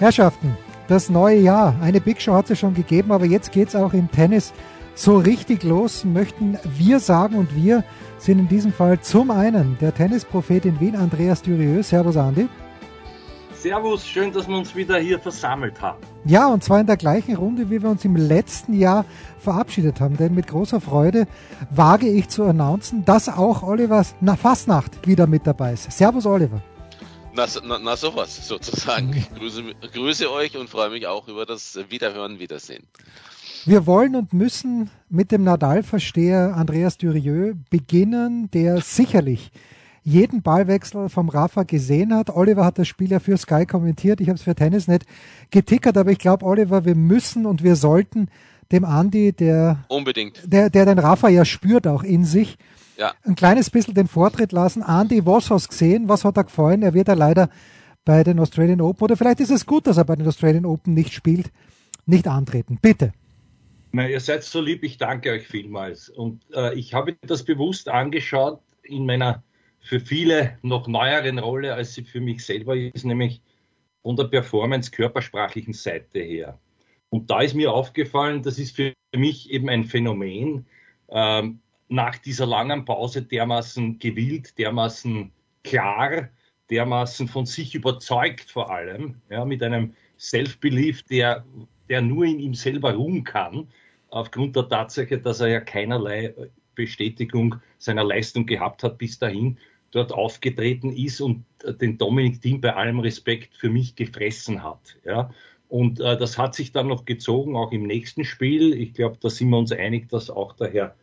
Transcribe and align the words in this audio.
Herrschaften, 0.00 0.56
das 0.88 1.10
neue 1.10 1.40
Jahr. 1.40 1.76
Eine 1.82 2.00
Big 2.00 2.22
Show 2.22 2.32
hat 2.32 2.48
es 2.48 2.58
schon 2.58 2.72
gegeben, 2.72 3.12
aber 3.12 3.26
jetzt 3.26 3.52
geht 3.52 3.68
es 3.68 3.76
auch 3.76 3.92
im 3.92 4.10
Tennis 4.10 4.54
so 4.94 5.18
richtig 5.18 5.62
los, 5.62 6.06
möchten 6.06 6.58
wir 6.64 7.00
sagen. 7.00 7.34
Und 7.34 7.54
wir 7.54 7.84
sind 8.16 8.38
in 8.38 8.48
diesem 8.48 8.72
Fall 8.72 8.98
zum 9.00 9.30
einen 9.30 9.76
der 9.78 9.92
Tennisprophet 9.92 10.64
in 10.64 10.80
Wien, 10.80 10.96
Andreas 10.96 11.42
Dürieu. 11.42 11.82
Servus, 11.82 12.16
Andi. 12.16 12.48
Servus, 13.52 14.06
schön, 14.06 14.32
dass 14.32 14.48
wir 14.48 14.56
uns 14.56 14.74
wieder 14.74 14.96
hier 14.96 15.18
versammelt 15.18 15.78
haben. 15.82 15.98
Ja, 16.24 16.46
und 16.48 16.64
zwar 16.64 16.80
in 16.80 16.86
der 16.86 16.96
gleichen 16.96 17.36
Runde, 17.36 17.68
wie 17.68 17.82
wir 17.82 17.90
uns 17.90 18.02
im 18.06 18.16
letzten 18.16 18.72
Jahr 18.72 19.04
verabschiedet 19.38 20.00
haben. 20.00 20.16
Denn 20.16 20.34
mit 20.34 20.46
großer 20.46 20.80
Freude 20.80 21.26
wage 21.68 22.08
ich 22.08 22.30
zu 22.30 22.44
announcen, 22.44 23.04
dass 23.04 23.28
auch 23.28 23.62
Oliver 23.62 24.02
Fastnacht 24.38 25.06
wieder 25.06 25.26
mit 25.26 25.46
dabei 25.46 25.74
ist. 25.74 25.92
Servus, 25.92 26.24
Oliver. 26.24 26.62
Na, 27.34 27.46
na, 27.64 27.78
na 27.78 27.96
sowas 27.96 28.46
sozusagen. 28.46 29.12
Ich 29.16 29.32
grüße, 29.34 29.62
grüße 29.92 30.30
euch 30.30 30.56
und 30.56 30.68
freue 30.68 30.90
mich 30.90 31.06
auch 31.06 31.28
über 31.28 31.46
das 31.46 31.78
Wiederhören, 31.88 32.38
Wiedersehen. 32.38 32.84
Wir 33.66 33.86
wollen 33.86 34.16
und 34.16 34.32
müssen 34.32 34.90
mit 35.08 35.32
dem 35.32 35.44
Nadal-Versteher 35.44 36.54
Andreas 36.56 36.96
Dürieu 36.96 37.54
beginnen, 37.68 38.50
der 38.50 38.80
sicherlich 38.80 39.52
jeden 40.02 40.42
Ballwechsel 40.42 41.08
vom 41.08 41.28
Rafa 41.28 41.64
gesehen 41.64 42.14
hat. 42.14 42.30
Oliver 42.30 42.64
hat 42.64 42.78
das 42.78 42.88
Spiel 42.88 43.10
ja 43.10 43.20
für 43.20 43.36
Sky 43.36 43.66
kommentiert. 43.66 44.20
Ich 44.20 44.28
habe 44.28 44.36
es 44.36 44.42
für 44.42 44.54
Tennis 44.54 44.88
nicht 44.88 45.04
getickert, 45.50 45.98
aber 45.98 46.10
ich 46.10 46.18
glaube, 46.18 46.46
Oliver, 46.46 46.84
wir 46.84 46.94
müssen 46.94 47.46
und 47.46 47.62
wir 47.62 47.76
sollten 47.76 48.28
dem 48.72 48.84
Andi, 48.84 49.32
der 49.32 49.84
unbedingt, 49.88 50.40
der, 50.46 50.70
der 50.70 50.86
den 50.86 50.98
Rafa 50.98 51.28
ja 51.28 51.44
spürt 51.44 51.86
auch 51.86 52.02
in 52.02 52.24
sich, 52.24 52.56
ja. 53.00 53.14
ein 53.24 53.34
kleines 53.34 53.70
bisschen 53.70 53.94
den 53.94 54.06
Vortritt 54.06 54.52
lassen. 54.52 54.82
Andi, 54.82 55.26
was 55.26 55.50
hast 55.50 55.66
du 55.66 55.68
gesehen? 55.70 56.08
Was 56.08 56.24
hat 56.24 56.36
er 56.36 56.44
gefallen? 56.44 56.82
Er 56.82 56.94
wird 56.94 57.08
ja 57.08 57.14
leider 57.14 57.48
bei 58.04 58.22
den 58.22 58.38
Australian 58.38 58.80
Open, 58.80 59.04
oder 59.04 59.16
vielleicht 59.16 59.40
ist 59.40 59.50
es 59.50 59.66
gut, 59.66 59.86
dass 59.86 59.96
er 59.96 60.04
bei 60.04 60.16
den 60.16 60.26
Australian 60.26 60.64
Open 60.64 60.94
nicht 60.94 61.12
spielt, 61.12 61.50
nicht 62.06 62.26
antreten. 62.28 62.78
Bitte. 62.80 63.12
Na, 63.92 64.08
ihr 64.08 64.20
seid 64.20 64.44
so 64.44 64.60
lieb, 64.60 64.84
ich 64.84 64.98
danke 64.98 65.32
euch 65.32 65.46
vielmals. 65.46 66.08
Und 66.08 66.42
äh, 66.54 66.74
ich 66.74 66.94
habe 66.94 67.16
das 67.22 67.44
bewusst 67.44 67.88
angeschaut 67.88 68.60
in 68.82 69.04
meiner 69.04 69.42
für 69.80 69.98
viele 69.98 70.58
noch 70.62 70.86
neueren 70.86 71.38
Rolle, 71.38 71.74
als 71.74 71.94
sie 71.94 72.04
für 72.04 72.20
mich 72.20 72.44
selber 72.44 72.76
ist, 72.76 73.04
nämlich 73.04 73.40
von 74.02 74.16
der 74.16 74.24
Performance 74.24 74.90
körpersprachlichen 74.90 75.72
Seite 75.72 76.20
her. 76.20 76.58
Und 77.08 77.30
da 77.30 77.40
ist 77.40 77.54
mir 77.54 77.72
aufgefallen, 77.72 78.42
das 78.42 78.58
ist 78.58 78.76
für 78.76 78.92
mich 79.14 79.50
eben 79.50 79.68
ein 79.68 79.84
Phänomen, 79.84 80.66
ähm, 81.08 81.60
nach 81.90 82.16
dieser 82.18 82.46
langen 82.46 82.84
Pause 82.84 83.22
dermaßen 83.22 83.98
gewillt, 83.98 84.56
dermaßen 84.58 85.30
klar, 85.64 86.28
dermaßen 86.70 87.26
von 87.28 87.46
sich 87.46 87.74
überzeugt 87.74 88.50
vor 88.50 88.70
allem, 88.70 89.16
ja, 89.28 89.44
mit 89.44 89.62
einem 89.62 89.94
Self-Belief, 90.18 91.02
der, 91.02 91.44
der 91.88 92.00
nur 92.00 92.24
in 92.24 92.38
ihm 92.38 92.54
selber 92.54 92.94
ruhen 92.94 93.24
kann, 93.24 93.66
aufgrund 94.08 94.54
der 94.54 94.68
Tatsache, 94.68 95.18
dass 95.18 95.40
er 95.40 95.48
ja 95.48 95.60
keinerlei 95.60 96.32
Bestätigung 96.76 97.56
seiner 97.78 98.04
Leistung 98.04 98.46
gehabt 98.46 98.84
hat 98.84 98.96
bis 98.96 99.18
dahin, 99.18 99.58
dort 99.90 100.12
aufgetreten 100.12 100.92
ist 100.92 101.20
und 101.20 101.44
den 101.80 101.98
Dominik 101.98 102.40
Thiem 102.40 102.60
bei 102.60 102.74
allem 102.74 103.00
Respekt 103.00 103.56
für 103.56 103.68
mich 103.68 103.96
gefressen 103.96 104.62
hat. 104.62 104.96
Ja. 105.04 105.30
Und 105.68 105.98
äh, 105.98 106.16
das 106.16 106.38
hat 106.38 106.54
sich 106.54 106.70
dann 106.70 106.86
noch 106.86 107.04
gezogen, 107.04 107.56
auch 107.56 107.72
im 107.72 107.82
nächsten 107.82 108.24
Spiel. 108.24 108.72
Ich 108.74 108.94
glaube, 108.94 109.18
da 109.20 109.28
sind 109.28 109.50
wir 109.50 109.58
uns 109.58 109.72
einig, 109.72 110.08
dass 110.08 110.30
auch 110.30 110.52
der 110.52 110.72
Herr 110.72 110.96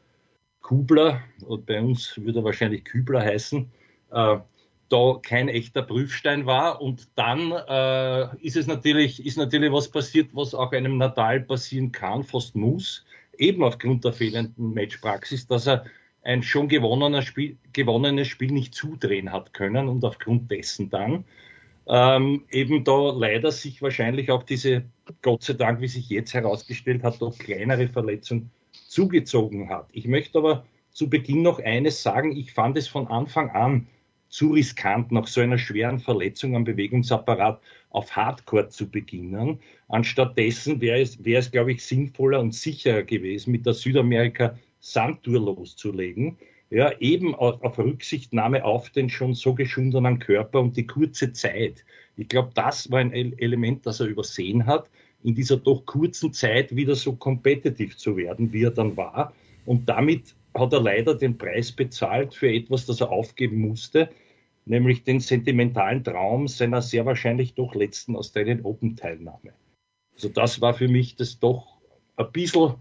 Kubler, 0.67 1.21
und 1.45 1.65
bei 1.65 1.79
uns 1.79 2.17
würde 2.17 2.39
er 2.39 2.43
wahrscheinlich 2.43 2.83
Kübler 2.83 3.21
heißen, 3.21 3.71
äh, 4.11 4.37
da 4.89 5.19
kein 5.23 5.47
echter 5.47 5.81
Prüfstein 5.81 6.45
war. 6.45 6.81
Und 6.81 7.07
dann 7.15 7.53
äh, 7.53 8.35
ist 8.45 8.57
es 8.57 8.67
natürlich, 8.67 9.25
ist 9.25 9.37
natürlich 9.37 9.71
was 9.71 9.87
passiert, 9.87 10.31
was 10.33 10.53
auch 10.53 10.73
einem 10.73 10.97
Nadal 10.97 11.39
passieren 11.39 11.93
kann, 11.93 12.21
fast 12.21 12.53
muss, 12.57 13.05
eben 13.37 13.63
aufgrund 13.63 14.03
der 14.03 14.11
fehlenden 14.11 14.73
Matchpraxis, 14.73 15.47
dass 15.47 15.67
er 15.67 15.85
ein 16.23 16.43
schon 16.43 16.67
gewonnenes 16.67 17.23
Spiel, 17.23 17.55
gewonnenes 17.71 18.27
Spiel 18.27 18.51
nicht 18.51 18.75
zudrehen 18.75 19.31
hat 19.31 19.53
können 19.53 19.87
und 19.87 20.03
aufgrund 20.03 20.51
dessen 20.51 20.89
dann 20.89 21.23
ähm, 21.87 22.43
eben 22.51 22.83
da 22.83 23.11
leider 23.11 23.53
sich 23.53 23.81
wahrscheinlich 23.81 24.31
auch 24.31 24.43
diese, 24.43 24.83
Gott 25.21 25.43
sei 25.43 25.53
Dank, 25.53 25.79
wie 25.79 25.87
sich 25.87 26.09
jetzt 26.09 26.33
herausgestellt 26.33 27.03
hat, 27.03 27.21
doch 27.21 27.37
kleinere 27.37 27.87
Verletzung 27.87 28.49
zugezogen 28.89 29.69
hat. 29.69 29.87
Ich 29.91 30.07
möchte 30.07 30.37
aber 30.37 30.65
zu 30.91 31.09
Beginn 31.09 31.41
noch 31.41 31.59
eines 31.59 32.01
sagen. 32.01 32.35
Ich 32.35 32.53
fand 32.53 32.77
es 32.77 32.87
von 32.87 33.07
Anfang 33.07 33.49
an 33.51 33.87
zu 34.29 34.51
riskant, 34.51 35.11
nach 35.11 35.27
so 35.27 35.41
einer 35.41 35.57
schweren 35.57 35.99
Verletzung 35.99 36.55
am 36.55 36.63
Bewegungsapparat 36.63 37.61
auf 37.91 38.15
Hardcore 38.15 38.69
zu 38.69 38.89
beginnen. 38.89 39.59
Anstattdessen 39.87 40.81
wäre 40.81 40.99
es, 40.99 41.23
wäre 41.23 41.39
es, 41.39 41.51
glaube 41.51 41.71
ich, 41.71 41.85
sinnvoller 41.85 42.39
und 42.39 42.53
sicherer 42.53 43.03
gewesen, 43.03 43.51
mit 43.51 43.65
der 43.65 43.73
Südamerika 43.73 44.57
Sandtour 44.79 45.39
loszulegen. 45.39 46.37
Ja, 46.69 46.91
eben 46.99 47.33
auf, 47.33 47.61
auf 47.63 47.79
Rücksichtnahme 47.79 48.65
auf 48.65 48.89
den 48.89 49.09
schon 49.09 49.33
so 49.33 49.53
geschundenen 49.53 50.19
Körper 50.19 50.59
und 50.59 50.75
die 50.75 50.85
kurze 50.85 51.31
Zeit. 51.31 51.85
Ich 52.17 52.27
glaube, 52.27 52.51
das 52.55 52.91
war 52.91 52.99
ein 52.99 53.13
Element, 53.13 53.85
das 53.85 54.01
er 54.01 54.07
übersehen 54.07 54.65
hat 54.65 54.89
in 55.27 55.35
dieser 55.35 55.57
doch 55.57 55.85
kurzen 55.85 56.31
Zeit 56.31 56.73
wieder 56.73 56.95
so 56.95 57.13
kompetitiv 57.13 57.97
zu 57.97 58.15
werden, 58.15 58.53
wie 58.53 58.63
er 58.63 58.71
dann 58.71 58.95
war. 58.95 59.33
Und 59.65 59.89
damit 59.89 60.33
hat 60.53 60.71
er 60.71 60.79
leider 60.79 61.15
den 61.15 61.37
Preis 61.37 61.69
bezahlt 61.69 62.33
für 62.33 62.49
etwas, 62.49 62.85
das 62.85 63.01
er 63.01 63.11
aufgeben 63.11 63.59
musste, 63.59 64.09
nämlich 64.63 65.03
den 65.03 65.19
sentimentalen 65.19 66.01
Traum 66.01 66.47
seiner 66.47 66.81
sehr 66.81 67.05
wahrscheinlich 67.05 67.55
doch 67.55 67.75
letzten 67.75 68.15
Australian 68.15 68.61
Open 68.61 68.95
Teilnahme. 68.95 69.51
Also 70.13 70.29
das 70.29 70.61
war 70.61 70.73
für 70.73 70.87
mich 70.87 71.17
das 71.17 71.39
doch 71.39 71.75
ein 72.15 72.31
bisschen 72.31 72.75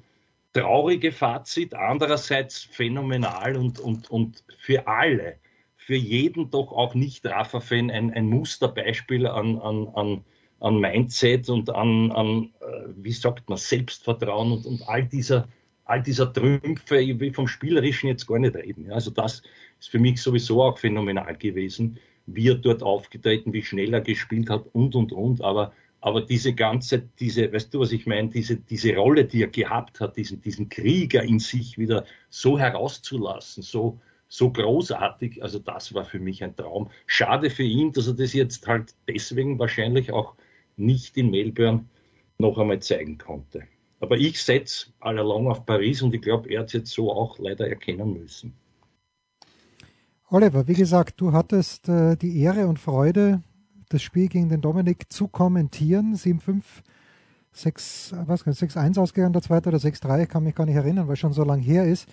traurige 0.53 1.11
Fazit, 1.11 1.75
andererseits 1.75 2.63
phänomenal 2.63 3.57
und, 3.57 3.81
und, 3.81 4.09
und 4.09 4.45
für 4.57 4.87
alle, 4.87 5.35
für 5.75 5.97
jeden 5.97 6.53
doch 6.53 6.71
auch 6.71 6.95
nicht 6.95 7.27
Rafa-Fan 7.27 7.91
ein, 7.91 8.15
ein 8.15 8.29
Musterbeispiel 8.29 9.27
an, 9.27 9.59
an, 9.59 9.89
an 9.89 10.25
an 10.61 10.81
Mindset 10.81 11.49
und 11.49 11.71
an, 11.71 12.11
an 12.13 12.51
äh, 12.61 12.89
wie 12.97 13.13
sagt 13.13 13.49
man, 13.49 13.59
Selbstvertrauen 13.59 14.53
und, 14.53 14.67
und 14.67 14.89
all 14.89 15.05
dieser, 15.05 15.49
all 15.85 16.03
dieser 16.03 16.33
Trümpfe, 16.33 16.99
ich 16.99 17.19
will 17.21 17.33
vom 17.33 17.47
Spielerischen 17.47 18.09
jetzt 18.09 18.27
gar 18.27 18.39
nicht 18.39 18.57
reden. 18.57 18.91
Also 18.91 19.11
das 19.11 19.43
ist 19.79 19.91
für 19.91 19.99
mich 19.99 20.21
sowieso 20.21 20.63
auch 20.63 20.79
phänomenal 20.79 21.37
gewesen, 21.37 21.99
wie 22.27 22.49
er 22.49 22.57
dort 22.57 22.83
aufgetreten, 22.83 23.53
wie 23.53 23.63
schnell 23.63 23.95
er 23.95 24.01
gespielt 24.01 24.51
hat 24.51 24.65
und, 24.73 24.95
und, 24.95 25.13
und. 25.13 25.43
Aber, 25.43 25.73
aber 26.01 26.23
diese 26.23 26.55
ganze, 26.55 27.09
diese, 27.21 27.53
weißt 27.53 27.73
du, 27.73 27.81
was 27.81 27.93
ich 27.93 28.07
meine, 28.07 28.29
diese, 28.31 28.57
diese 28.57 28.97
Rolle, 28.97 29.25
die 29.25 29.43
er 29.43 29.49
gehabt 29.49 30.01
hat, 30.01 30.17
diesen, 30.17 30.41
diesen 30.41 30.69
Krieger 30.69 31.23
in 31.23 31.39
sich 31.39 31.79
wieder 31.79 32.05
so 32.31 32.59
herauszulassen, 32.59 33.63
so, 33.63 34.01
so 34.29 34.51
großartig. 34.51 35.43
Also 35.43 35.59
das 35.59 35.95
war 35.95 36.05
für 36.05 36.19
mich 36.19 36.43
ein 36.43 36.57
Traum. 36.57 36.91
Schade 37.07 37.51
für 37.51 37.63
ihn, 37.63 37.93
dass 37.93 38.09
er 38.09 38.15
das 38.15 38.33
jetzt 38.33 38.67
halt 38.67 38.95
deswegen 39.07 39.59
wahrscheinlich 39.59 40.13
auch 40.13 40.35
nicht 40.77 41.17
in 41.17 41.31
Melbourne 41.31 41.85
noch 42.39 42.59
einmal 42.59 42.81
zeigen 42.81 43.19
konnte. 43.19 43.63
Aber 44.01 44.17
ich 44.17 44.43
setze 44.43 44.89
allalong 45.01 45.49
auf 45.49 45.65
Paris 45.65 46.03
und 46.03 46.15
ich 46.15 46.21
glaube, 46.21 46.51
er 46.51 46.61
hat 46.61 46.67
es 46.67 46.73
jetzt 46.75 46.91
so 46.91 47.11
auch 47.11 47.39
leider 47.39 47.67
erkennen 47.67 48.13
müssen. 48.13 48.55
Oliver, 50.29 50.69
wie 50.69 50.75
gesagt, 50.75 51.21
du 51.21 51.33
hattest 51.33 51.89
äh, 51.89 52.17
die 52.17 52.41
Ehre 52.41 52.67
und 52.67 52.79
Freude, 52.79 53.43
das 53.89 54.03
Spiel 54.03 54.29
gegen 54.29 54.49
den 54.49 54.61
Dominik 54.61 55.11
zu 55.11 55.29
kommentieren. 55.29 56.15
7-5, 56.15 56.63
6-1 57.55 58.99
ausgegangen, 58.99 59.33
der 59.33 59.43
zweite 59.43 59.69
oder 59.69 59.79
6-3, 59.79 60.25
ich 60.25 60.29
kann 60.29 60.43
mich 60.43 60.55
gar 60.55 60.67
nicht 60.67 60.75
erinnern, 60.75 61.09
weil 61.09 61.17
schon 61.17 61.33
so 61.33 61.45
lange 61.45 61.63
her 61.63 61.87
ist. 61.87 62.09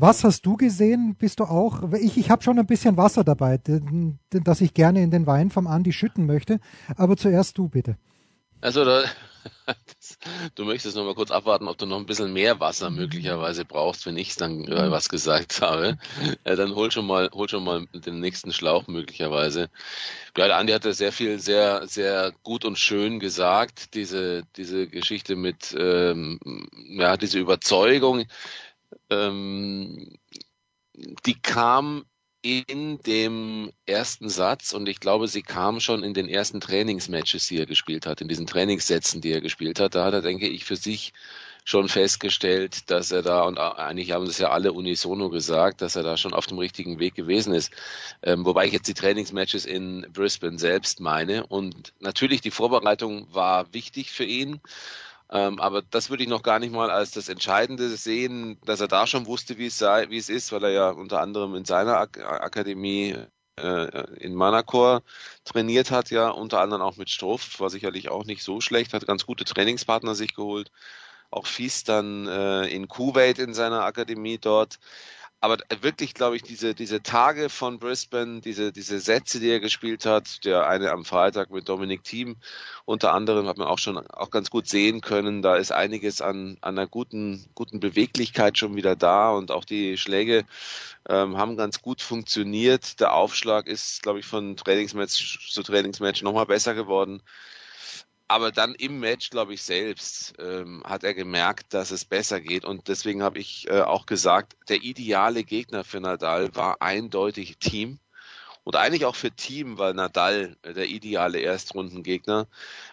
Was 0.00 0.22
hast 0.22 0.46
du 0.46 0.56
gesehen? 0.56 1.16
Bist 1.16 1.40
du 1.40 1.44
auch? 1.44 1.92
Ich, 1.94 2.16
ich 2.16 2.30
habe 2.30 2.44
schon 2.44 2.56
ein 2.56 2.66
bisschen 2.66 2.96
Wasser 2.96 3.24
dabei, 3.24 3.58
das 4.30 4.60
ich 4.60 4.72
gerne 4.72 5.02
in 5.02 5.10
den 5.10 5.26
Wein 5.26 5.50
vom 5.50 5.66
Andi 5.66 5.92
schütten 5.92 6.24
möchte. 6.24 6.60
Aber 6.96 7.16
zuerst 7.16 7.58
du 7.58 7.68
bitte. 7.68 7.96
Also 8.60 8.84
da, 8.84 9.02
das, 9.66 10.18
du 10.54 10.64
möchtest 10.64 10.96
noch 10.96 11.04
mal 11.04 11.16
kurz 11.16 11.32
abwarten, 11.32 11.66
ob 11.66 11.78
du 11.78 11.86
noch 11.86 11.98
ein 11.98 12.06
bisschen 12.06 12.32
mehr 12.32 12.60
Wasser 12.60 12.90
möglicherweise 12.90 13.64
brauchst, 13.64 14.06
wenn 14.06 14.16
ich 14.16 14.36
dann 14.36 14.64
äh, 14.68 14.88
was 14.90 15.08
gesagt 15.08 15.62
habe. 15.62 15.98
Äh, 16.44 16.54
dann 16.54 16.76
hol 16.76 16.92
schon 16.92 17.06
mal, 17.06 17.28
hol 17.32 17.48
schon 17.48 17.64
mal 17.64 17.86
den 17.92 18.20
nächsten 18.20 18.52
Schlauch 18.52 18.86
möglicherweise. 18.86 19.68
Ja, 20.36 20.46
der 20.46 20.56
Andi 20.58 20.72
hatte 20.72 20.92
sehr 20.92 21.10
viel, 21.10 21.40
sehr, 21.40 21.88
sehr 21.88 22.32
gut 22.44 22.64
und 22.64 22.78
schön 22.78 23.18
gesagt. 23.18 23.94
Diese, 23.94 24.44
diese 24.56 24.86
Geschichte 24.86 25.34
mit, 25.34 25.74
ähm, 25.76 26.38
ja, 26.88 27.16
diese 27.16 27.40
Überzeugung, 27.40 28.26
ähm, 29.10 30.16
die 31.26 31.40
kam 31.40 32.04
in 32.42 32.98
dem 32.98 33.72
ersten 33.84 34.28
Satz 34.28 34.72
und 34.72 34.88
ich 34.88 35.00
glaube, 35.00 35.26
sie 35.26 35.42
kam 35.42 35.80
schon 35.80 36.04
in 36.04 36.14
den 36.14 36.28
ersten 36.28 36.60
Trainingsmatches, 36.60 37.48
die 37.48 37.58
er 37.58 37.66
gespielt 37.66 38.06
hat, 38.06 38.20
in 38.20 38.28
diesen 38.28 38.46
Trainingssätzen, 38.46 39.20
die 39.20 39.32
er 39.32 39.40
gespielt 39.40 39.80
hat. 39.80 39.94
Da 39.94 40.04
hat 40.04 40.14
er, 40.14 40.22
denke 40.22 40.48
ich, 40.48 40.64
für 40.64 40.76
sich 40.76 41.12
schon 41.64 41.88
festgestellt, 41.88 42.90
dass 42.90 43.10
er 43.10 43.20
da, 43.22 43.42
und 43.42 43.58
eigentlich 43.58 44.12
haben 44.12 44.24
das 44.24 44.38
ja 44.38 44.50
alle 44.50 44.72
unisono 44.72 45.28
gesagt, 45.28 45.82
dass 45.82 45.96
er 45.96 46.02
da 46.02 46.16
schon 46.16 46.32
auf 46.32 46.46
dem 46.46 46.58
richtigen 46.58 46.98
Weg 46.98 47.14
gewesen 47.14 47.52
ist. 47.52 47.72
Ähm, 48.22 48.46
wobei 48.46 48.66
ich 48.66 48.72
jetzt 48.72 48.88
die 48.88 48.94
Trainingsmatches 48.94 49.66
in 49.66 50.06
Brisbane 50.12 50.58
selbst 50.58 51.00
meine. 51.00 51.46
Und 51.46 51.92
natürlich, 52.00 52.40
die 52.40 52.52
Vorbereitung 52.52 53.26
war 53.34 53.72
wichtig 53.74 54.12
für 54.12 54.24
ihn. 54.24 54.60
Ähm, 55.30 55.60
aber 55.60 55.82
das 55.82 56.10
würde 56.10 56.22
ich 56.22 56.28
noch 56.28 56.42
gar 56.42 56.58
nicht 56.58 56.72
mal 56.72 56.90
als 56.90 57.10
das 57.10 57.28
Entscheidende 57.28 57.88
sehen, 57.96 58.58
dass 58.64 58.80
er 58.80 58.88
da 58.88 59.06
schon 59.06 59.26
wusste, 59.26 59.58
wie 59.58 59.66
es 59.66 59.78
sei, 59.78 60.08
wie 60.10 60.16
es 60.16 60.30
ist, 60.30 60.52
weil 60.52 60.64
er 60.64 60.70
ja 60.70 60.90
unter 60.90 61.20
anderem 61.20 61.54
in 61.54 61.64
seiner 61.66 61.98
Ak 61.98 62.18
Akademie 62.18 63.14
äh, 63.58 64.16
in 64.16 64.34
Manacor 64.34 65.02
trainiert 65.44 65.90
hat, 65.90 66.10
ja, 66.10 66.30
unter 66.30 66.60
anderem 66.60 66.82
auch 66.82 66.96
mit 66.96 67.10
Struff, 67.10 67.60
war 67.60 67.70
sicherlich 67.70 68.08
auch 68.10 68.24
nicht 68.24 68.42
so 68.42 68.60
schlecht, 68.60 68.94
hat 68.94 69.06
ganz 69.06 69.26
gute 69.26 69.44
Trainingspartner 69.44 70.14
sich 70.14 70.34
geholt. 70.34 70.70
Auch 71.30 71.46
Fies 71.46 71.84
dann 71.84 72.26
äh, 72.26 72.66
in 72.68 72.88
Kuwait 72.88 73.38
in 73.38 73.54
seiner 73.54 73.84
Akademie 73.84 74.38
dort 74.38 74.78
aber 75.40 75.58
wirklich, 75.80 76.14
glaube 76.14 76.36
ich, 76.36 76.42
diese, 76.42 76.74
diese 76.74 77.02
Tage 77.02 77.48
von 77.48 77.78
Brisbane, 77.78 78.40
diese, 78.40 78.72
diese 78.72 78.98
Sätze, 78.98 79.38
die 79.38 79.50
er 79.50 79.60
gespielt 79.60 80.04
hat, 80.04 80.44
der 80.44 80.66
eine 80.66 80.90
am 80.90 81.04
Freitag 81.04 81.50
mit 81.50 81.68
Dominic 81.68 82.02
Thiem, 82.02 82.36
unter 82.84 83.14
anderem 83.14 83.46
hat 83.46 83.56
man 83.56 83.68
auch 83.68 83.78
schon 83.78 83.98
auch 83.98 84.30
ganz 84.30 84.50
gut 84.50 84.66
sehen 84.66 85.00
können, 85.00 85.40
da 85.42 85.54
ist 85.56 85.70
einiges 85.70 86.20
an, 86.20 86.58
an 86.60 86.76
einer 86.76 86.88
guten, 86.88 87.46
guten 87.54 87.78
Beweglichkeit 87.78 88.58
schon 88.58 88.74
wieder 88.74 88.96
da 88.96 89.30
und 89.30 89.52
auch 89.52 89.64
die 89.64 89.96
Schläge 89.96 90.44
ähm, 91.08 91.36
haben 91.36 91.56
ganz 91.56 91.82
gut 91.82 92.02
funktioniert. 92.02 92.98
Der 92.98 93.14
Aufschlag 93.14 93.68
ist, 93.68 94.02
glaube 94.02 94.18
ich, 94.18 94.26
von 94.26 94.56
Trainingsmatch 94.56 95.52
zu 95.52 95.62
Trainingsmatch 95.62 96.22
nochmal 96.22 96.46
besser 96.46 96.74
geworden 96.74 97.22
aber 98.28 98.52
dann 98.52 98.74
im 98.74 99.00
Match, 99.00 99.30
glaube 99.30 99.54
ich, 99.54 99.62
selbst 99.62 100.34
ähm, 100.38 100.82
hat 100.84 101.02
er 101.02 101.14
gemerkt, 101.14 101.72
dass 101.72 101.90
es 101.90 102.04
besser 102.04 102.40
geht. 102.40 102.66
Und 102.66 102.88
deswegen 102.88 103.22
habe 103.22 103.38
ich 103.38 103.68
äh, 103.68 103.80
auch 103.80 104.04
gesagt, 104.04 104.54
der 104.68 104.82
ideale 104.82 105.44
Gegner 105.44 105.82
für 105.82 106.00
Nadal 106.00 106.54
war 106.54 106.82
eindeutig 106.82 107.56
Team. 107.56 107.98
Und 108.64 108.76
eigentlich 108.76 109.06
auch 109.06 109.16
für 109.16 109.30
Team 109.30 109.78
war 109.78 109.94
Nadal 109.94 110.58
äh, 110.60 110.74
der 110.74 110.88
ideale 110.88 111.40
Erstrundengegner, 111.40 112.46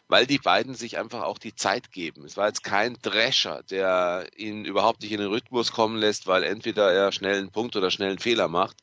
weil 0.07 0.25
die 0.25 0.39
beiden 0.39 0.73
sich 0.73 0.97
einfach 0.97 1.23
auch 1.23 1.37
die 1.37 1.53
Zeit 1.53 1.91
geben. 1.91 2.23
Es 2.23 2.37
war 2.37 2.47
jetzt 2.47 2.63
kein 2.63 2.97
Drescher, 3.01 3.61
der 3.69 4.29
ihn 4.37 4.63
überhaupt 4.63 5.01
nicht 5.01 5.11
in 5.11 5.19
den 5.19 5.27
Rhythmus 5.27 5.73
kommen 5.73 5.97
lässt, 5.97 6.27
weil 6.27 6.43
entweder 6.43 6.93
er 6.93 7.11
schnell 7.11 7.39
einen 7.39 7.51
Punkt 7.51 7.75
oder 7.75 7.91
schnell 7.91 8.11
einen 8.11 8.19
Fehler 8.19 8.47
macht, 8.47 8.77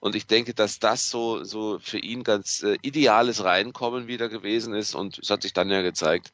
und 0.00 0.14
ich 0.14 0.26
denke, 0.26 0.54
dass 0.54 0.78
das 0.78 1.10
so, 1.10 1.42
so 1.42 1.78
für 1.80 1.98
ihn 1.98 2.22
ganz 2.22 2.62
äh, 2.62 2.76
ideales 2.82 3.42
Reinkommen 3.42 4.06
wieder 4.06 4.28
gewesen 4.28 4.74
ist. 4.74 4.94
Und 4.94 5.18
es 5.18 5.30
hat 5.30 5.42
sich 5.42 5.52
dann 5.52 5.70
ja 5.70 5.82
gezeigt, 5.82 6.32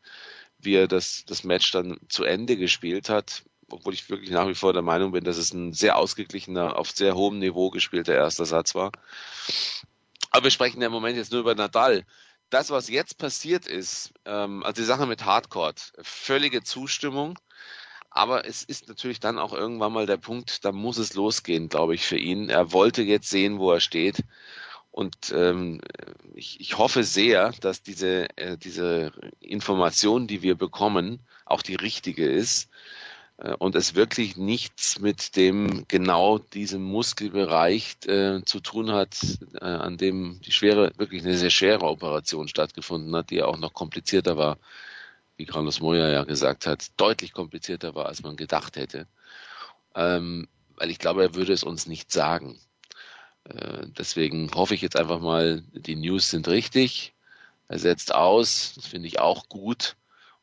wie 0.58 0.75
er 0.75 0.87
das, 0.87 1.25
das 1.26 1.44
Match 1.44 1.70
dann 1.72 1.99
zu 2.08 2.25
Ende 2.25 2.56
gespielt 2.56 3.08
hat. 3.08 3.43
Obwohl 3.70 3.94
ich 3.94 4.11
wirklich 4.11 4.31
nach 4.31 4.46
wie 4.46 4.55
vor 4.55 4.75
der 4.75 4.82
Meinung 4.82 5.12
bin, 5.12 5.25
dass 5.25 5.38
es 5.38 5.55
ein 5.55 5.72
sehr 5.72 5.96
ausgeglichener, 5.96 6.76
auf 6.76 6.90
sehr 6.90 7.14
hohem 7.14 7.38
Niveau 7.38 7.70
gespielter 7.70 8.14
erster 8.14 8.44
Satz 8.44 8.75
war. 8.75 8.93
Aber 10.31 10.44
wir 10.44 10.50
sprechen 10.50 10.81
ja 10.82 10.88
im 10.88 10.93
Moment 10.93 11.16
jetzt 11.16 11.32
nur 11.32 11.40
über 11.40 11.55
Nadal. 11.55 12.05
Das, 12.50 12.70
was 12.70 12.88
jetzt 12.88 13.16
passiert 13.16 13.66
ist, 13.66 14.12
ähm, 14.26 14.62
also 14.62 14.82
die 14.82 14.87
Sache 14.87 15.06
mit 15.06 15.25
Hardcore, 15.25 15.75
völlige 16.02 16.62
Zustimmung. 16.62 17.38
Aber 18.16 18.46
es 18.46 18.62
ist 18.62 18.88
natürlich 18.88 19.19
dann 19.19 19.40
auch 19.40 19.52
irgendwann 19.52 19.93
mal 19.93 20.06
der 20.06 20.19
Punkt, 20.19 20.64
da 20.64 20.70
muss 20.70 20.99
es 20.99 21.14
losgehen, 21.14 21.69
glaube 21.69 21.96
ich, 21.96 22.06
für 22.06 22.16
ihn. 22.16 22.49
Er 22.49 22.72
wollte 22.72 23.02
jetzt 23.02 23.28
sehen, 23.28 23.58
wo 23.58 23.72
er 23.72 23.81
steht. 23.81 24.22
Und 24.93 25.16
ähm, 25.34 25.81
ich, 26.37 26.61
ich 26.61 26.78
hoffe 26.78 27.02
sehr, 27.02 27.50
dass 27.61 27.82
diese, 27.82 28.28
äh, 28.37 28.56
diese 28.56 29.11
Information, 29.40 30.28
die 30.28 30.43
wir 30.43 30.55
bekommen, 30.55 31.19
auch 31.44 31.61
die 31.61 31.75
richtige 31.75 32.25
ist 32.25 32.70
äh, 33.38 33.55
und 33.55 33.75
es 33.75 33.96
wirklich 33.96 34.37
nichts 34.37 35.00
mit 35.00 35.34
dem 35.34 35.84
genau 35.88 36.38
diesem 36.38 36.84
Muskelbereich 36.84 37.96
äh, 38.06 38.43
zu 38.44 38.61
tun 38.61 38.93
hat, 38.93 39.16
äh, 39.61 39.64
an 39.64 39.96
dem 39.96 40.40
die 40.43 40.52
schwere, 40.52 40.93
wirklich 40.99 41.25
eine 41.25 41.37
sehr 41.37 41.50
schwere 41.50 41.87
Operation 41.87 42.46
stattgefunden 42.46 43.16
hat, 43.16 43.31
die 43.31 43.43
auch 43.43 43.58
noch 43.58 43.75
komplizierter 43.75 44.37
war 44.37 44.58
wie 45.36 45.46
Carlos 45.46 45.81
Moya 45.81 46.10
ja 46.10 46.25
gesagt 46.25 46.66
hat, 46.66 46.88
deutlich 46.96 47.32
komplizierter 47.32 47.94
war, 47.94 48.06
als 48.06 48.22
man 48.22 48.36
gedacht 48.36 48.76
hätte. 48.76 49.06
Ähm, 49.94 50.48
weil 50.76 50.90
ich 50.90 50.98
glaube, 50.98 51.22
er 51.22 51.34
würde 51.34 51.52
es 51.52 51.62
uns 51.62 51.86
nicht 51.86 52.12
sagen. 52.12 52.58
Äh, 53.44 53.86
deswegen 53.98 54.50
hoffe 54.54 54.75
ich 54.75 54.82
jetzt 54.82 54.96
einfach 54.96 55.20
mal, 55.20 55.62
die 55.72 55.96
News 55.96 56.31
sind 56.31 56.48
richtig. 56.48 57.14
Er 57.69 57.78
setzt 57.78 58.14
aus, 58.14 58.75
das 58.76 58.86
finde 58.86 59.08
ich 59.08 59.19
auch 59.20 59.48
gut. 59.48 59.96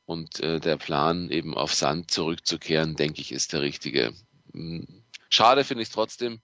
Und 0.06 0.40
äh, 0.42 0.60
der 0.60 0.78
Plan, 0.78 1.30
eben 1.30 1.56
auf 1.56 1.74
Sand 1.74 2.12
zurückzukehren, 2.12 2.96
denke 2.96 3.22
ich, 3.22 3.32
ist 3.32 3.54
der 3.54 3.62
richtige. 3.62 4.14
Hm, 4.54 4.88
schade 5.30 5.64
finde 5.64 5.84
ich 5.84 5.90
es 5.90 5.94
trotzdem, 5.94 6.42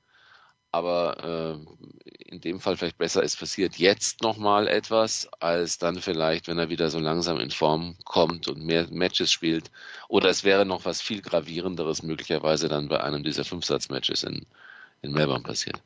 aber 0.78 1.58
äh, 1.58 2.32
in 2.32 2.40
dem 2.42 2.60
Fall 2.60 2.78
vielleicht 2.78 3.00
besser, 3.00 3.24
es 3.24 3.36
passiert 3.36 3.78
jetzt 3.78 4.22
nochmal 4.22 4.68
etwas, 4.68 5.28
als 5.40 5.80
dann 5.80 6.02
vielleicht, 6.02 6.48
wenn 6.48 6.60
er 6.60 6.70
wieder 6.70 6.90
so 6.90 7.00
langsam 7.00 7.40
in 7.40 7.50
Form 7.50 7.96
kommt 8.06 8.48
und 8.48 8.64
mehr 8.64 8.88
Matches 8.92 9.32
spielt. 9.32 9.72
Oder 10.08 10.30
es 10.30 10.44
wäre 10.44 10.66
noch 10.66 10.86
was 10.86 11.02
viel 11.02 11.22
gravierenderes 11.22 12.04
möglicherweise 12.04 12.68
dann 12.68 12.90
bei 12.90 13.02
einem 13.02 13.24
dieser 13.24 13.44
Fünfsatz-Matches 13.44 14.24
in, 14.24 14.46
in 15.02 15.14
Melbourne 15.14 15.44
passiert. 15.44 15.82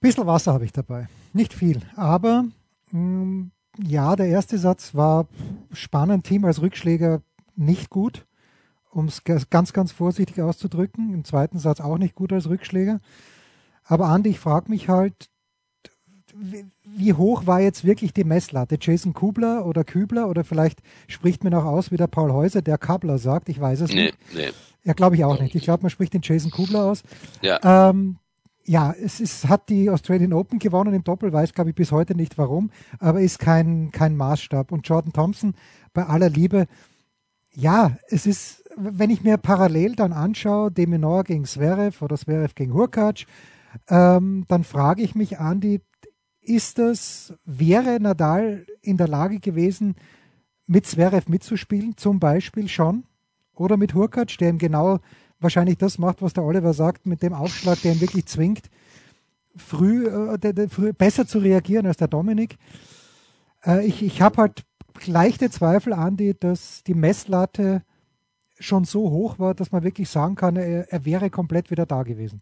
Bisschen 0.00 0.26
Wasser 0.26 0.52
habe 0.52 0.64
ich 0.64 0.72
dabei. 0.72 1.08
Nicht 1.32 1.54
viel, 1.54 1.80
aber 1.94 2.44
mh, 2.90 2.98
mm, 2.98 3.50
ja, 3.86 4.16
der 4.16 4.26
erste 4.26 4.58
Satz 4.58 4.94
war 4.94 5.28
spannend. 5.72 6.26
Team 6.26 6.44
als 6.44 6.60
Rückschläger 6.60 7.22
nicht 7.54 7.88
gut 7.88 8.26
um 8.92 9.06
es 9.06 9.22
ganz, 9.24 9.72
ganz 9.72 9.92
vorsichtig 9.92 10.40
auszudrücken. 10.40 11.12
Im 11.12 11.24
zweiten 11.24 11.58
Satz 11.58 11.80
auch 11.80 11.98
nicht 11.98 12.14
gut 12.14 12.32
als 12.32 12.48
Rückschläger. 12.48 13.00
Aber 13.84 14.06
Andi, 14.06 14.30
ich 14.30 14.40
frage 14.40 14.70
mich 14.70 14.88
halt, 14.88 15.28
wie 16.84 17.12
hoch 17.12 17.46
war 17.46 17.60
jetzt 17.60 17.84
wirklich 17.84 18.12
die 18.12 18.24
Messlatte? 18.24 18.78
Jason 18.80 19.12
Kubler 19.12 19.66
oder 19.66 19.84
Kübler 19.84 20.28
oder 20.28 20.44
vielleicht 20.44 20.80
spricht 21.06 21.44
man 21.44 21.52
auch 21.54 21.64
aus 21.64 21.90
wie 21.90 21.96
der 21.96 22.06
Paul 22.06 22.32
Häuser, 22.32 22.62
der 22.62 22.78
Kabler 22.78 23.18
sagt, 23.18 23.48
ich 23.48 23.60
weiß 23.60 23.82
es 23.82 23.92
nee, 23.92 24.04
nicht. 24.04 24.18
Nee. 24.34 24.50
Ja, 24.84 24.94
glaube 24.94 25.16
ich 25.16 25.24
auch 25.24 25.38
nicht. 25.38 25.54
Ich 25.54 25.62
glaube, 25.62 25.82
man 25.82 25.90
spricht 25.90 26.14
den 26.14 26.22
Jason 26.22 26.50
Kubler 26.50 26.84
aus. 26.84 27.02
Ja. 27.42 27.90
Ähm, 27.90 28.16
ja, 28.64 28.92
es 28.92 29.20
ist, 29.20 29.48
hat 29.48 29.68
die 29.68 29.90
Australian 29.90 30.32
Open 30.32 30.58
gewonnen 30.58 30.94
im 30.94 31.04
Doppel, 31.04 31.32
weiß 31.32 31.52
glaube 31.52 31.70
ich 31.70 31.76
bis 31.76 31.92
heute 31.92 32.14
nicht 32.14 32.38
warum, 32.38 32.70
aber 32.98 33.20
ist 33.20 33.38
kein, 33.38 33.90
kein 33.90 34.16
Maßstab. 34.16 34.72
Und 34.72 34.88
Jordan 34.88 35.12
Thompson, 35.12 35.54
bei 35.92 36.06
aller 36.06 36.30
Liebe, 36.30 36.66
ja, 37.54 37.96
es 38.08 38.26
ist, 38.26 38.61
wenn 38.76 39.10
ich 39.10 39.22
mir 39.22 39.36
parallel 39.36 39.94
dann 39.96 40.12
anschaue, 40.12 40.70
Deminor 40.70 41.24
gegen 41.24 41.44
Zverev 41.44 42.02
oder 42.02 42.16
Zverev 42.16 42.54
gegen 42.54 42.74
Hurkacz, 42.74 43.24
ähm, 43.88 44.44
dann 44.48 44.64
frage 44.64 45.02
ich 45.02 45.14
mich, 45.14 45.38
Andi, 45.38 45.80
ist 46.40 46.78
das, 46.78 47.34
wäre 47.44 48.00
Nadal 48.00 48.66
in 48.80 48.96
der 48.96 49.08
Lage 49.08 49.38
gewesen, 49.38 49.94
mit 50.66 50.86
Zverev 50.86 51.28
mitzuspielen, 51.28 51.96
zum 51.96 52.18
Beispiel 52.18 52.68
schon? 52.68 53.04
Oder 53.54 53.76
mit 53.76 53.94
Hurkacz, 53.94 54.36
der 54.38 54.50
ihm 54.50 54.58
genau 54.58 54.98
wahrscheinlich 55.40 55.78
das 55.78 55.98
macht, 55.98 56.22
was 56.22 56.32
der 56.32 56.44
Oliver 56.44 56.72
sagt, 56.72 57.06
mit 57.06 57.22
dem 57.22 57.32
Aufschlag, 57.32 57.80
der 57.82 57.92
ihn 57.92 58.00
wirklich 58.00 58.26
zwingt, 58.26 58.70
früh, 59.56 60.06
äh, 60.06 60.38
der, 60.38 60.52
der, 60.52 60.68
früh 60.68 60.92
besser 60.92 61.26
zu 61.26 61.38
reagieren 61.38 61.86
als 61.86 61.98
der 61.98 62.08
Dominik. 62.08 62.56
Äh, 63.64 63.86
ich 63.86 64.02
ich 64.02 64.22
habe 64.22 64.38
halt 64.38 64.64
leichte 65.06 65.50
Zweifel, 65.50 65.92
Andi, 65.92 66.34
dass 66.38 66.82
die 66.84 66.94
Messlatte 66.94 67.82
schon 68.62 68.84
so 68.84 69.10
hoch 69.10 69.38
war, 69.38 69.54
dass 69.54 69.72
man 69.72 69.82
wirklich 69.82 70.08
sagen 70.08 70.34
kann, 70.34 70.56
er, 70.56 70.90
er 70.90 71.04
wäre 71.04 71.30
komplett 71.30 71.70
wieder 71.70 71.86
da 71.86 72.02
gewesen. 72.02 72.40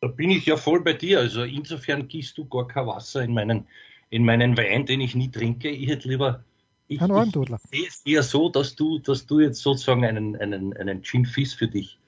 Da 0.00 0.08
bin 0.08 0.30
ich 0.30 0.46
ja 0.46 0.56
voll 0.56 0.80
bei 0.80 0.94
dir. 0.94 1.20
Also 1.20 1.44
insofern 1.44 2.08
gießt 2.08 2.36
du 2.36 2.44
gar 2.46 2.66
kein 2.66 2.86
Wasser 2.86 3.22
in 3.22 3.34
meinen, 3.34 3.66
in 4.10 4.24
meinen 4.24 4.56
Wein, 4.56 4.84
den 4.84 5.00
ich 5.00 5.14
nie 5.14 5.30
trinke. 5.30 5.70
Ich 5.70 5.88
hätte 5.88 6.08
lieber. 6.08 6.44
Ich, 6.88 7.00
Ein 7.00 7.10
ich, 7.10 7.32
sehe 7.70 7.86
es 7.88 8.02
eher 8.04 8.22
so, 8.22 8.48
dass 8.48 8.74
du, 8.74 8.98
dass 8.98 9.24
du 9.26 9.40
jetzt 9.40 9.62
sozusagen 9.62 10.04
einen, 10.04 10.36
einen, 10.36 10.76
einen 10.76 11.02
Gin 11.02 11.24
Fizz 11.24 11.54
für 11.54 11.68
dich 11.68 11.98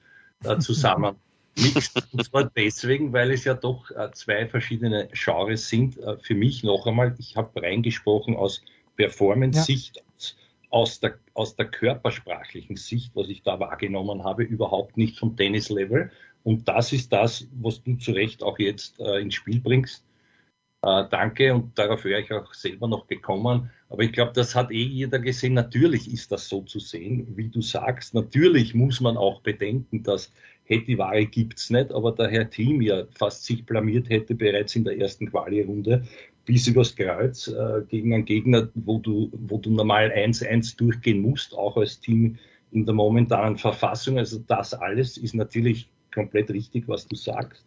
äh, 0.43 0.59
zusammen 0.59 1.15
mixt. 1.55 2.05
Und 2.11 2.23
zwar 2.25 2.51
deswegen, 2.55 3.13
weil 3.13 3.31
es 3.31 3.45
ja 3.45 3.53
doch 3.53 3.89
äh, 3.91 4.11
zwei 4.11 4.45
verschiedene 4.45 5.07
Genres 5.13 5.69
sind. 5.69 5.97
Äh, 5.97 6.17
für 6.19 6.35
mich 6.35 6.63
noch 6.63 6.85
einmal, 6.85 7.15
ich 7.17 7.37
habe 7.37 7.61
reingesprochen 7.61 8.35
aus 8.35 8.61
Performance-Sicht, 8.97 9.95
ja. 9.95 10.01
Aus, 10.75 10.99
der, 10.99 11.17
aus 11.33 11.55
der 11.55 11.67
körpersprachlichen 11.67 12.75
Sicht, 12.75 13.15
was 13.15 13.29
ich 13.29 13.43
da 13.43 13.61
wahrgenommen 13.61 14.25
habe, 14.25 14.43
überhaupt 14.43 14.97
nicht 14.97 15.17
vom 15.17 15.37
Tennis-Level. 15.37 16.11
Und 16.43 16.67
das 16.67 16.91
ist 16.91 17.13
das, 17.13 17.47
was 17.53 17.81
du 17.81 17.95
zu 17.95 18.11
Recht 18.11 18.43
auch 18.43 18.59
jetzt 18.59 18.99
äh, 18.99 19.21
ins 19.21 19.35
Spiel 19.35 19.61
bringst. 19.61 20.03
Äh, 20.81 21.05
danke 21.09 21.53
und 21.53 21.79
darauf 21.79 22.03
wäre 22.03 22.19
ich 22.19 22.33
auch 22.33 22.53
selber 22.53 22.89
noch 22.89 23.07
gekommen. 23.07 23.71
Aber 23.87 24.03
ich 24.03 24.11
glaube, 24.11 24.33
das 24.33 24.53
hat 24.53 24.69
eh 24.69 24.83
jeder 24.83 25.19
gesehen. 25.19 25.53
Natürlich 25.53 26.11
ist 26.11 26.33
das 26.33 26.49
so 26.49 26.61
zu 26.63 26.79
sehen, 26.79 27.25
wie 27.37 27.47
du 27.47 27.61
sagst. 27.61 28.13
Natürlich 28.13 28.75
muss 28.75 28.99
man 28.99 29.15
auch 29.15 29.39
bedenken, 29.43 30.03
dass 30.03 30.33
Hetty-Ware 30.65 31.25
gibt's 31.27 31.69
nicht, 31.69 31.93
aber 31.93 32.11
der 32.11 32.27
Herr 32.27 32.49
Team 32.49 32.81
ja 32.81 33.05
fast 33.11 33.45
sich 33.45 33.65
blamiert 33.65 34.09
hätte 34.09 34.35
bereits 34.35 34.75
in 34.75 34.83
der 34.83 34.99
ersten 34.99 35.31
Quali-Runde 35.31 36.05
bis 36.45 36.67
übers 36.67 36.95
Kreuz 36.95 37.47
äh, 37.47 37.81
gegen 37.89 38.13
einen 38.13 38.25
Gegner, 38.25 38.69
wo 38.75 38.99
du, 38.99 39.29
wo 39.33 39.57
du 39.57 39.71
normal 39.71 40.11
1-1 40.11 40.77
durchgehen 40.77 41.21
musst, 41.21 41.55
auch 41.55 41.75
als 41.77 41.99
Team 41.99 42.37
in 42.71 42.85
der 42.85 42.93
momentanen 42.93 43.57
Verfassung. 43.57 44.17
Also 44.17 44.39
das 44.47 44.73
alles 44.73 45.17
ist 45.17 45.33
natürlich 45.33 45.89
komplett 46.13 46.51
richtig, 46.51 46.87
was 46.87 47.07
du 47.07 47.15
sagst. 47.15 47.65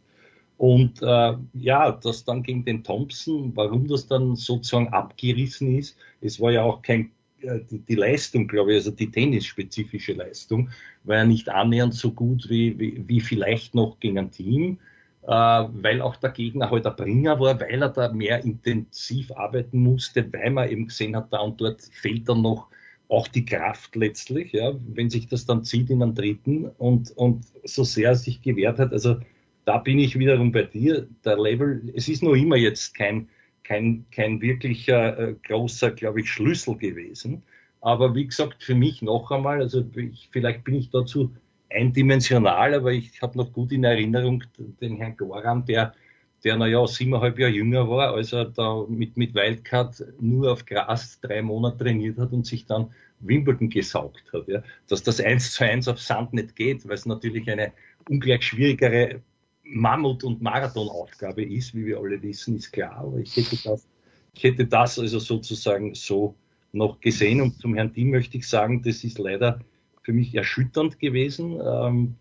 Und 0.58 1.02
äh, 1.02 1.34
ja, 1.54 1.92
das 1.92 2.24
dann 2.24 2.42
gegen 2.42 2.64
den 2.64 2.82
Thompson, 2.82 3.52
warum 3.54 3.86
das 3.86 4.08
dann 4.08 4.34
sozusagen 4.34 4.88
abgerissen 4.88 5.76
ist, 5.78 5.96
es 6.20 6.40
war 6.40 6.50
ja 6.50 6.64
auch 6.64 6.82
kein, 6.82 7.12
äh, 7.42 7.60
die, 7.70 7.78
die 7.78 7.94
Leistung, 7.94 8.48
glaube 8.48 8.72
ich, 8.72 8.78
also 8.78 8.90
die 8.90 9.10
tennisspezifische 9.10 10.14
Leistung, 10.14 10.70
war 11.04 11.18
ja 11.18 11.24
nicht 11.24 11.48
annähernd 11.48 11.94
so 11.94 12.10
gut 12.10 12.50
wie, 12.50 12.76
wie, 12.78 13.04
wie 13.06 13.20
vielleicht 13.20 13.76
noch 13.76 14.00
gegen 14.00 14.18
ein 14.18 14.32
Team, 14.32 14.78
weil 15.22 16.00
auch 16.00 16.16
der 16.16 16.30
Gegner 16.30 16.70
halt 16.70 16.84
der 16.84 16.90
Bringer 16.90 17.38
war, 17.38 17.60
weil 17.60 17.82
er 17.82 17.88
da 17.88 18.12
mehr 18.12 18.42
intensiv 18.44 19.30
arbeiten 19.32 19.80
musste, 19.80 20.32
weil 20.32 20.50
man 20.50 20.68
eben 20.70 20.86
gesehen 20.86 21.16
hat, 21.16 21.32
da 21.32 21.38
und 21.40 21.60
dort 21.60 21.82
fehlt 21.82 22.28
dann 22.28 22.42
noch 22.42 22.68
auch 23.08 23.28
die 23.28 23.44
Kraft 23.44 23.96
letztlich, 23.96 24.52
ja, 24.52 24.74
wenn 24.94 25.10
sich 25.10 25.28
das 25.28 25.46
dann 25.46 25.64
zieht 25.64 25.90
in 25.90 26.02
einen 26.02 26.14
dritten 26.14 26.66
und, 26.66 27.10
und 27.16 27.44
so 27.64 27.84
sehr 27.84 28.10
er 28.10 28.14
sich 28.16 28.42
gewehrt 28.42 28.78
hat, 28.78 28.92
also 28.92 29.16
da 29.68 29.76
bin 29.76 29.98
ich 29.98 30.18
wiederum 30.18 30.50
bei 30.50 30.62
dir. 30.62 31.06
Der 31.26 31.38
Level, 31.38 31.92
es 31.94 32.08
ist 32.08 32.22
noch 32.22 32.32
immer 32.32 32.56
jetzt 32.56 32.94
kein, 32.94 33.28
kein, 33.64 34.06
kein 34.10 34.40
wirklicher 34.40 35.18
äh, 35.18 35.34
großer, 35.46 35.90
glaube 35.90 36.22
ich, 36.22 36.30
Schlüssel 36.30 36.78
gewesen. 36.78 37.42
Aber 37.82 38.14
wie 38.14 38.26
gesagt, 38.26 38.62
für 38.64 38.74
mich 38.74 39.02
noch 39.02 39.30
einmal, 39.30 39.60
also 39.60 39.84
ich, 39.94 40.30
vielleicht 40.32 40.64
bin 40.64 40.76
ich 40.76 40.88
dazu 40.88 41.34
eindimensional, 41.70 42.74
aber 42.74 42.92
ich 42.92 43.20
habe 43.20 43.36
noch 43.38 43.52
gut 43.52 43.72
in 43.72 43.84
Erinnerung 43.84 44.44
den 44.80 44.96
Herrn 44.96 45.16
Goran, 45.16 45.64
der, 45.66 45.92
der 46.44 46.56
naja 46.56 46.86
siebeneinhalb 46.86 47.38
Jahre 47.38 47.52
jünger 47.52 47.88
war, 47.88 48.14
als 48.14 48.32
er 48.32 48.46
da 48.46 48.84
mit, 48.88 49.16
mit 49.16 49.34
Wildcard 49.34 50.02
nur 50.20 50.52
auf 50.52 50.64
Gras 50.64 51.20
drei 51.20 51.42
Monate 51.42 51.78
trainiert 51.78 52.18
hat 52.18 52.32
und 52.32 52.46
sich 52.46 52.66
dann 52.66 52.90
Wimbledon 53.20 53.68
gesaugt 53.68 54.24
hat. 54.32 54.48
Ja. 54.48 54.62
Dass 54.88 55.02
das 55.02 55.20
eins 55.20 55.52
zu 55.52 55.64
eins 55.64 55.88
auf 55.88 56.00
Sand 56.00 56.32
nicht 56.32 56.56
geht, 56.56 56.86
weil 56.86 56.94
es 56.94 57.06
natürlich 57.06 57.50
eine 57.50 57.72
ungleich 58.08 58.44
schwierigere 58.44 59.20
Mammut- 59.64 60.24
und 60.24 60.40
Marathonaufgabe 60.40 61.44
ist, 61.44 61.74
wie 61.74 61.86
wir 61.86 61.98
alle 61.98 62.22
wissen, 62.22 62.56
ist 62.56 62.72
klar. 62.72 62.96
Aber 62.96 63.18
ich 63.18 63.36
hätte 63.36 63.58
das, 63.62 63.86
ich 64.34 64.44
hätte 64.44 64.66
das 64.66 64.98
also 64.98 65.18
sozusagen 65.18 65.94
so 65.94 66.34
noch 66.72 67.00
gesehen. 67.00 67.40
Und 67.40 67.60
zum 67.60 67.74
Herrn 67.74 67.92
Diem 67.92 68.10
möchte 68.10 68.38
ich 68.38 68.48
sagen, 68.48 68.82
das 68.82 69.04
ist 69.04 69.18
leider 69.18 69.60
für 70.08 70.14
mich 70.14 70.34
erschütternd 70.34 70.98
gewesen. 70.98 71.60
Ähm, 71.62 72.14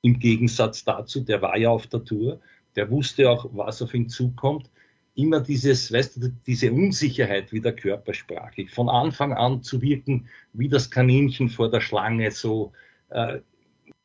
Im 0.00 0.18
Gegensatz 0.18 0.84
dazu, 0.84 1.20
der 1.20 1.42
war 1.42 1.58
ja 1.58 1.68
auf 1.68 1.86
der 1.86 2.02
Tour, 2.02 2.40
der 2.76 2.90
wusste 2.90 3.28
auch, 3.28 3.50
was 3.52 3.82
auf 3.82 3.92
ihn 3.92 4.08
zukommt. 4.08 4.70
Immer 5.14 5.40
dieses, 5.40 5.92
weißt 5.92 6.16
du, 6.16 6.32
diese 6.46 6.72
Unsicherheit 6.72 7.52
wie 7.52 7.60
der 7.60 7.76
Körpersprache. 7.76 8.68
Von 8.68 8.88
Anfang 8.88 9.34
an 9.34 9.62
zu 9.62 9.82
wirken 9.82 10.30
wie 10.54 10.70
das 10.70 10.90
Kaninchen 10.90 11.50
vor 11.50 11.70
der 11.70 11.82
Schlange, 11.82 12.30
so 12.30 12.72
äh, 13.10 13.40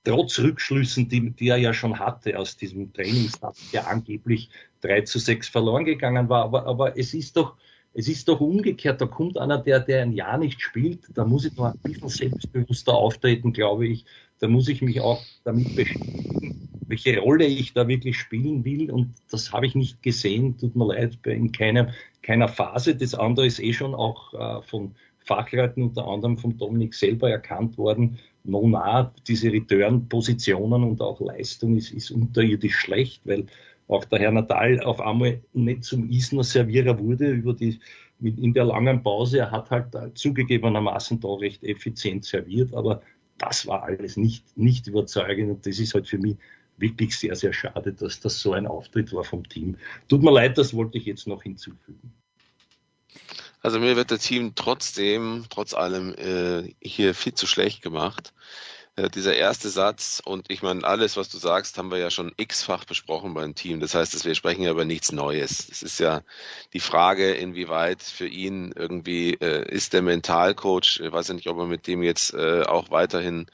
trotz 0.04 0.38
Rückschlüssen, 0.40 1.08
die, 1.08 1.30
die 1.32 1.48
er 1.48 1.58
ja 1.58 1.74
schon 1.74 1.98
hatte 1.98 2.38
aus 2.38 2.58
diesem 2.58 2.92
Trainingstag, 2.92 3.56
der 3.72 3.88
angeblich 3.88 4.50
3 4.82 5.04
zu 5.04 5.20
6 5.20 5.48
verloren 5.48 5.86
gegangen 5.86 6.28
war. 6.28 6.44
Aber, 6.44 6.66
aber 6.66 6.98
es 6.98 7.14
ist 7.14 7.38
doch, 7.38 7.56
es 7.96 8.10
ist 8.10 8.28
doch 8.28 8.42
umgekehrt. 8.42 9.00
Da 9.00 9.06
kommt 9.06 9.38
einer, 9.38 9.58
der, 9.58 9.80
der 9.80 10.02
ein 10.04 10.12
Jahr 10.12 10.38
nicht 10.38 10.62
spielt. 10.62 11.00
Da 11.14 11.26
muss 11.26 11.46
ich 11.46 11.56
noch 11.56 11.66
ein 11.66 11.80
bisschen 11.82 12.10
selbstbewusster 12.10 12.94
auftreten, 12.94 13.54
glaube 13.54 13.88
ich. 13.88 14.06
Da 14.40 14.50
muss 14.50 14.68
ich 14.68 14.82
mich 14.82 15.00
auch 15.00 15.24
damit 15.46 15.76
beschäftigen, 15.76 16.70
welche 16.88 17.18
Rolle 17.20 17.46
ich 17.46 17.74
da 17.74 17.88
wirklich 17.88 18.20
spielen 18.20 18.66
will. 18.66 18.92
Und 18.92 19.14
das 19.32 19.54
habe 19.54 19.66
ich 19.66 19.76
nicht 19.76 20.04
gesehen. 20.04 20.58
Tut 20.58 20.76
mir 20.76 20.88
leid, 20.88 21.18
in 21.26 21.54
keiner, 21.54 21.94
keiner 22.22 22.50
Phase. 22.50 22.96
Das 22.96 23.16
andere 23.16 23.48
ist 23.48 23.60
eh 23.60 23.72
schon 23.72 23.96
auch 23.96 24.34
äh, 24.34 24.62
von 24.64 24.94
Fachleuten, 25.20 25.84
unter 25.84 26.06
anderem 26.06 26.38
von 26.38 26.58
Dominik 26.58 26.94
selber 26.94 27.32
erkannt 27.32 27.78
worden 27.78 28.20
Nona, 28.46 29.12
diese 29.28 29.52
Return-Positionen 29.52 30.84
und 30.84 31.02
auch 31.02 31.20
Leistung 31.20 31.76
ist, 31.78 31.92
ist 31.92 32.12
unterirdisch 32.12 32.76
schlecht, 32.76 33.22
weil 33.26 33.48
auch 33.88 34.06
der 34.06 34.20
Herr 34.20 34.32
Natal 34.32 34.82
auf 34.82 35.00
einmal 35.00 35.42
nicht 35.54 35.84
zum 35.84 36.10
Isner 36.10 36.44
Servierer 36.44 36.98
wurde 37.00 37.30
über 37.30 37.54
die, 37.54 37.80
in 38.20 38.54
der 38.54 38.66
langen 38.66 39.04
Pause. 39.04 39.40
Er 39.40 39.52
hat 39.52 39.70
halt 39.70 40.18
zugegebenermaßen 40.18 41.20
da 41.20 41.34
recht 41.36 41.64
effizient 41.64 42.26
serviert, 42.26 42.74
aber 42.74 43.02
das 43.38 43.68
war 43.68 43.84
alles 43.84 44.18
nicht, 44.18 44.58
nicht 44.58 44.88
überzeugend 44.88 45.52
und 45.52 45.66
das 45.66 45.80
ist 45.80 45.94
halt 45.94 46.08
für 46.08 46.18
mich 46.18 46.38
wirklich 46.78 47.16
sehr, 47.18 47.36
sehr 47.36 47.54
schade, 47.54 47.94
dass 47.94 48.20
das 48.20 48.40
so 48.40 48.54
ein 48.54 48.68
Auftritt 48.68 49.14
war 49.14 49.24
vom 49.24 49.48
Team. 49.48 49.78
Tut 50.08 50.24
mir 50.24 50.32
leid, 50.32 50.58
das 50.58 50.74
wollte 50.74 50.98
ich 50.98 51.06
jetzt 51.06 51.28
noch 51.28 51.44
hinzufügen. 51.44 52.14
Also 53.62 53.80
mir 53.80 53.96
wird 53.96 54.12
der 54.12 54.20
Team 54.20 54.54
trotzdem, 54.56 55.46
trotz 55.50 55.74
allem, 55.74 56.14
äh, 56.16 56.74
hier 56.82 57.16
viel 57.16 57.34
zu 57.34 57.48
schlecht 57.48 57.82
gemacht. 57.82 58.34
Äh, 58.98 59.10
dieser 59.10 59.36
erste 59.36 59.70
Satz 59.70 60.22
und 60.24 60.50
ich 60.50 60.62
meine, 60.62 60.84
alles, 60.86 61.18
was 61.18 61.28
du 61.30 61.38
sagst, 61.38 61.78
haben 61.78 61.92
wir 61.92 61.98
ja 61.98 62.10
schon 62.10 62.32
x-fach 62.38 62.86
besprochen 62.86 63.34
beim 63.34 63.54
Team. 63.54 63.82
Das 63.82 63.94
heißt, 63.94 64.14
dass 64.14 64.24
wir 64.24 64.36
sprechen 64.36 64.64
ja 64.64 64.72
über 64.72 64.86
nichts 64.86 65.12
Neues. 65.12 65.68
Es 65.70 65.84
ist 65.84 66.00
ja 66.00 66.22
die 66.74 66.80
Frage, 66.80 67.34
inwieweit 67.34 68.02
für 68.04 68.28
ihn 68.28 68.72
irgendwie 68.74 69.34
äh, 69.34 69.70
ist 69.70 69.92
der 69.94 70.02
Mentalcoach, 70.02 71.02
ich 71.04 71.12
weiß 71.12 71.28
ja 71.28 71.34
nicht, 71.34 71.48
ob 71.48 71.58
er 71.58 71.66
mit 71.66 71.88
dem 71.88 72.04
jetzt 72.04 72.34
äh, 72.34 72.64
auch 72.64 72.90
weiterhin 72.90 73.48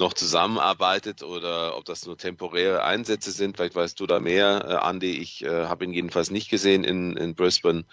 noch 0.00 0.14
zusammenarbeitet 0.14 1.22
oder 1.22 1.76
ob 1.76 1.84
das 1.84 2.06
nur 2.06 2.18
temporäre 2.18 2.82
Einsätze 2.82 3.30
sind. 3.30 3.56
Vielleicht 3.56 3.76
weißt 3.76 4.00
du 4.00 4.06
da 4.06 4.18
mehr, 4.18 4.80
äh, 4.82 4.88
Andy. 4.88 5.12
Ich 5.18 5.44
äh, 5.44 5.66
habe 5.66 5.84
ihn 5.84 5.92
jedenfalls 5.92 6.30
nicht 6.30 6.50
gesehen 6.50 6.82
in, 6.82 7.16
in 7.16 7.34
Brisbane. 7.36 7.84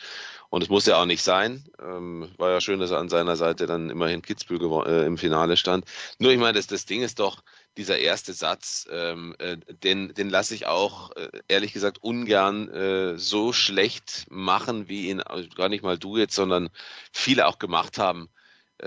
Und 0.49 0.63
es 0.63 0.69
muss 0.69 0.85
ja 0.85 0.99
auch 0.99 1.05
nicht 1.05 1.21
sein. 1.21 1.65
Ähm, 1.79 2.29
war 2.37 2.49
ja 2.49 2.61
schön, 2.61 2.79
dass 2.79 2.91
er 2.91 2.99
an 2.99 3.09
seiner 3.09 3.35
Seite 3.35 3.67
dann 3.67 3.89
immerhin 3.89 4.21
Kitzbühel 4.21 4.87
äh, 4.87 5.05
im 5.05 5.17
Finale 5.17 5.57
stand. 5.57 5.85
Nur 6.17 6.31
ich 6.31 6.39
meine, 6.39 6.53
das, 6.53 6.67
das 6.67 6.85
Ding 6.85 7.03
ist 7.03 7.19
doch, 7.19 7.43
dieser 7.75 7.99
erste 7.99 8.33
Satz, 8.33 8.87
ähm, 8.91 9.35
äh, 9.37 9.57
den, 9.83 10.13
den 10.13 10.29
lasse 10.29 10.55
ich 10.55 10.65
auch 10.65 11.11
äh, 11.15 11.29
ehrlich 11.47 11.73
gesagt 11.73 11.99
ungern 12.01 12.69
äh, 12.69 13.19
so 13.19 13.53
schlecht 13.53 14.25
machen, 14.29 14.89
wie 14.89 15.09
ihn 15.09 15.21
also 15.21 15.47
gar 15.49 15.69
nicht 15.69 15.83
mal 15.83 15.97
du 15.97 16.17
jetzt, 16.17 16.33
sondern 16.33 16.69
viele 17.11 17.45
auch 17.45 17.59
gemacht 17.59 17.99
haben 17.99 18.29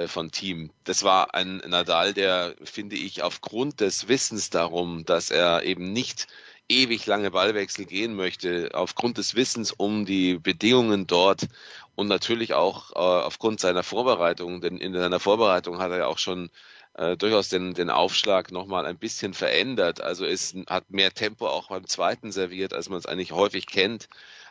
von 0.06 0.30
Team. 0.30 0.70
Das 0.84 1.02
war 1.02 1.34
ein 1.34 1.58
Nadal, 1.66 2.14
der, 2.14 2.54
finde 2.62 2.96
ich, 2.96 3.22
aufgrund 3.22 3.80
des 3.80 4.08
Wissens 4.08 4.50
darum, 4.50 5.04
dass 5.04 5.30
er 5.30 5.64
eben 5.64 5.92
nicht 5.92 6.28
ewig 6.70 7.04
lange 7.06 7.32
Ballwechsel 7.32 7.84
gehen 7.84 8.14
möchte, 8.14 8.70
aufgrund 8.74 9.18
des 9.18 9.34
Wissens 9.34 9.72
um 9.72 10.06
die 10.06 10.38
Bedingungen 10.38 11.06
dort 11.06 11.48
und 11.96 12.06
natürlich 12.06 12.54
auch 12.54 12.92
äh, 12.92 12.98
aufgrund 12.98 13.60
seiner 13.60 13.82
Vorbereitung, 13.82 14.60
denn 14.60 14.78
in 14.78 14.94
seiner 14.94 15.20
Vorbereitung 15.20 15.80
hat 15.80 15.90
er 15.90 15.98
ja 15.98 16.06
auch 16.06 16.18
schon 16.18 16.50
äh, 16.94 17.16
durchaus 17.16 17.48
den, 17.48 17.74
den 17.74 17.90
Aufschlag 17.90 18.52
nochmal 18.52 18.86
ein 18.86 18.98
bisschen 18.98 19.34
verändert. 19.34 20.00
Also 20.00 20.24
es 20.24 20.54
hat 20.68 20.90
mehr 20.90 21.12
Tempo 21.12 21.48
auch 21.48 21.68
beim 21.68 21.86
zweiten 21.86 22.32
serviert, 22.32 22.72
als 22.72 22.88
man 22.88 22.98
es 22.98 23.06
eigentlich 23.06 23.32
häufig 23.32 23.66
kennt. 23.66 24.08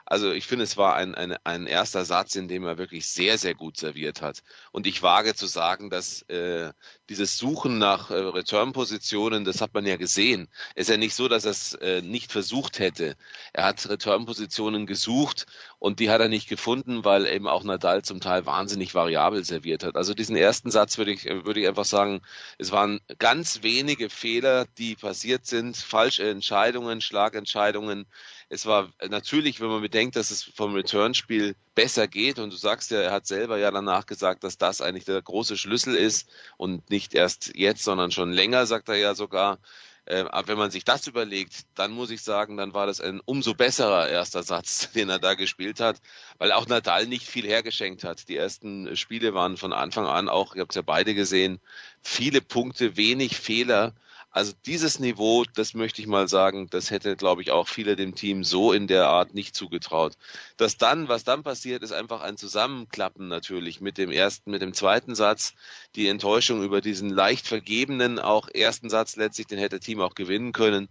Also 0.09 0.31
ich 0.31 0.47
finde, 0.47 0.63
es 0.63 0.75
war 0.75 0.95
ein, 0.95 1.13
ein, 1.13 1.37
ein 1.43 1.67
erster 1.67 2.03
Satz, 2.03 2.35
in 2.35 2.47
dem 2.47 2.65
er 2.65 2.79
wirklich 2.79 3.05
sehr, 3.05 3.37
sehr 3.37 3.53
gut 3.53 3.77
serviert 3.77 4.23
hat. 4.23 4.41
Und 4.71 4.87
ich 4.87 5.03
wage 5.03 5.35
zu 5.35 5.45
sagen, 5.45 5.91
dass 5.91 6.23
äh, 6.23 6.73
dieses 7.09 7.37
Suchen 7.37 7.77
nach 7.77 8.09
äh, 8.09 8.15
Return-Positionen, 8.15 9.45
das 9.45 9.61
hat 9.61 9.75
man 9.75 9.85
ja 9.85 9.97
gesehen. 9.97 10.47
Es 10.73 10.87
ist 10.87 10.89
ja 10.89 10.97
nicht 10.97 11.13
so, 11.13 11.27
dass 11.27 11.45
er 11.45 11.51
es 11.51 11.73
äh, 11.75 12.01
nicht 12.01 12.31
versucht 12.31 12.79
hätte. 12.79 13.15
Er 13.53 13.65
hat 13.65 13.87
Return-Positionen 13.87 14.87
gesucht 14.87 15.45
und 15.77 15.99
die 15.99 16.09
hat 16.09 16.21
er 16.21 16.27
nicht 16.27 16.49
gefunden, 16.49 17.05
weil 17.05 17.27
eben 17.27 17.47
auch 17.47 17.63
Nadal 17.63 18.01
zum 18.01 18.19
Teil 18.19 18.47
wahnsinnig 18.47 18.95
variabel 18.95 19.45
serviert 19.45 19.83
hat. 19.83 19.95
Also 19.95 20.15
diesen 20.15 20.35
ersten 20.35 20.71
Satz 20.71 20.97
würde 20.97 21.11
ich, 21.11 21.25
würde 21.25 21.59
ich 21.59 21.67
einfach 21.67 21.85
sagen, 21.85 22.21
es 22.57 22.71
waren 22.71 22.99
ganz 23.19 23.61
wenige 23.61 24.09
Fehler, 24.09 24.65
die 24.79 24.95
passiert 24.95 25.45
sind, 25.45 25.77
falsche 25.77 26.27
Entscheidungen, 26.27 26.99
Schlagentscheidungen 26.99 28.07
es 28.49 28.65
war 28.65 28.91
natürlich, 29.07 29.61
wenn 29.61 29.69
man 29.69 29.81
bedenkt, 29.81 30.15
dass 30.15 30.31
es 30.31 30.43
vom 30.43 30.73
Return-Spiel 30.73 31.55
besser 31.75 32.07
geht 32.07 32.39
und 32.39 32.51
du 32.51 32.57
sagst 32.57 32.89
ja, 32.89 32.99
er 32.99 33.11
hat 33.11 33.27
selber 33.27 33.57
ja 33.57 33.69
danach 33.69 34.07
gesagt, 34.07 34.43
dass 34.43 34.57
das 34.57 34.81
eigentlich 34.81 35.05
der 35.05 35.21
große 35.21 35.55
Schlüssel 35.55 35.95
ist 35.95 36.27
und 36.57 36.89
nicht 36.89 37.13
erst 37.13 37.55
jetzt, 37.55 37.83
sondern 37.83 38.11
schon 38.11 38.31
länger, 38.31 38.65
sagt 38.65 38.89
er 38.89 38.95
ja 38.95 39.13
sogar. 39.13 39.59
Äh, 40.05 40.25
aber 40.31 40.47
wenn 40.47 40.57
man 40.57 40.71
sich 40.71 40.83
das 40.83 41.05
überlegt, 41.05 41.67
dann 41.75 41.91
muss 41.91 42.09
ich 42.09 42.23
sagen, 42.23 42.57
dann 42.57 42.73
war 42.73 42.87
das 42.87 42.99
ein 42.99 43.21
umso 43.23 43.53
besserer 43.53 44.09
erster 44.09 44.41
Satz, 44.41 44.91
den 44.95 45.09
er 45.09 45.19
da 45.19 45.35
gespielt 45.35 45.79
hat, 45.79 46.01
weil 46.39 46.51
auch 46.51 46.67
Nadal 46.67 47.05
nicht 47.05 47.27
viel 47.27 47.45
hergeschenkt 47.45 48.03
hat. 48.03 48.27
Die 48.27 48.35
ersten 48.35 48.95
Spiele 48.97 49.35
waren 49.35 49.57
von 49.57 49.73
Anfang 49.73 50.07
an 50.07 50.27
auch, 50.27 50.55
ihr 50.55 50.61
habt 50.61 50.71
es 50.71 50.75
ja 50.75 50.81
beide 50.81 51.13
gesehen, 51.13 51.59
viele 52.01 52.41
Punkte, 52.41 52.97
wenig 52.97 53.37
Fehler. 53.37 53.93
Also 54.31 54.53
dieses 54.65 54.99
Niveau, 54.99 55.43
das 55.55 55.73
möchte 55.73 56.01
ich 56.01 56.07
mal 56.07 56.27
sagen, 56.27 56.67
das 56.69 56.91
hätte, 56.91 57.15
glaube 57.15 57.41
ich, 57.41 57.49
auch 57.51 57.67
viele 57.67 57.95
dem 57.95 58.13
Team 58.13 58.43
so 58.43 58.71
in 58.71 58.85
der 58.85 59.07
Art 59.07 59.33
nicht 59.33 59.55
zugetraut. 59.55 60.17
Das 60.57 60.77
dann, 60.77 61.07
was 61.07 61.23
dann 61.23 61.41
passiert, 61.41 61.81
ist 61.81 61.91
einfach 61.91 62.21
ein 62.21 62.37
Zusammenklappen 62.37 63.27
natürlich 63.27 63.81
mit 63.81 63.97
dem 63.97 64.11
ersten, 64.11 64.51
mit 64.51 64.61
dem 64.61 64.73
zweiten 64.73 65.15
Satz. 65.15 65.53
Die 65.95 66.07
Enttäuschung 66.07 66.63
über 66.63 66.79
diesen 66.79 67.09
leicht 67.09 67.47
vergebenen 67.47 68.19
auch 68.19 68.47
ersten 68.53 68.89
Satz 68.89 69.15
letztlich, 69.15 69.47
den 69.47 69.57
hätte 69.59 69.79
Team 69.79 69.99
auch 69.99 70.13
gewinnen 70.13 70.51
können. 70.51 70.89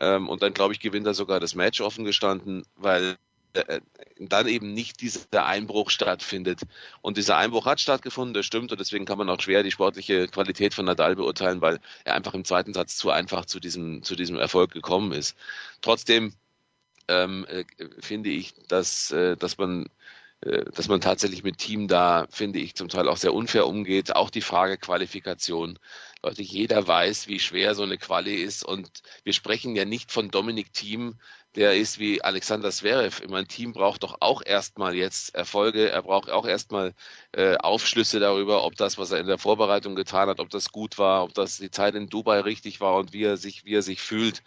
Ähm, 0.00 0.28
und 0.28 0.42
dann, 0.42 0.54
glaube 0.54 0.72
ich, 0.72 0.80
gewinnt 0.80 1.06
er 1.06 1.14
sogar 1.14 1.40
das 1.40 1.54
Match 1.54 1.82
offen 1.82 2.04
gestanden, 2.06 2.64
weil 2.76 3.18
dann 4.18 4.48
eben 4.48 4.74
nicht 4.74 5.00
dieser 5.00 5.46
Einbruch 5.46 5.90
stattfindet. 5.90 6.60
Und 7.00 7.16
dieser 7.16 7.36
Einbruch 7.36 7.66
hat 7.66 7.80
stattgefunden, 7.80 8.34
das 8.34 8.46
stimmt, 8.46 8.72
und 8.72 8.80
deswegen 8.80 9.04
kann 9.04 9.18
man 9.18 9.28
auch 9.28 9.40
schwer 9.40 9.62
die 9.62 9.70
sportliche 9.70 10.28
Qualität 10.28 10.74
von 10.74 10.84
Nadal 10.84 11.16
beurteilen, 11.16 11.60
weil 11.60 11.80
er 12.04 12.14
einfach 12.14 12.34
im 12.34 12.44
zweiten 12.44 12.74
Satz 12.74 12.96
zu 12.96 13.10
einfach 13.10 13.46
zu 13.46 13.60
diesem, 13.60 14.02
zu 14.02 14.16
diesem 14.16 14.36
Erfolg 14.36 14.72
gekommen 14.72 15.12
ist. 15.12 15.36
Trotzdem 15.80 16.32
ähm, 17.08 17.46
äh, 17.48 17.64
finde 18.00 18.30
ich, 18.30 18.54
dass, 18.68 19.10
äh, 19.10 19.36
dass 19.36 19.58
man 19.58 19.86
äh, 20.42 20.64
dass 20.72 20.88
man 20.88 21.00
tatsächlich 21.02 21.42
mit 21.44 21.58
Team 21.58 21.86
da, 21.86 22.26
finde 22.30 22.60
ich, 22.60 22.74
zum 22.74 22.88
Teil 22.88 23.08
auch 23.08 23.18
sehr 23.18 23.34
unfair 23.34 23.66
umgeht. 23.66 24.16
Auch 24.16 24.30
die 24.30 24.40
Frage 24.40 24.78
Qualifikation. 24.78 25.78
Leute, 26.22 26.42
jeder 26.42 26.86
weiß, 26.86 27.28
wie 27.28 27.38
schwer 27.38 27.74
so 27.74 27.82
eine 27.82 27.98
Quali 27.98 28.34
ist. 28.36 28.64
Und 28.64 28.88
wir 29.22 29.34
sprechen 29.34 29.76
ja 29.76 29.84
nicht 29.84 30.10
von 30.12 30.30
Dominik 30.30 30.72
Team, 30.72 31.18
der 31.56 31.76
ist 31.76 31.98
wie 31.98 32.22
Alexander 32.22 32.70
Zverev. 32.70 33.26
Mein 33.28 33.48
Team 33.48 33.72
braucht 33.72 34.04
doch 34.04 34.18
auch 34.20 34.40
erstmal 34.44 34.94
jetzt 34.94 35.34
Erfolge. 35.34 35.90
Er 35.90 36.02
braucht 36.02 36.30
auch 36.30 36.46
erstmal 36.46 36.94
äh, 37.32 37.56
Aufschlüsse 37.56 38.20
darüber, 38.20 38.62
ob 38.62 38.76
das, 38.76 38.98
was 38.98 39.10
er 39.10 39.18
in 39.18 39.26
der 39.26 39.38
Vorbereitung 39.38 39.96
getan 39.96 40.28
hat, 40.28 40.38
ob 40.38 40.48
das 40.50 40.70
gut 40.70 40.96
war, 40.96 41.24
ob 41.24 41.34
das 41.34 41.56
die 41.58 41.70
Zeit 41.72 41.96
in 41.96 42.08
Dubai 42.08 42.40
richtig 42.40 42.80
war 42.80 42.94
und 42.96 43.12
wie 43.12 43.24
er 43.24 43.36
sich, 43.36 43.64
wie 43.64 43.74
er 43.74 43.82
sich 43.82 44.00
fühlt. 44.00 44.42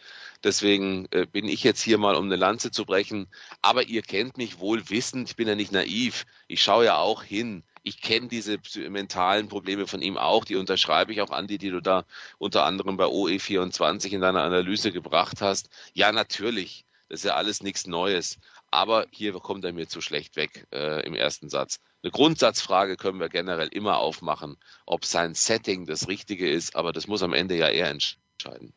Deswegen 0.46 1.08
äh, 1.12 1.26
bin 1.26 1.46
ich 1.50 1.64
jetzt 1.64 1.82
hier 1.82 1.98
mal, 1.98 2.16
um 2.16 2.26
eine 2.26 2.38
Lanze 2.38 2.72
zu 2.72 2.86
brechen. 2.86 3.28
Aber 3.62 3.84
ihr 3.84 4.02
kennt 4.02 4.38
mich 4.38 4.60
wohl 4.60 4.90
wissend. 4.90 5.30
Ich 5.30 5.36
bin 5.36 5.48
ja 5.48 5.56
nicht 5.56 5.74
naiv. 5.74 6.26
Ich 6.48 6.64
schaue 6.64 6.86
ja 6.86 6.98
auch 6.98 7.24
hin. 7.24 7.64
Ich 7.84 8.02
kenne 8.02 8.30
diese 8.30 8.60
mentalen 8.90 9.50
Probleme 9.50 9.88
von 9.88 10.02
ihm 10.02 10.18
auch. 10.18 10.46
Die 10.46 10.56
unterschreibe 10.56 11.12
ich 11.12 11.22
auch, 11.22 11.32
Andi, 11.32 11.58
die 11.58 11.70
du 11.70 11.82
da 11.82 12.06
unter 12.38 12.64
anderem 12.64 12.96
bei 12.96 13.06
OE24 13.06 14.12
in 14.12 14.22
deiner 14.22 14.44
Analyse 14.44 14.94
gebracht 14.94 15.42
hast. 15.42 15.70
Ja, 15.94 16.14
natürlich 16.14 16.86
das 17.14 17.20
ist 17.20 17.26
ja 17.26 17.36
alles 17.36 17.62
nichts 17.62 17.86
Neues. 17.86 18.40
Aber 18.72 19.06
hier 19.12 19.34
kommt 19.34 19.64
er 19.66 19.72
mir 19.72 19.88
zu 19.88 20.02
schlecht 20.02 20.36
weg 20.36 20.66
äh, 20.74 21.06
im 21.06 21.14
ersten 21.14 21.48
Satz. 21.48 21.80
Eine 22.02 22.10
Grundsatzfrage 22.10 22.98
können 22.98 23.20
wir 23.20 23.30
generell 23.30 23.68
immer 23.68 24.00
aufmachen, 24.00 24.58
ob 24.88 25.06
sein 25.06 25.36
Setting 25.36 25.86
das 25.86 26.08
Richtige 26.08 26.50
ist, 26.50 26.76
aber 26.76 26.92
das 26.92 27.06
muss 27.06 27.22
am 27.22 27.34
Ende 27.34 27.56
ja 27.56 27.68
er 27.68 27.92
entscheiden. 27.92 28.74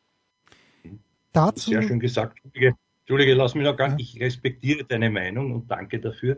Dazu. 1.33 1.71
Sehr 1.71 1.81
schön 1.81 1.99
gesagt. 1.99 2.37
Entschuldige, 2.43 2.75
Entschuldige 2.99 3.33
lass 3.33 3.55
mich 3.55 3.63
noch 3.63 3.75
gar 3.75 3.95
nicht. 3.95 4.13
Ich 4.13 4.21
respektiere 4.21 4.83
deine 4.83 5.09
Meinung 5.09 5.51
und 5.51 5.71
danke 5.71 5.99
dafür. 5.99 6.37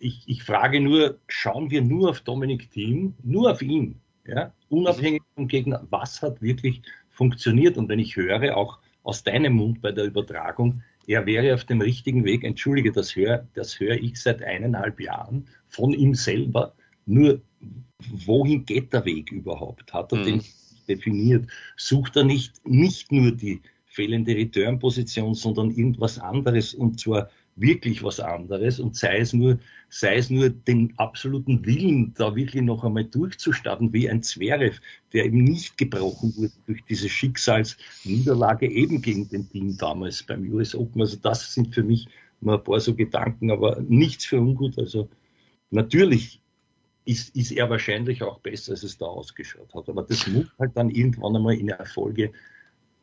Ich, 0.00 0.24
ich 0.26 0.42
frage 0.42 0.80
nur, 0.80 1.20
schauen 1.28 1.70
wir 1.70 1.80
nur 1.80 2.10
auf 2.10 2.22
Dominik 2.22 2.72
Thiem, 2.72 3.14
nur 3.22 3.52
auf 3.52 3.62
ihn, 3.62 4.00
ja? 4.26 4.52
unabhängig 4.68 5.22
vom 5.36 5.46
Gegner, 5.46 5.86
was 5.90 6.22
hat 6.22 6.42
wirklich 6.42 6.82
funktioniert? 7.08 7.76
Und 7.76 7.88
wenn 7.88 8.00
ich 8.00 8.16
höre, 8.16 8.56
auch 8.56 8.80
aus 9.04 9.22
deinem 9.22 9.52
Mund 9.52 9.80
bei 9.80 9.92
der 9.92 10.06
Übertragung, 10.06 10.82
er 11.06 11.26
wäre 11.26 11.54
auf 11.54 11.64
dem 11.64 11.80
richtigen 11.80 12.24
Weg. 12.24 12.44
Entschuldige, 12.44 12.92
das 12.92 13.14
höre, 13.14 13.46
das 13.54 13.78
höre 13.78 13.96
ich 13.96 14.20
seit 14.20 14.42
eineinhalb 14.42 15.00
Jahren 15.00 15.46
von 15.68 15.92
ihm 15.92 16.14
selber. 16.14 16.74
Nur, 17.06 17.40
wohin 18.24 18.64
geht 18.64 18.92
der 18.92 19.04
Weg 19.04 19.30
überhaupt? 19.30 19.92
Hat 19.92 20.12
er 20.12 20.18
mhm. 20.18 20.24
den 20.24 20.44
definiert? 20.88 21.48
Sucht 21.76 22.16
er 22.16 22.24
nicht, 22.24 22.66
nicht 22.66 23.12
nur 23.12 23.32
die 23.32 23.60
fehlende 23.86 24.34
Return-Position, 24.34 25.34
sondern 25.34 25.70
irgendwas 25.70 26.18
anderes 26.18 26.74
und 26.74 27.00
zwar 27.00 27.30
wirklich 27.56 28.02
was 28.02 28.20
anderes 28.20 28.78
und 28.78 28.94
sei 28.94 29.18
es 29.18 29.32
nur, 29.32 29.58
sei 29.88 30.16
es 30.16 30.28
nur 30.30 30.50
den 30.50 30.92
absoluten 30.98 31.64
Willen, 31.64 32.12
da 32.14 32.36
wirklich 32.36 32.62
noch 32.62 32.84
einmal 32.84 33.04
durchzustarten, 33.04 33.92
wie 33.92 34.08
ein 34.08 34.22
Zverev, 34.22 34.78
der 35.12 35.24
eben 35.24 35.42
nicht 35.42 35.78
gebrochen 35.78 36.34
wurde 36.36 36.52
durch 36.66 36.84
diese 36.84 37.08
Schicksalsniederlage 37.08 38.70
eben 38.70 39.00
gegen 39.00 39.28
den 39.28 39.48
Team 39.48 39.76
damals 39.78 40.22
beim 40.22 40.52
US 40.52 40.74
Open. 40.74 41.00
Also 41.00 41.16
das 41.16 41.54
sind 41.54 41.74
für 41.74 41.82
mich 41.82 42.06
mal 42.40 42.58
ein 42.58 42.64
paar 42.64 42.80
so 42.80 42.94
Gedanken, 42.94 43.50
aber 43.50 43.80
nichts 43.88 44.26
für 44.26 44.38
ungut. 44.38 44.78
Also 44.78 45.08
natürlich 45.70 46.42
ist, 47.06 47.34
ist 47.34 47.52
er 47.52 47.70
wahrscheinlich 47.70 48.22
auch 48.22 48.40
besser, 48.40 48.72
als 48.72 48.82
es 48.82 48.98
da 48.98 49.06
ausgeschaut 49.06 49.74
hat. 49.74 49.88
Aber 49.88 50.02
das 50.02 50.26
muss 50.26 50.46
halt 50.58 50.72
dann 50.74 50.90
irgendwann 50.90 51.36
einmal 51.36 51.54
in 51.54 51.70
Erfolge 51.70 52.32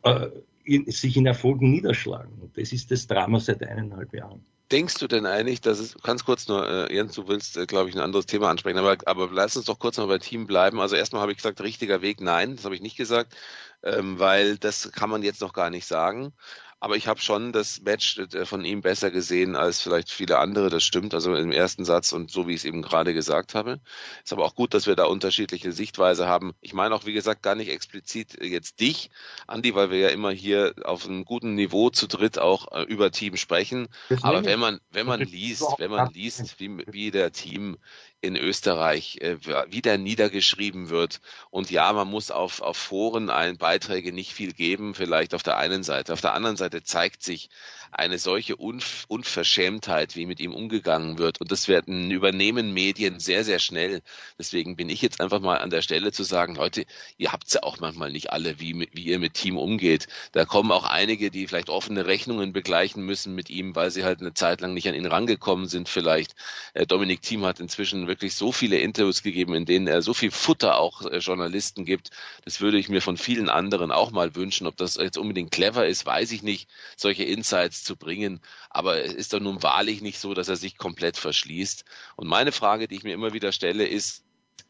äh, 0.03 0.29
in, 0.63 0.89
sich 0.89 1.17
in 1.17 1.25
Erfolgen 1.25 1.71
niederschlagen. 1.71 2.33
Und 2.41 2.57
das 2.57 2.71
ist 2.71 2.91
das 2.91 3.07
Drama 3.07 3.39
seit 3.39 3.63
eineinhalb 3.63 4.13
Jahren. 4.13 4.45
Denkst 4.71 4.95
du 4.95 5.07
denn 5.07 5.25
eigentlich, 5.25 5.61
dass 5.61 5.77
es, 5.77 5.95
ganz 6.01 6.25
kurz 6.25 6.47
nur, 6.47 6.67
äh, 6.67 6.95
Jens, 6.95 7.13
du 7.13 7.27
willst, 7.27 7.57
äh, 7.57 7.65
glaube 7.65 7.89
ich, 7.89 7.95
ein 7.95 8.01
anderes 8.01 8.25
Thema 8.25 8.49
ansprechen, 8.49 8.79
aber, 8.79 8.97
aber 9.05 9.29
lass 9.31 9.55
uns 9.55 9.65
doch 9.65 9.77
kurz 9.77 9.97
noch 9.97 10.07
bei 10.07 10.17
Team 10.17 10.47
bleiben. 10.47 10.79
Also 10.79 10.95
erstmal 10.95 11.21
habe 11.21 11.31
ich 11.31 11.37
gesagt, 11.37 11.61
richtiger 11.61 12.01
Weg, 12.01 12.21
nein, 12.21 12.55
das 12.55 12.65
habe 12.65 12.73
ich 12.73 12.81
nicht 12.81 12.97
gesagt, 12.97 13.35
ähm, 13.83 14.17
weil 14.17 14.57
das 14.57 14.91
kann 14.91 15.09
man 15.09 15.21
jetzt 15.21 15.41
noch 15.41 15.53
gar 15.53 15.69
nicht 15.69 15.85
sagen. 15.85 16.33
Aber 16.83 16.97
ich 16.97 17.07
habe 17.07 17.21
schon 17.21 17.53
das 17.53 17.81
Match 17.83 18.17
äh, 18.17 18.45
von 18.45 18.65
ihm 18.65 18.81
besser 18.81 19.09
gesehen 19.09 19.55
als 19.55 19.79
vielleicht 19.79 20.11
viele 20.11 20.39
andere. 20.39 20.69
Das 20.69 20.83
stimmt, 20.83 21.13
also 21.13 21.33
im 21.33 21.53
ersten 21.53 21.85
Satz 21.85 22.11
und 22.11 22.29
so 22.29 22.45
wie 22.45 22.51
ich 22.51 22.57
es 22.57 22.65
eben 22.65 22.81
gerade 22.81 23.13
gesagt 23.13 23.55
habe. 23.55 23.79
Ist 24.21 24.33
aber 24.33 24.43
auch 24.43 24.53
gut, 24.53 24.73
dass 24.73 24.85
wir 24.85 24.97
da 24.97 25.05
unterschiedliche 25.05 25.71
Sichtweise 25.71 26.27
haben. 26.27 26.51
Ich 26.59 26.73
meine 26.73 26.93
auch, 26.93 27.05
wie 27.05 27.13
gesagt, 27.13 27.41
gar 27.41 27.55
nicht 27.55 27.71
explizit 27.71 28.37
jetzt 28.43 28.81
dich, 28.81 29.11
Andi, 29.47 29.73
weil 29.75 29.91
wir 29.91 29.99
ja 29.99 30.09
immer 30.09 30.31
hier 30.31 30.75
auf 30.83 31.07
einem 31.07 31.23
guten 31.23 31.55
Niveau 31.55 31.89
zu 31.89 32.05
dritt 32.05 32.37
auch 32.37 32.69
äh, 32.73 32.83
über 32.83 33.11
Team 33.11 33.37
sprechen. 33.37 33.87
Aber 34.21 34.43
wenn 34.43 34.59
man, 34.59 34.81
wenn 34.91 35.05
man 35.05 35.21
liest, 35.21 35.65
wenn 35.77 35.89
man 35.89 36.11
liest, 36.11 36.59
wie, 36.59 36.83
wie 36.87 37.11
der 37.11 37.31
Team 37.31 37.77
in 38.23 38.37
Österreich 38.37 39.17
äh, 39.21 39.37
wieder 39.69 39.97
niedergeschrieben 39.97 40.89
wird. 40.89 41.19
Und 41.49 41.69
ja, 41.69 41.91
man 41.91 42.07
muss 42.07 42.31
auf, 42.31 42.61
auf 42.61 42.77
Foren 42.77 43.29
ein 43.29 43.57
Beiträge 43.57 44.13
nicht 44.13 44.33
viel 44.33 44.53
geben, 44.53 44.95
vielleicht 44.95 45.35
auf 45.35 45.43
der 45.43 45.57
einen 45.57 45.83
Seite. 45.83 46.13
Auf 46.13 46.21
der 46.21 46.33
anderen 46.33 46.55
Seite 46.55 46.83
zeigt 46.83 47.21
sich, 47.21 47.49
eine 47.93 48.17
solche 48.17 48.55
Unf 48.55 49.05
Unverschämtheit, 49.07 50.15
wie 50.15 50.25
mit 50.25 50.39
ihm 50.39 50.53
umgegangen 50.53 51.17
wird. 51.17 51.39
Und 51.39 51.51
das 51.51 51.67
werden 51.67 52.09
übernehmen 52.11 52.73
Medien 52.73 53.19
sehr, 53.19 53.43
sehr 53.43 53.59
schnell. 53.59 54.01
Deswegen 54.37 54.75
bin 54.75 54.89
ich 54.89 55.01
jetzt 55.01 55.21
einfach 55.21 55.39
mal 55.39 55.59
an 55.59 55.69
der 55.69 55.81
Stelle 55.81 56.11
zu 56.11 56.23
sagen, 56.23 56.55
Leute, 56.55 56.85
ihr 57.17 57.31
habt 57.31 57.53
ja 57.53 57.63
auch 57.63 57.79
manchmal 57.79 58.11
nicht 58.11 58.31
alle, 58.31 58.59
wie, 58.59 58.87
wie 58.93 59.03
ihr 59.03 59.19
mit 59.19 59.35
Team 59.35 59.57
umgeht. 59.57 60.07
Da 60.31 60.45
kommen 60.45 60.71
auch 60.71 60.85
einige, 60.85 61.29
die 61.29 61.47
vielleicht 61.47 61.69
offene 61.69 62.07
Rechnungen 62.07 62.53
begleichen 62.53 63.05
müssen 63.05 63.35
mit 63.35 63.49
ihm, 63.49 63.75
weil 63.75 63.91
sie 63.91 64.03
halt 64.03 64.21
eine 64.21 64.33
Zeit 64.33 64.61
lang 64.61 64.73
nicht 64.73 64.87
an 64.87 64.95
ihn 64.95 65.05
rangekommen 65.05 65.67
sind 65.67 65.87
vielleicht. 65.87 66.35
Äh, 66.73 66.87
Dominik 66.87 67.21
Thiem 67.21 67.45
hat 67.45 67.59
inzwischen 67.59 68.07
wirklich 68.13 68.35
so 68.35 68.51
viele 68.51 68.77
Interviews 68.77 69.23
gegeben, 69.23 69.55
in 69.55 69.65
denen 69.65 69.87
er 69.87 70.03
so 70.03 70.13
viel 70.13 70.29
Futter 70.29 70.77
auch 70.77 71.01
äh, 71.01 71.17
Journalisten 71.17 71.83
gibt. 71.83 72.11
Das 72.45 72.61
würde 72.61 72.77
ich 72.77 72.89
mir 72.89 73.01
von 73.01 73.17
vielen 73.17 73.49
anderen 73.49 73.91
auch 73.91 74.11
mal 74.11 74.35
wünschen. 74.35 74.67
Ob 74.67 74.77
das 74.77 74.95
jetzt 74.95 75.17
unbedingt 75.17 75.51
clever 75.51 75.87
ist, 75.87 76.05
weiß 76.05 76.31
ich 76.31 76.43
nicht, 76.43 76.69
solche 76.95 77.23
Insights 77.23 77.83
zu 77.83 77.95
bringen. 77.95 78.39
Aber 78.69 79.03
es 79.03 79.13
ist 79.13 79.33
doch 79.33 79.39
nun 79.39 79.63
wahrlich 79.63 80.01
nicht 80.01 80.19
so, 80.19 80.35
dass 80.35 80.47
er 80.47 80.55
sich 80.55 80.77
komplett 80.77 81.17
verschließt. 81.17 81.85
Und 82.15 82.27
meine 82.27 82.51
Frage, 82.51 82.87
die 82.87 82.95
ich 82.95 83.03
mir 83.03 83.13
immer 83.13 83.33
wieder 83.33 83.51
stelle, 83.51 83.87
ist, 83.87 84.23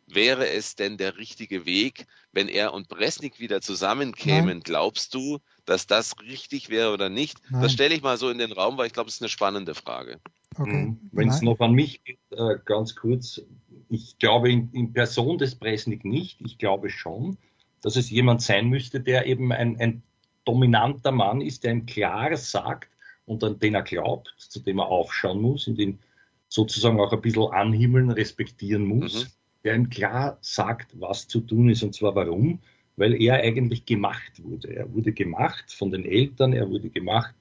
wäre 0.08 0.50
es 0.50 0.76
denn 0.76 0.98
der 0.98 1.18
richtige 1.18 1.66
Weg, 1.66 2.08
wenn 2.32 2.48
er 2.48 2.74
und 2.74 2.88
Bresnik 2.88 3.40
wieder 3.40 3.62
zusammenkämen? 3.62 4.58
Nein. 4.58 4.64
Glaubst 4.64 5.14
du, 5.14 5.40
dass 5.66 5.86
das 5.86 6.20
richtig 6.22 6.70
wäre 6.70 6.94
oder 6.94 7.10
nicht? 7.10 7.38
Nein. 7.50 7.62
Das 7.62 7.74
stelle 7.74 7.94
ich 7.94 8.02
mal 8.02 8.18
so 8.18 8.30
in 8.30 8.38
den 8.38 8.52
Raum, 8.52 8.78
weil 8.78 8.88
ich 8.88 8.94
glaube, 8.94 9.10
es 9.10 9.16
ist 9.16 9.22
eine 9.22 9.30
spannende 9.30 9.76
Frage. 9.76 10.20
Okay. 10.58 10.86
Mhm. 10.86 11.00
Wenn 11.12 11.30
es 11.30 11.42
noch 11.42 11.60
an 11.60 11.74
mich 11.74 12.04
geht, 12.04 12.20
äh, 12.32 12.56
ganz 12.66 12.96
kurz, 12.96 13.42
ich 13.89 14.18
glaube 14.18 14.52
in, 14.52 14.70
in, 14.74 14.94
Person 14.94 15.38
des 15.38 15.56
Bresnik 15.56 16.06
nicht. 16.06 16.42
Ich 16.42 16.58
glaube 16.58 16.89
schon, 16.89 17.38
dass 17.82 17.96
es 17.96 18.10
jemand 18.10 18.42
sein 18.42 18.70
müsste, 18.70 19.00
der 19.00 19.26
eben 19.26 19.52
ein, 19.52 19.80
ein 19.80 20.04
dominanter 20.46 21.12
Mann 21.12 21.42
ist, 21.42 21.63
der 21.63 21.74
ihm 21.74 21.86
klar 21.86 22.36
sagt, 22.38 22.89
und 23.26 23.44
an 23.44 23.60
den 23.60 23.76
er 23.76 23.84
glaubt, 23.84 24.34
zu 24.38 24.60
dem 24.60 24.80
er 24.80 24.88
aufschauen 24.88 25.42
muss, 25.42 25.68
in 25.68 25.76
den 25.76 26.00
sozusagen 26.50 27.00
auch 27.00 27.13
ein 27.13 27.22
bisschen 27.22 27.52
anhimmeln, 27.52 28.12
respektieren 28.12 28.86
muss, 28.86 29.26
mhm. 29.26 29.30
der 29.63 29.76
ihm 29.76 29.89
klar 29.89 30.38
sagt, 30.42 31.00
was 31.00 31.28
zu 31.28 31.39
tun 31.42 31.70
ist 31.70 31.84
und 31.84 31.96
zwar 31.96 32.16
warum, 32.16 32.60
weil 32.96 33.20
er 33.20 33.36
eigentlich 33.36 33.86
gemacht 33.86 34.44
wurde. 34.44 34.76
Er 34.76 34.94
wurde 34.94 35.13
gemacht 35.13 35.72
von 35.72 35.92
den 35.92 36.06
Eltern, 36.06 36.54
er 36.54 36.70
wurde 36.70 36.89
gemacht 36.89 37.34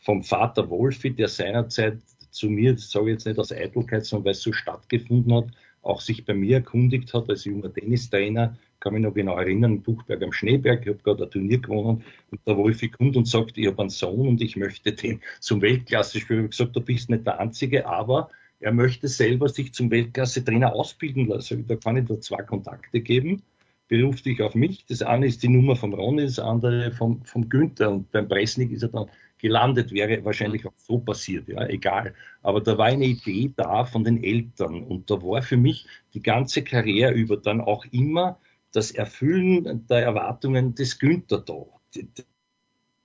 vom 0.00 0.22
Vater 0.22 0.68
Wolfi, 0.68 1.10
der 1.10 1.28
seinerzeit 1.28 1.98
zu 2.30 2.48
mir, 2.50 2.72
das 2.74 2.90
sage 2.90 3.06
ich 3.06 3.12
jetzt 3.12 3.26
nicht 3.26 3.38
aus 3.38 3.52
Eitelkeit, 3.52 4.04
sondern 4.04 4.26
weil 4.26 4.32
es 4.32 4.42
so 4.42 4.52
stattgefunden 4.52 5.34
hat, 5.34 5.46
auch 5.82 6.00
sich 6.00 6.24
bei 6.24 6.34
mir 6.34 6.56
erkundigt 6.56 7.14
hat 7.14 7.30
als 7.30 7.44
junger 7.44 7.72
Tennistrainer, 7.72 8.56
kann 8.80 8.92
mich 8.92 9.02
noch 9.02 9.14
genau 9.14 9.36
erinnern, 9.36 9.74
in 9.74 9.82
Buchberg 9.82 10.22
am 10.22 10.32
Schneeberg, 10.32 10.82
ich 10.82 10.88
habe 10.88 11.02
gerade 11.02 11.24
ein 11.24 11.30
Turnier 11.30 11.58
gewonnen 11.58 12.04
und 12.30 12.40
der 12.46 12.56
Wolfi 12.56 12.88
kommt 12.88 13.16
und 13.16 13.26
sagt, 13.26 13.58
ich 13.58 13.66
habe 13.66 13.80
einen 13.80 13.90
Sohn 13.90 14.28
und 14.28 14.40
ich 14.40 14.56
möchte 14.56 14.92
den 14.92 15.20
zum 15.40 15.60
Weltklasse-Spieler. 15.62 16.40
Ich 16.40 16.42
habe 16.42 16.48
gesagt, 16.50 16.76
du 16.76 16.80
bist 16.80 17.10
nicht 17.10 17.26
der 17.26 17.40
Einzige, 17.40 17.86
aber 17.86 18.30
er 18.60 18.72
möchte 18.72 19.08
selber 19.08 19.48
sich 19.48 19.72
zum 19.72 19.90
Weltklasse-Trainer 19.90 20.74
ausbilden 20.74 21.26
lassen. 21.26 21.66
Da 21.66 21.76
kann 21.76 21.96
ich 21.96 22.06
da 22.06 22.20
zwei 22.20 22.42
Kontakte 22.42 23.00
geben. 23.00 23.42
Beruft 23.88 24.26
dich 24.26 24.42
auf 24.42 24.54
mich. 24.54 24.84
Das 24.86 25.02
eine 25.02 25.26
ist 25.26 25.42
die 25.42 25.48
Nummer 25.48 25.74
vom 25.74 25.94
Ronny, 25.94 26.22
das 26.22 26.38
andere 26.38 26.92
vom, 26.92 27.22
vom 27.24 27.48
Günther. 27.48 27.90
Und 27.90 28.10
beim 28.10 28.28
Presnik 28.28 28.70
ist 28.72 28.82
er 28.82 28.88
dann 28.88 29.06
gelandet, 29.38 29.92
wäre 29.92 30.24
wahrscheinlich 30.24 30.66
auch 30.66 30.72
so 30.76 30.98
passiert, 30.98 31.48
ja, 31.48 31.66
egal. 31.66 32.14
Aber 32.42 32.60
da 32.60 32.76
war 32.78 32.86
eine 32.86 33.06
Idee 33.06 33.52
da 33.56 33.84
von 33.84 34.04
den 34.04 34.22
Eltern 34.22 34.82
und 34.82 35.10
da 35.10 35.22
war 35.22 35.42
für 35.42 35.56
mich 35.56 35.86
die 36.14 36.22
ganze 36.22 36.62
Karriere 36.62 37.12
über 37.12 37.36
dann 37.36 37.60
auch 37.60 37.84
immer 37.90 38.38
das 38.72 38.90
Erfüllen 38.90 39.86
der 39.88 40.02
Erwartungen 40.02 40.74
des 40.74 40.98
Günther 40.98 41.38
da. 41.38 41.64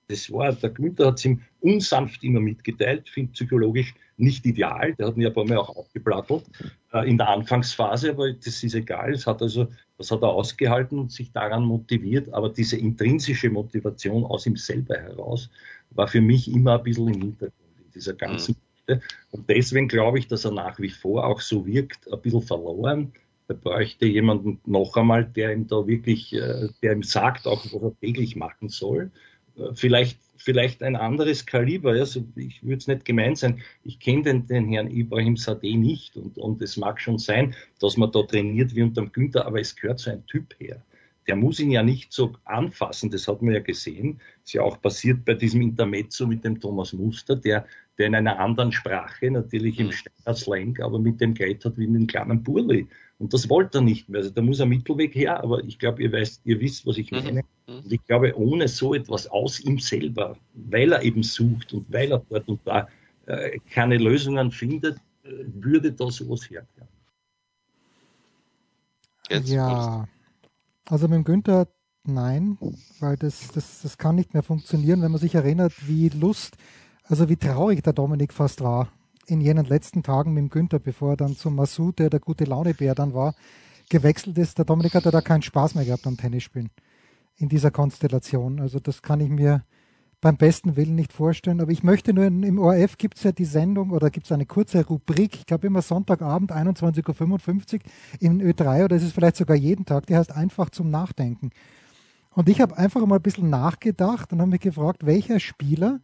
Das 0.08 0.30
war, 0.30 0.52
der 0.52 0.70
Günther 0.70 1.06
hat 1.06 1.18
es 1.18 1.24
ihm 1.24 1.40
unsanft 1.60 2.22
immer 2.24 2.40
mitgeteilt, 2.40 3.08
finde 3.08 3.32
psychologisch 3.32 3.94
nicht 4.16 4.44
ideal. 4.44 4.94
Der 4.94 5.06
hat 5.06 5.16
mir 5.16 5.28
ein 5.28 5.34
paar 5.34 5.46
Mal 5.46 5.56
auch 5.56 5.74
aufgeplattelt 5.74 6.44
äh, 6.92 7.08
in 7.08 7.16
der 7.16 7.28
Anfangsphase, 7.28 8.10
aber 8.10 8.32
das 8.32 8.62
ist 8.62 8.74
egal. 8.74 9.14
Es 9.14 9.26
hat 9.26 9.40
also, 9.40 9.68
das 9.96 10.10
hat 10.10 10.22
er 10.22 10.28
ausgehalten 10.28 10.98
und 10.98 11.10
sich 11.10 11.32
daran 11.32 11.64
motiviert. 11.64 12.32
Aber 12.32 12.50
diese 12.50 12.76
intrinsische 12.76 13.48
Motivation 13.48 14.24
aus 14.24 14.46
ihm 14.46 14.56
selber 14.56 14.96
heraus 14.96 15.50
war 15.94 16.08
für 16.08 16.20
mich 16.20 16.52
immer 16.52 16.78
ein 16.78 16.82
bisschen 16.82 17.08
im 17.08 17.20
Hintergrund 17.20 17.78
in 17.78 17.90
dieser 17.94 18.14
ganzen 18.14 18.56
mhm. 18.86 19.00
Und 19.30 19.48
deswegen 19.48 19.88
glaube 19.88 20.18
ich, 20.18 20.28
dass 20.28 20.44
er 20.44 20.50
nach 20.50 20.78
wie 20.78 20.90
vor 20.90 21.24
auch 21.26 21.40
so 21.40 21.66
wirkt, 21.66 22.12
ein 22.12 22.20
bisschen 22.20 22.42
verloren 22.42 23.14
da 23.46 23.54
bräuchte 23.54 24.06
jemanden 24.06 24.60
noch 24.64 24.96
einmal, 24.96 25.24
der 25.24 25.52
ihm 25.52 25.66
da 25.66 25.86
wirklich, 25.86 26.32
äh, 26.32 26.68
der 26.82 26.92
ihm 26.92 27.02
sagt, 27.02 27.46
auch 27.46 27.64
was 27.72 27.82
er 27.82 28.00
täglich 28.00 28.36
machen 28.36 28.68
soll. 28.68 29.10
Äh, 29.56 29.74
vielleicht, 29.74 30.18
vielleicht 30.36 30.82
ein 30.82 30.96
anderes 30.96 31.44
Kaliber. 31.44 31.90
Also 31.90 32.24
ich 32.36 32.62
würde 32.62 32.78
es 32.78 32.86
nicht 32.86 33.04
gemein 33.04 33.36
sein. 33.36 33.60
Ich 33.82 34.00
kenne 34.00 34.22
den, 34.22 34.46
den 34.46 34.68
Herrn 34.68 34.90
Ibrahim 34.90 35.36
Sadeh 35.36 35.76
nicht 35.76 36.16
und, 36.16 36.38
und 36.38 36.62
es 36.62 36.76
mag 36.76 37.00
schon 37.00 37.18
sein, 37.18 37.54
dass 37.80 37.96
man 37.96 38.12
da 38.12 38.22
trainiert 38.22 38.74
wie 38.74 38.82
unterm 38.82 39.12
Günther, 39.12 39.46
aber 39.46 39.60
es 39.60 39.76
gehört 39.76 39.98
so 39.98 40.10
ein 40.10 40.24
Typ 40.26 40.54
her. 40.58 40.82
Der 41.26 41.36
muss 41.36 41.60
ihn 41.60 41.70
ja 41.70 41.82
nicht 41.82 42.12
so 42.12 42.32
anfassen, 42.44 43.10
das 43.10 43.26
hat 43.28 43.42
man 43.42 43.54
ja 43.54 43.60
gesehen. 43.60 44.20
Ist 44.44 44.54
ja 44.54 44.62
auch 44.62 44.80
passiert 44.80 45.24
bei 45.24 45.34
diesem 45.34 45.62
Intermezzo 45.62 46.26
mit 46.26 46.44
dem 46.44 46.60
Thomas 46.60 46.92
Muster, 46.92 47.36
der, 47.36 47.66
der 47.98 48.06
in 48.06 48.14
einer 48.14 48.38
anderen 48.38 48.72
Sprache, 48.72 49.30
natürlich 49.30 49.78
im 49.78 49.86
mhm. 49.86 49.92
Steiner 49.92 50.36
Slang, 50.36 50.80
aber 50.80 50.98
mit 50.98 51.20
dem 51.20 51.34
Geld 51.34 51.64
hat 51.64 51.78
wie 51.78 51.86
mit 51.86 51.96
einem 51.96 52.06
kleinen 52.06 52.42
Burli. 52.42 52.86
Und 53.18 53.32
das 53.32 53.48
wollte 53.48 53.78
er 53.78 53.82
nicht 53.82 54.08
mehr. 54.08 54.20
Also 54.20 54.30
da 54.30 54.42
muss 54.42 54.60
ein 54.60 54.68
Mittelweg 54.68 55.14
her, 55.14 55.42
aber 55.42 55.62
ich 55.64 55.78
glaube, 55.78 56.02
ihr, 56.02 56.12
weißt, 56.12 56.42
ihr 56.44 56.60
wisst, 56.60 56.86
was 56.86 56.98
ich 56.98 57.10
mhm. 57.10 57.18
meine. 57.18 57.42
Mhm. 57.66 57.78
Und 57.84 57.92
ich 57.92 58.04
glaube, 58.04 58.36
ohne 58.36 58.68
so 58.68 58.94
etwas 58.94 59.26
aus 59.28 59.60
ihm 59.60 59.78
selber, 59.78 60.36
weil 60.54 60.92
er 60.92 61.02
eben 61.02 61.22
sucht 61.22 61.72
und 61.72 61.90
weil 61.92 62.12
er 62.12 62.22
dort 62.28 62.48
und 62.48 62.60
da 62.64 62.88
äh, 63.26 63.58
keine 63.70 63.96
Lösungen 63.96 64.50
findet, 64.50 64.98
äh, 65.22 65.30
würde 65.54 65.92
da 65.92 66.10
sowas 66.10 66.48
herkommen. 66.50 66.88
Ja, 69.30 70.06
also 70.86 71.08
mit 71.08 71.16
dem 71.16 71.24
Günther 71.24 71.68
nein, 72.04 72.58
weil 73.00 73.16
das, 73.16 73.48
das, 73.48 73.82
das 73.82 73.98
kann 73.98 74.14
nicht 74.14 74.34
mehr 74.34 74.42
funktionieren, 74.42 75.02
wenn 75.02 75.12
man 75.12 75.20
sich 75.20 75.34
erinnert, 75.34 75.72
wie 75.86 76.08
Lust, 76.10 76.56
also 77.04 77.28
wie 77.28 77.36
traurig 77.36 77.82
der 77.82 77.92
Dominik 77.92 78.32
fast 78.32 78.60
war 78.60 78.88
in 79.26 79.40
jenen 79.40 79.64
letzten 79.64 80.02
Tagen 80.02 80.34
mit 80.34 80.42
dem 80.42 80.50
Günther, 80.50 80.78
bevor 80.78 81.10
er 81.10 81.16
dann 81.16 81.36
zum 81.36 81.54
Masud, 81.54 81.98
der 81.98 82.10
der 82.10 82.20
gute 82.20 82.44
Launebär 82.44 82.94
dann 82.94 83.14
war, 83.14 83.34
gewechselt 83.88 84.38
ist. 84.38 84.58
Der 84.58 84.64
Dominik 84.64 84.94
hat 84.94 85.04
ja 85.04 85.10
da 85.10 85.20
keinen 85.20 85.42
Spaß 85.42 85.74
mehr 85.74 85.84
gehabt 85.84 86.06
am 86.06 86.16
Tennisspielen 86.16 86.70
in 87.36 87.48
dieser 87.48 87.70
Konstellation. 87.70 88.60
Also 88.60 88.80
das 88.80 89.02
kann 89.02 89.20
ich 89.20 89.30
mir 89.30 89.64
beim 90.24 90.38
besten 90.38 90.74
Willen 90.74 90.94
nicht 90.94 91.12
vorstellen. 91.12 91.60
Aber 91.60 91.70
ich 91.70 91.82
möchte 91.82 92.14
nur, 92.14 92.24
im 92.24 92.58
ORF 92.58 92.96
gibt 92.96 93.18
es 93.18 93.24
ja 93.24 93.32
die 93.32 93.44
Sendung 93.44 93.90
oder 93.90 94.08
gibt 94.08 94.24
es 94.24 94.32
eine 94.32 94.46
kurze 94.46 94.84
Rubrik, 94.86 95.36
ich 95.36 95.44
glaube 95.44 95.66
immer 95.66 95.82
Sonntagabend 95.82 96.50
21.55 96.50 97.74
Uhr 97.74 97.80
in 98.20 98.42
Ö3 98.42 98.84
oder 98.86 98.96
ist 98.96 99.02
es 99.02 99.12
vielleicht 99.12 99.36
sogar 99.36 99.54
jeden 99.54 99.84
Tag, 99.84 100.06
die 100.06 100.16
heißt 100.16 100.32
einfach 100.34 100.70
zum 100.70 100.88
Nachdenken. 100.88 101.50
Und 102.30 102.48
ich 102.48 102.62
habe 102.62 102.78
einfach 102.78 103.04
mal 103.04 103.16
ein 103.16 103.22
bisschen 103.22 103.50
nachgedacht 103.50 104.32
und 104.32 104.40
habe 104.40 104.50
mich 104.50 104.62
gefragt, 104.62 105.04
welcher 105.04 105.40
Spieler 105.40 106.00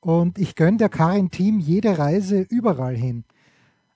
und 0.00 0.36
ich 0.36 0.54
gönne 0.54 0.76
der 0.76 0.90
Karin 0.90 1.30
Team 1.30 1.58
jede 1.58 1.96
Reise 1.96 2.42
überall 2.42 2.94
hin. 2.94 3.24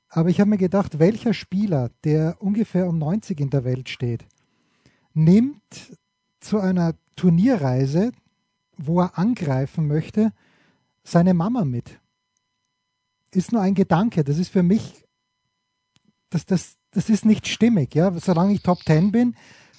Aber 0.09 0.31
ich 0.31 0.41
habe 0.41 0.49
mir 0.49 0.57
gedacht, 0.57 0.99
welcher 0.99 1.35
Spieler, 1.35 1.91
der 2.05 2.37
ungefähr 2.41 2.89
um 2.89 2.97
90 2.97 3.39
in 3.39 3.51
der 3.51 3.65
Welt 3.65 3.91
steht, 3.91 4.25
nimmt 5.13 5.99
zu 6.41 6.59
einer 6.59 6.95
Turnierreise, 7.15 8.13
wo 8.87 9.01
er 9.01 9.19
angreifen 9.19 9.87
möchte, 9.87 10.33
seine 11.05 11.35
Mama 11.35 11.65
mit. 11.65 12.01
Ist 13.33 13.53
nur 13.53 13.63
ein 13.63 13.75
Gedanke. 13.75 14.25
Das 14.25 14.39
ist 14.39 14.51
für 14.51 14.63
mich, 14.63 15.05
das, 16.31 16.47
das, 16.47 16.77
das 16.91 17.09
ist 17.09 17.25
nicht 17.25 17.49
stimmig. 17.49 17.95
Ja? 17.95 18.13
Solange 18.19 18.53
ich 18.53 18.63
Top 18.63 18.83
10 18.85 19.13
bin, 19.13 19.37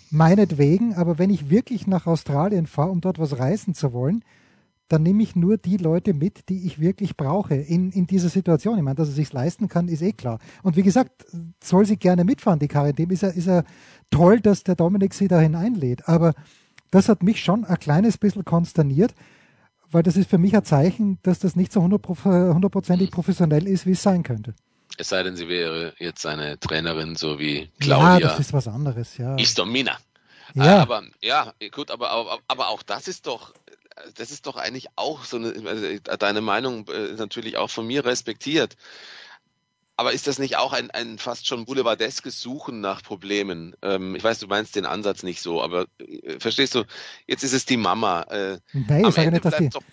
meinetwegen, 0.09 0.93
aber 0.95 1.17
wenn 1.17 1.29
ich 1.29 1.49
wirklich 1.49 1.87
nach 1.87 2.05
Australien 2.05 2.67
fahre, 2.67 2.91
um 2.91 3.01
dort 3.01 3.19
was 3.19 3.39
reißen 3.39 3.73
zu 3.73 3.93
wollen, 3.93 4.23
dann 4.91 5.03
nehme 5.03 5.23
ich 5.23 5.37
nur 5.37 5.57
die 5.57 5.77
Leute 5.77 6.13
mit, 6.13 6.49
die 6.49 6.65
ich 6.65 6.81
wirklich 6.81 7.15
brauche 7.15 7.55
in, 7.55 7.91
in 7.91 8.07
dieser 8.07 8.27
Situation. 8.27 8.77
Ich 8.77 8.83
meine, 8.83 8.95
dass 8.95 9.07
er 9.07 9.13
sich 9.13 9.31
leisten 9.31 9.69
kann, 9.69 9.87
ist 9.87 10.01
eh 10.01 10.11
klar. 10.11 10.39
Und 10.63 10.75
wie 10.75 10.83
gesagt, 10.83 11.25
soll 11.63 11.85
sie 11.85 11.95
gerne 11.95 12.25
mitfahren, 12.25 12.59
die 12.59 12.67
Karin. 12.67 12.95
Dem 12.95 13.09
ist 13.09 13.23
er, 13.23 13.33
ist 13.33 13.47
er 13.47 13.63
toll, 14.09 14.41
dass 14.41 14.65
der 14.65 14.75
Dominik 14.75 15.13
sie 15.13 15.29
dahin 15.29 15.55
einlädt. 15.55 16.09
Aber 16.09 16.33
das 16.91 17.09
hat 17.09 17.23
mich 17.23 17.43
schon 17.43 17.65
ein 17.65 17.79
kleines 17.79 18.17
bisschen 18.17 18.45
konsterniert, 18.45 19.13
weil 19.89 20.03
das 20.03 20.15
ist 20.15 20.29
für 20.29 20.37
mich 20.37 20.55
ein 20.55 20.63
Zeichen, 20.63 21.19
dass 21.23 21.39
das 21.39 21.55
nicht 21.55 21.71
so 21.71 21.81
hundertprozentig 21.81 23.11
professionell 23.11 23.67
ist, 23.67 23.85
wie 23.85 23.91
es 23.91 24.03
sein 24.03 24.23
könnte. 24.23 24.53
Es 24.97 25.09
sei 25.09 25.23
denn, 25.23 25.35
sie 25.35 25.47
wäre 25.47 25.93
jetzt 25.99 26.25
eine 26.25 26.59
Trainerin, 26.59 27.15
so 27.15 27.39
wie 27.39 27.69
Claudia. 27.79 28.19
Ja, 28.19 28.19
das 28.19 28.39
ist 28.39 28.53
was 28.53 28.67
anderes, 28.67 29.17
ja. 29.17 29.35
Istomina. 29.37 29.97
Ja. 30.53 30.81
Aber 30.81 31.03
ja, 31.21 31.53
gut, 31.71 31.91
aber, 31.91 32.11
aber, 32.11 32.39
aber 32.47 32.67
auch 32.67 32.83
das 32.83 33.07
ist 33.07 33.25
doch 33.25 33.53
das 34.15 34.31
ist 34.31 34.47
doch 34.47 34.55
eigentlich 34.55 34.87
auch 34.95 35.23
so 35.23 35.37
eine, 35.37 35.53
also 35.65 36.17
deine 36.17 36.41
Meinung 36.41 36.87
ist 36.87 37.11
äh, 37.11 37.15
natürlich 37.15 37.57
auch 37.57 37.69
von 37.69 37.85
mir 37.85 38.05
respektiert. 38.05 38.75
Aber 39.97 40.13
ist 40.13 40.27
das 40.27 40.39
nicht 40.39 40.57
auch 40.57 40.73
ein, 40.73 40.89
ein 40.91 41.17
fast 41.17 41.45
schon 41.45 41.65
boulevardeskes 41.65 42.41
Suchen 42.41 42.81
nach 42.81 43.03
Problemen? 43.03 43.75
Ähm, 43.81 44.15
ich 44.15 44.23
weiß, 44.23 44.39
du 44.39 44.47
meinst 44.47 44.75
den 44.75 44.85
Ansatz 44.85 45.23
nicht 45.23 45.41
so, 45.41 45.61
aber 45.61 45.85
äh, 45.99 46.39
verstehst 46.39 46.75
du, 46.75 46.83
jetzt 47.27 47.43
ist 47.43 47.53
es 47.53 47.65
die 47.65 47.77
Mama. 47.77 48.23
Äh, 48.23 48.59
nee, 48.73 49.07
ich 49.07 49.13
sage 49.13 49.31
nicht, 49.31 49.45
dass 49.45 49.57
die, 49.57 49.69
doch, 49.69 49.83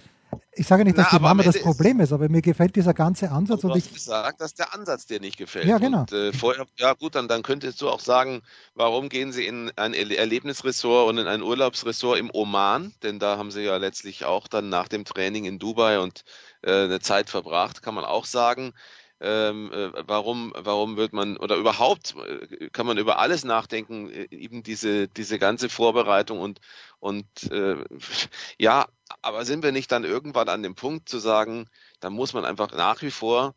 ich 0.52 0.66
sage 0.66 0.84
nicht, 0.84 0.98
dass 0.98 1.08
Na, 1.12 1.18
die 1.18 1.22
Mama 1.22 1.42
das 1.42 1.60
Problem 1.60 2.00
ist, 2.00 2.12
aber 2.12 2.28
mir 2.28 2.42
gefällt 2.42 2.74
dieser 2.76 2.92
ganze 2.92 3.30
Ansatz. 3.30 3.60
Du 3.60 3.68
und 3.68 3.74
hast 3.74 3.86
ich 3.86 3.94
gesagt, 3.94 4.40
dass 4.40 4.54
der 4.54 4.74
Ansatz 4.74 5.06
dir 5.06 5.20
nicht 5.20 5.36
gefällt. 5.36 5.66
Ja, 5.66 5.78
genau. 5.78 6.00
Und, 6.00 6.12
äh, 6.12 6.32
vorher, 6.32 6.66
ja 6.78 6.94
gut, 6.94 7.14
dann, 7.14 7.28
dann 7.28 7.42
könntest 7.42 7.80
du 7.80 7.88
auch 7.88 8.00
sagen, 8.00 8.42
warum 8.74 9.08
gehen 9.08 9.32
sie 9.32 9.46
in 9.46 9.70
ein 9.76 9.94
Erlebnisressort 9.94 11.08
und 11.08 11.18
in 11.18 11.26
ein 11.26 11.42
Urlaubsressort 11.42 12.18
im 12.18 12.30
Oman? 12.32 12.92
Denn 13.02 13.18
da 13.18 13.38
haben 13.38 13.50
sie 13.50 13.62
ja 13.62 13.76
letztlich 13.76 14.24
auch 14.24 14.48
dann 14.48 14.68
nach 14.68 14.88
dem 14.88 15.04
Training 15.04 15.44
in 15.44 15.58
Dubai 15.58 16.00
und 16.00 16.24
äh, 16.62 16.84
eine 16.84 17.00
Zeit 17.00 17.30
verbracht, 17.30 17.82
kann 17.82 17.94
man 17.94 18.04
auch 18.04 18.24
sagen 18.24 18.72
ähm, 19.20 19.72
äh, 19.72 19.90
warum, 20.06 20.52
warum 20.56 20.96
wird 20.96 21.12
man 21.12 21.36
oder 21.36 21.56
überhaupt 21.56 22.14
äh, 22.16 22.70
kann 22.70 22.86
man 22.86 22.98
über 22.98 23.18
alles 23.18 23.44
nachdenken, 23.44 24.10
äh, 24.10 24.28
eben 24.30 24.62
diese, 24.62 25.08
diese 25.08 25.38
ganze 25.38 25.68
Vorbereitung 25.68 26.40
und, 26.40 26.60
und 27.00 27.26
äh, 27.50 27.76
ja, 28.58 28.86
aber 29.22 29.44
sind 29.44 29.62
wir 29.64 29.72
nicht 29.72 29.90
dann 29.92 30.04
irgendwann 30.04 30.48
an 30.48 30.62
dem 30.62 30.74
Punkt 30.74 31.08
zu 31.08 31.18
sagen, 31.18 31.68
da 32.00 32.10
muss 32.10 32.32
man 32.32 32.44
einfach 32.44 32.72
nach 32.72 33.02
wie 33.02 33.10
vor 33.10 33.54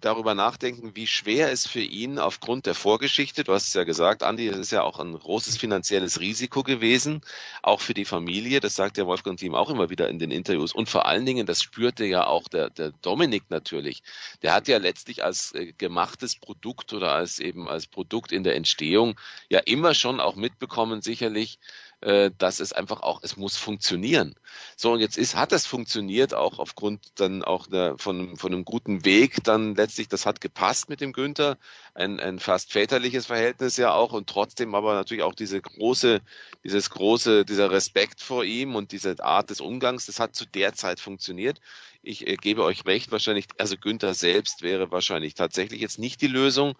darüber 0.00 0.34
nachdenken, 0.34 0.96
wie 0.96 1.06
schwer 1.06 1.52
es 1.52 1.66
für 1.66 1.80
ihn 1.80 2.18
aufgrund 2.18 2.66
der 2.66 2.74
Vorgeschichte, 2.74 3.44
du 3.44 3.52
hast 3.52 3.68
es 3.68 3.74
ja 3.74 3.84
gesagt, 3.84 4.24
Andi, 4.24 4.48
es 4.48 4.56
ist 4.56 4.72
ja 4.72 4.82
auch 4.82 4.98
ein 4.98 5.16
großes 5.16 5.56
finanzielles 5.56 6.18
Risiko 6.18 6.64
gewesen, 6.64 7.20
auch 7.62 7.80
für 7.80 7.94
die 7.94 8.04
Familie, 8.04 8.58
das 8.58 8.74
sagt 8.74 8.96
der 8.96 9.06
Wolfgang 9.06 9.38
Team 9.38 9.54
auch 9.54 9.70
immer 9.70 9.88
wieder 9.88 10.08
in 10.08 10.18
den 10.18 10.32
Interviews. 10.32 10.72
Und 10.72 10.88
vor 10.88 11.06
allen 11.06 11.24
Dingen, 11.24 11.46
das 11.46 11.62
spürte 11.62 12.04
ja 12.04 12.26
auch 12.26 12.48
der, 12.48 12.70
der 12.70 12.90
Dominik 13.02 13.44
natürlich, 13.48 14.02
der 14.42 14.54
hat 14.54 14.66
ja 14.66 14.78
letztlich 14.78 15.22
als 15.22 15.52
äh, 15.54 15.72
gemachtes 15.78 16.34
Produkt 16.34 16.92
oder 16.92 17.12
als 17.12 17.38
eben 17.38 17.68
als 17.68 17.86
Produkt 17.86 18.32
in 18.32 18.42
der 18.42 18.56
Entstehung 18.56 19.18
ja 19.48 19.60
immer 19.60 19.94
schon 19.94 20.18
auch 20.18 20.34
mitbekommen, 20.34 21.00
sicherlich, 21.00 21.60
äh, 22.06 22.30
dass 22.38 22.60
es 22.60 22.72
einfach 22.72 23.00
auch, 23.02 23.20
es 23.24 23.36
muss 23.36 23.56
funktionieren. 23.56 24.36
So, 24.76 24.92
und 24.92 25.00
jetzt 25.00 25.18
ist, 25.18 25.34
hat 25.34 25.50
das 25.50 25.66
funktioniert, 25.66 26.34
auch 26.34 26.60
aufgrund 26.60 27.00
dann 27.16 27.42
auch 27.42 27.66
der, 27.66 27.98
von, 27.98 28.36
von 28.36 28.52
einem 28.52 28.64
guten 28.64 29.04
Weg, 29.04 29.42
dann 29.42 29.74
letztlich, 29.74 30.06
das 30.06 30.24
hat 30.24 30.40
gepasst 30.40 30.88
mit 30.88 31.00
dem 31.00 31.12
Günther, 31.12 31.58
ein, 31.94 32.20
ein 32.20 32.38
fast 32.38 32.70
väterliches 32.72 33.26
Verhältnis 33.26 33.76
ja 33.76 33.92
auch 33.92 34.12
und 34.12 34.28
trotzdem 34.28 34.76
aber 34.76 34.94
natürlich 34.94 35.24
auch 35.24 35.34
diese 35.34 35.60
große, 35.60 36.20
dieses 36.62 36.90
große, 36.90 37.44
dieser 37.44 37.72
Respekt 37.72 38.20
vor 38.20 38.44
ihm 38.44 38.76
und 38.76 38.92
diese 38.92 39.16
Art 39.24 39.50
des 39.50 39.60
Umgangs, 39.60 40.06
das 40.06 40.20
hat 40.20 40.36
zu 40.36 40.46
der 40.46 40.74
Zeit 40.74 41.00
funktioniert. 41.00 41.60
ich 42.02 42.24
äh, 42.28 42.36
gebe 42.36 42.62
euch 42.62 42.86
recht, 42.86 43.10
wahrscheinlich, 43.10 43.46
also 43.58 43.76
Günther 43.76 44.14
selbst 44.14 44.62
wäre 44.62 44.92
wahrscheinlich 44.92 45.34
tatsächlich 45.34 45.80
jetzt 45.80 45.98
nicht 45.98 46.20
die 46.20 46.28
Lösung, 46.28 46.74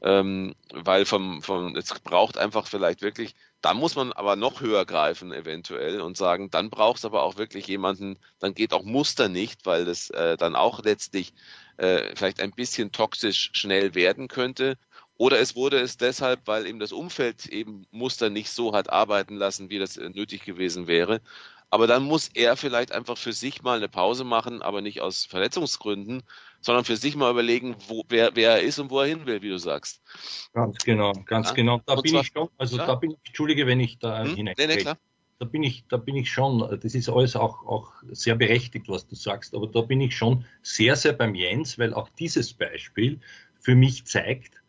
ähm, 0.00 0.54
weil 0.72 1.04
vom, 1.04 1.42
vom, 1.42 1.76
es 1.76 1.92
braucht 2.00 2.38
einfach 2.38 2.66
vielleicht 2.66 3.02
wirklich, 3.02 3.34
da 3.60 3.74
muss 3.74 3.94
man 3.96 4.12
aber 4.12 4.36
noch 4.36 4.60
höher 4.60 4.86
greifen 4.86 5.32
eventuell 5.32 6.00
und 6.00 6.16
sagen, 6.16 6.50
dann 6.50 6.70
braucht 6.70 6.98
es 6.98 7.04
aber 7.04 7.22
auch 7.22 7.36
wirklich 7.36 7.66
jemanden, 7.66 8.18
dann 8.38 8.54
geht 8.54 8.72
auch 8.72 8.84
Muster 8.84 9.28
nicht, 9.28 9.66
weil 9.66 9.84
das 9.84 10.10
äh, 10.10 10.36
dann 10.36 10.56
auch 10.56 10.82
letztlich 10.82 11.34
äh, 11.76 12.14
vielleicht 12.16 12.40
ein 12.40 12.52
bisschen 12.52 12.92
toxisch 12.92 13.50
schnell 13.52 13.94
werden 13.94 14.28
könnte. 14.28 14.78
Oder 15.16 15.38
es 15.40 15.54
wurde 15.54 15.78
es 15.78 15.98
deshalb, 15.98 16.46
weil 16.46 16.66
eben 16.66 16.78
das 16.78 16.92
Umfeld 16.92 17.46
eben 17.46 17.86
Muster 17.90 18.30
nicht 18.30 18.50
so 18.50 18.72
hat 18.74 18.88
arbeiten 18.90 19.36
lassen, 19.36 19.68
wie 19.68 19.78
das 19.78 19.96
äh, 19.98 20.08
nötig 20.08 20.44
gewesen 20.44 20.86
wäre. 20.86 21.20
Aber 21.70 21.86
dann 21.86 22.02
muss 22.02 22.28
er 22.34 22.56
vielleicht 22.56 22.90
einfach 22.90 23.16
für 23.16 23.32
sich 23.32 23.62
mal 23.62 23.76
eine 23.76 23.88
Pause 23.88 24.24
machen, 24.24 24.60
aber 24.60 24.80
nicht 24.80 25.00
aus 25.00 25.24
Verletzungsgründen, 25.24 26.22
sondern 26.60 26.84
für 26.84 26.96
sich 26.96 27.14
mal 27.14 27.30
überlegen, 27.30 27.76
wo, 27.86 28.02
wer, 28.08 28.34
wer 28.34 28.56
er 28.56 28.62
ist 28.62 28.80
und 28.80 28.90
wo 28.90 29.00
er 29.00 29.06
hin 29.06 29.24
will, 29.26 29.40
wie 29.42 29.50
du 29.50 29.58
sagst. 29.58 30.02
Ganz 30.52 30.78
genau, 30.84 31.12
ganz 31.24 31.48
ja? 31.48 31.54
genau. 31.54 31.80
Da 31.86 31.94
und 31.94 32.02
bin 32.02 32.12
zwar, 32.12 32.22
ich 32.22 32.30
schon, 32.34 32.48
also 32.58 32.76
klar. 32.76 32.88
da 32.88 32.94
bin 32.96 33.12
ich, 33.12 33.18
entschuldige, 33.24 33.66
wenn 33.68 33.78
ich 33.78 33.98
da 33.98 34.24
hm? 34.24 34.34
hinein. 34.34 34.54
Nee, 34.58 34.66
nee, 34.66 34.76
klar. 34.78 34.98
Da 35.38 35.46
bin 35.46 35.62
ich, 35.62 35.86
da 35.88 35.96
bin 35.96 36.16
ich 36.16 36.30
schon, 36.30 36.58
das 36.58 36.94
ist 36.94 37.08
alles 37.08 37.34
auch, 37.34 37.64
auch 37.64 37.92
sehr 38.10 38.34
berechtigt, 38.34 38.88
was 38.88 39.06
du 39.06 39.14
sagst, 39.14 39.54
aber 39.54 39.68
da 39.68 39.80
bin 39.80 40.00
ich 40.02 40.14
schon 40.14 40.44
sehr, 40.60 40.96
sehr 40.96 41.14
beim 41.14 41.34
Jens, 41.34 41.78
weil 41.78 41.94
auch 41.94 42.10
dieses 42.10 42.52
Beispiel 42.52 43.20
für 43.58 43.74
mich 43.74 44.04
zeigt, 44.04 44.59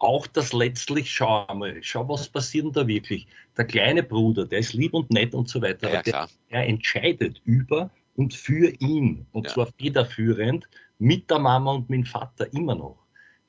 auch 0.00 0.26
das 0.26 0.52
letztlich, 0.52 1.10
schau 1.10 1.46
einmal, 1.46 1.76
schau, 1.82 2.08
was 2.08 2.28
passiert 2.28 2.64
denn 2.64 2.72
da 2.72 2.86
wirklich? 2.86 3.26
Der 3.56 3.66
kleine 3.66 4.02
Bruder, 4.02 4.46
der 4.46 4.60
ist 4.60 4.72
lieb 4.72 4.94
und 4.94 5.10
nett 5.10 5.34
und 5.34 5.48
so 5.48 5.60
weiter, 5.62 5.92
ja, 5.92 6.02
der, 6.02 6.28
der, 6.50 6.66
entscheidet 6.66 7.40
über 7.44 7.90
und 8.16 8.34
für 8.34 8.72
ihn, 8.80 9.26
und 9.32 9.46
ja. 9.46 9.52
zwar 9.52 9.68
federführend, 9.78 10.68
mit 10.98 11.30
der 11.30 11.38
Mama 11.38 11.72
und 11.72 11.90
mit 11.90 11.98
dem 11.98 12.06
Vater 12.06 12.52
immer 12.52 12.74
noch. 12.74 12.98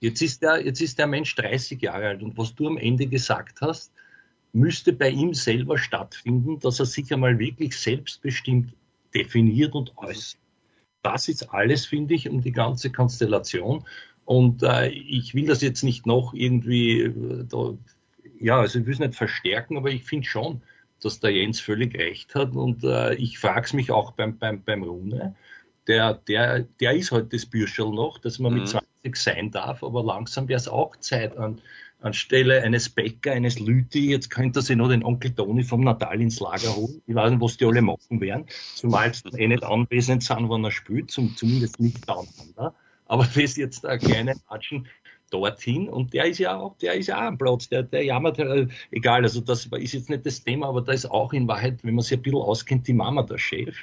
Jetzt 0.02 0.22
ist, 0.22 0.42
der, 0.42 0.64
jetzt 0.66 0.82
ist 0.82 1.00
der 1.00 1.08
Mensch 1.08 1.34
30 1.36 1.82
Jahre 1.82 2.08
alt 2.08 2.24
und 2.24 2.38
was 2.38 2.54
du 2.54 2.68
am 2.68 2.78
Ende 2.78 3.08
gesagt 3.08 3.62
hast, 3.62 3.92
müsste 4.54 4.92
bei 4.92 5.10
ihm 5.10 5.34
selber 5.34 5.78
stattfinden, 5.78 6.60
dass 6.60 6.80
er 6.80 6.86
sich 6.86 7.14
einmal 7.14 7.40
wirklich 7.40 7.78
selbstbestimmt 7.78 8.74
definiert 9.14 9.74
und 9.74 9.98
äußert. 9.98 10.40
Das 11.04 11.28
ist 11.28 11.54
alles, 11.54 11.86
finde 11.86 12.14
ich, 12.14 12.30
um 12.30 12.42
die 12.42 12.52
ganze 12.52 12.92
Konstellation. 12.92 13.86
Und 14.26 14.64
äh, 14.64 14.90
ich 14.90 15.34
will 15.34 15.48
das 15.48 15.62
jetzt 15.62 15.84
nicht 15.84 16.06
noch 16.06 16.34
irgendwie, 16.34 17.02
äh, 17.02 17.46
da, 17.50 17.74
ja, 18.40 18.60
also 18.60 18.80
ich 18.80 18.86
will 18.86 18.94
es 18.94 19.00
nicht 19.00 19.16
verstärken, 19.16 19.78
aber 19.78 19.90
ich 19.90 20.04
finde 20.04 20.28
schon, 20.28 20.62
dass 21.02 21.20
der 21.20 21.32
Jens 21.32 21.60
völlig 21.60 21.98
recht 21.98 22.36
hat. 22.36 22.56
Und 22.56 22.84
äh, 22.84 23.16
ich 23.16 23.40
frage 23.40 23.66
es 23.66 23.74
mich 23.74 23.92
auch 23.92 24.12
beim, 24.12 24.38
beim, 24.38 24.64
beim 24.64 24.84
Rune. 24.84 25.36
Der, 25.88 26.14
der, 26.14 26.62
der 26.80 26.94
ist 26.94 27.12
halt 27.12 27.34
das 27.34 27.46
Bürscherl 27.46 27.92
noch, 27.92 28.20
dass 28.20 28.40
man 28.40 28.54
mhm. 28.54 28.60
mit 28.60 28.68
20 28.70 29.16
sein 29.16 29.52
darf, 29.52 29.84
aber 29.84 30.04
langsam 30.04 30.48
wäre 30.48 30.60
es 30.60 30.68
auch 30.68 30.96
Zeit 30.98 31.36
an, 31.38 31.60
anstelle 32.02 32.62
eines 32.64 32.90
Bäcker, 32.90 33.32
eines 33.32 33.60
Lüti, 33.60 34.10
jetzt 34.10 34.30
könnte 34.30 34.60
er 34.60 34.64
sich 34.64 34.76
noch 34.76 34.90
den 34.90 35.04
Onkel 35.04 35.34
Toni 35.34 35.64
vom 35.64 35.82
Natal 35.82 36.22
ins 36.22 36.40
Lager 36.40 36.76
holen. 36.76 37.02
Ich 37.06 37.16
weiß 37.16 37.32
nicht, 37.32 37.42
was 37.42 37.58
die 37.58 37.66
alle 37.66 37.82
machen 37.82 38.22
werden, 38.22 38.46
zumal 38.76 39.14
sie 39.14 39.30
eh 39.38 39.48
nicht 39.48 39.64
anwesend 39.64 40.24
sind, 40.24 40.50
wann 40.50 40.64
er 40.64 40.72
spielt, 40.72 41.12
zum, 41.12 41.36
zumindest 41.36 41.80
nicht 41.80 42.08
dauernd. 42.08 42.30
Aber 43.12 43.24
das 43.26 43.36
ist 43.36 43.58
jetzt 43.58 43.86
ein 43.86 44.00
kleiner 44.00 44.36
Atschen 44.48 44.88
dorthin 45.32 45.90
und 45.90 46.14
der 46.14 46.26
ist 46.26 46.40
ja 46.40 46.58
auch, 46.58 46.78
der 46.78 46.94
ist 46.94 47.08
ja 47.08 47.18
auch 47.18 47.28
am 47.28 47.38
Platz, 47.38 47.68
der, 47.68 47.84
der 47.84 48.04
jammert, 48.06 48.40
äh, 48.40 48.68
egal, 48.92 49.24
also 49.24 49.42
das 49.42 49.66
ist 49.66 49.94
jetzt 49.94 50.10
nicht 50.10 50.26
das 50.26 50.44
Thema, 50.44 50.68
aber 50.68 50.82
da 50.82 50.94
ist 50.94 51.12
auch 51.12 51.34
in 51.34 51.48
Wahrheit, 51.48 51.84
wenn 51.84 51.96
man 51.96 52.04
sich 52.04 52.18
ein 52.18 52.22
bisschen 52.22 52.40
auskennt, 52.40 52.88
die 52.88 52.94
Mama 52.94 53.24
der 53.24 53.38
Chef. 53.38 53.76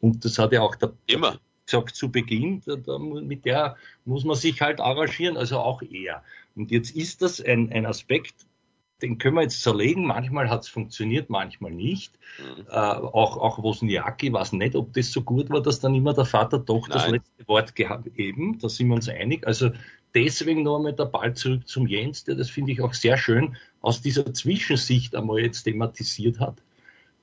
Und 0.00 0.24
das 0.24 0.38
hat 0.38 0.52
ja 0.52 0.60
auch 0.60 0.74
der, 0.76 0.92
Immer. 1.06 1.38
gesagt 1.64 1.96
zu 1.96 2.10
Beginn, 2.10 2.62
da, 2.66 2.76
da, 2.76 2.98
mit 2.98 3.46
der 3.46 3.76
muss 4.04 4.24
man 4.24 4.36
sich 4.36 4.60
halt 4.60 4.78
arrangieren, 4.78 5.38
also 5.38 5.58
auch 5.58 5.80
er. 5.82 6.22
Und 6.54 6.70
jetzt 6.70 6.94
ist 6.94 7.22
das 7.22 7.40
ein, 7.40 7.72
ein 7.72 7.86
Aspekt, 7.86 8.34
den 9.02 9.18
können 9.18 9.36
wir 9.36 9.42
jetzt 9.42 9.62
zerlegen. 9.62 10.06
Manchmal 10.06 10.48
hat 10.48 10.62
es 10.62 10.68
funktioniert, 10.68 11.28
manchmal 11.28 11.70
nicht. 11.70 12.18
Mhm. 12.38 12.66
Äh, 12.68 12.74
auch 12.74 13.36
auch 13.36 13.62
Wozniacki 13.62 14.32
weiß 14.32 14.52
nicht, 14.52 14.74
ob 14.74 14.92
das 14.94 15.12
so 15.12 15.22
gut 15.22 15.50
war, 15.50 15.62
dass 15.62 15.80
dann 15.80 15.94
immer 15.94 16.14
der 16.14 16.24
Vater 16.24 16.58
doch 16.58 16.88
Nein. 16.88 16.98
das 16.98 17.08
letzte 17.08 17.48
Wort 17.48 17.74
gehabt 17.76 18.06
eben. 18.16 18.58
Da 18.58 18.68
sind 18.68 18.88
wir 18.88 18.94
uns 18.94 19.08
einig. 19.08 19.46
Also 19.46 19.70
deswegen 20.14 20.62
noch 20.62 20.76
einmal 20.76 20.94
der 20.94 21.04
Ball 21.04 21.34
zurück 21.34 21.68
zum 21.68 21.86
Jens, 21.86 22.24
der 22.24 22.36
das 22.36 22.48
finde 22.50 22.72
ich 22.72 22.80
auch 22.80 22.94
sehr 22.94 23.18
schön 23.18 23.56
aus 23.82 24.00
dieser 24.00 24.32
Zwischensicht 24.32 25.14
einmal 25.14 25.40
jetzt 25.40 25.64
thematisiert 25.64 26.40
hat. 26.40 26.62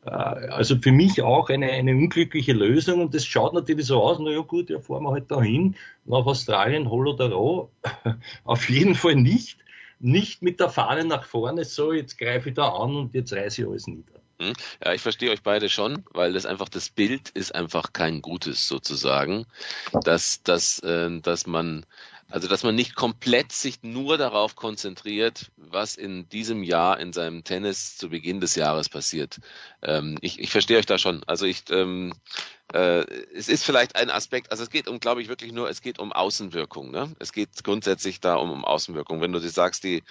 Äh, 0.06 0.10
also 0.10 0.78
für 0.78 0.92
mich 0.92 1.22
auch 1.24 1.50
eine, 1.50 1.72
eine 1.72 1.96
unglückliche 1.96 2.54
Lösung 2.54 3.02
und 3.02 3.16
das 3.16 3.26
schaut 3.26 3.54
natürlich 3.54 3.88
so 3.88 4.02
aus, 4.02 4.20
na 4.20 4.30
ja 4.30 4.42
gut, 4.42 4.70
ja 4.70 4.80
fahren 4.80 5.04
wir 5.04 5.12
halt 5.12 5.32
dahin, 5.32 5.76
nach 6.06 6.26
Australien, 6.26 6.90
Hol 6.90 7.08
oder 7.08 7.32
Roh. 7.32 7.70
Auf 8.44 8.70
jeden 8.70 8.96
Fall 8.96 9.16
nicht 9.16 9.63
nicht 10.04 10.42
mit 10.42 10.60
der 10.60 10.70
Fahne 10.70 11.06
nach 11.06 11.26
vorne, 11.26 11.66
so 11.66 11.94
jetzt 11.94 12.18
greife 12.18 12.50
ich 12.50 12.56
da 12.56 12.70
an 12.70 12.96
und 12.96 13.14
jetzt 13.14 13.34
reiße 13.34 13.62
ich 13.62 13.68
alles 13.68 13.88
nieder. 13.88 14.14
Hm? 14.40 14.54
Ja, 14.84 14.94
ich 14.94 15.02
verstehe 15.02 15.32
euch 15.32 15.44
beide 15.44 15.70
schon, 15.70 16.04
weil 16.12 16.34
das 16.34 16.46
einfach 16.46 16.70
das 16.70 16.90
Bild 16.90 17.30
ist 17.30 17.56
einfach 17.56 17.94
kein 17.94 18.22
gutes 18.22 18.68
sozusagen, 18.68 19.46
dass 20.04 20.44
dass 20.44 20.80
äh, 20.80 21.20
dass 21.22 21.48
man 21.48 21.86
also 22.30 22.48
dass 22.48 22.64
man 22.64 22.76
nicht 22.76 22.96
komplett 22.96 23.52
sich 23.52 23.84
nur 23.84 24.18
darauf 24.18 24.56
konzentriert, 24.56 25.52
was 25.56 25.96
in 25.96 26.28
diesem 26.30 26.64
Jahr 26.64 27.00
in 27.00 27.14
seinem 27.14 27.44
Tennis 27.44 27.96
zu 27.96 28.10
Beginn 28.10 28.42
des 28.42 28.56
Jahres 28.56 28.90
passiert. 28.90 29.40
Ähm, 29.84 30.18
ich, 30.22 30.40
ich 30.40 30.50
verstehe 30.50 30.80
euch 30.80 30.88
da 30.88 30.98
schon. 30.98 31.24
Also 31.26 31.46
ich 31.46 31.64
ähm, 31.70 32.12
äh, 32.74 33.06
es 33.36 33.50
ist 33.50 33.64
vielleicht 33.64 33.96
ein 33.96 34.10
Aspekt, 34.10 34.52
also 34.52 34.64
es 34.64 34.70
geht 34.70 34.88
um, 34.88 35.00
glaube 35.00 35.22
ich, 35.22 35.28
wirklich 35.30 35.52
nur, 35.52 35.70
es 35.70 35.82
geht 35.82 36.00
um 36.00 36.12
Außenwirkung. 36.12 36.92
Ne? 36.92 37.12
Es 37.20 37.32
geht 37.32 37.64
grundsätzlich 37.64 38.20
da 38.20 38.36
um, 38.36 38.52
um 38.52 38.66
Außenwirkung. 38.66 39.22
Wenn 39.22 39.32
du 39.32 39.40
dir 39.40 39.50
sagst, 39.50 39.84
die, 39.84 40.04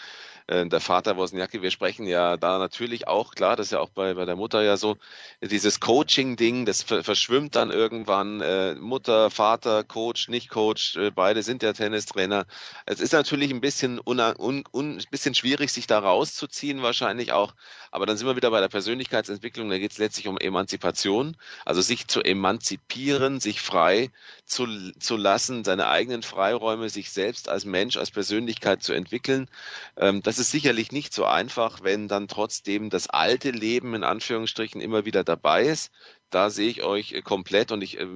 äh, 0.47 0.67
der 0.67 0.81
Vater 0.81 1.17
Wozniacki, 1.17 1.63
wir 1.63 1.71
sprechen 1.71 2.07
ja 2.07 2.37
da 2.37 2.59
natürlich 2.59 3.09
auch, 3.09 3.35
klar, 3.35 3.57
das 3.57 3.67
ist 3.67 3.73
ja 3.73 3.81
auch 3.81 3.91
bei, 3.91 4.15
bei 4.15 4.25
der 4.25 4.37
Mutter 4.37 4.63
ja 4.63 4.77
so, 4.77 4.97
dieses 5.41 5.81
Coaching-Ding, 5.81 6.65
das 6.65 6.83
verschwimmt 6.83 7.57
dann 7.57 7.71
irgendwann, 7.71 8.41
äh, 8.41 8.75
Mutter, 8.75 9.31
Vater, 9.31 9.83
Coach, 9.83 10.29
nicht 10.29 10.49
Coach, 10.49 10.97
äh, 10.97 11.11
beide 11.11 11.43
sind 11.43 11.63
ja 11.63 11.73
Tennistrainer. 11.73 12.47
Es 12.87 13.01
ist 13.01 13.13
natürlich 13.13 13.51
ein 13.51 13.61
bisschen, 13.61 14.01
un, 14.05 14.21
un, 14.21 14.65
ein 14.73 15.05
bisschen 15.11 15.35
schwierig, 15.35 15.73
sich 15.73 15.87
da 15.87 15.99
rauszuziehen 15.99 16.83
wahrscheinlich 16.83 17.33
auch, 17.33 17.55
aber 17.91 18.07
dann 18.07 18.17
sind 18.17 18.27
wir 18.27 18.37
wieder 18.37 18.51
bei 18.51 18.61
der 18.61 18.69
Persönlichkeitsentwicklung, 18.69 19.69
da 19.69 19.79
geht 19.79 19.93
es 19.93 19.99
letztlich 19.99 20.29
um 20.29 20.39
Emanzipation, 20.39 21.37
also 21.65 21.81
sich 21.81 22.07
zu 22.09 22.23
emanzipieren, 22.23 22.52
sich 22.61 23.61
frei 23.61 24.11
zu, 24.45 24.67
zu 24.99 25.17
lassen, 25.17 25.65
seine 25.65 25.89
eigenen 25.89 26.23
Freiräume, 26.23 26.89
sich 26.89 27.11
selbst 27.11 27.49
als 27.49 27.65
Mensch, 27.65 27.97
als 27.97 28.11
Persönlichkeit 28.11 28.83
zu 28.83 28.93
entwickeln. 28.93 29.49
Ähm, 29.97 30.23
das 30.23 30.39
ist 30.39 30.51
sicherlich 30.51 30.93
nicht 30.93 31.13
so 31.15 31.25
einfach, 31.25 31.83
wenn 31.83 32.09
dann 32.09 32.29
trotzdem 32.29 32.91
das 32.91 33.09
alte 33.09 33.51
Leben 33.51 33.95
in 33.95 34.05
Anführungsstrichen 34.05 34.81
immer 34.81 35.05
wieder 35.05 35.25
dabei 35.25 35.65
ist. 35.65 35.91
Da 36.33 36.51
sehe 36.51 36.71
ich 36.71 36.83
euch 36.83 37.13
äh, 37.13 37.23
komplett 37.23 37.73
und 37.73 37.83
ich, 37.83 38.01
äh, 38.01 38.07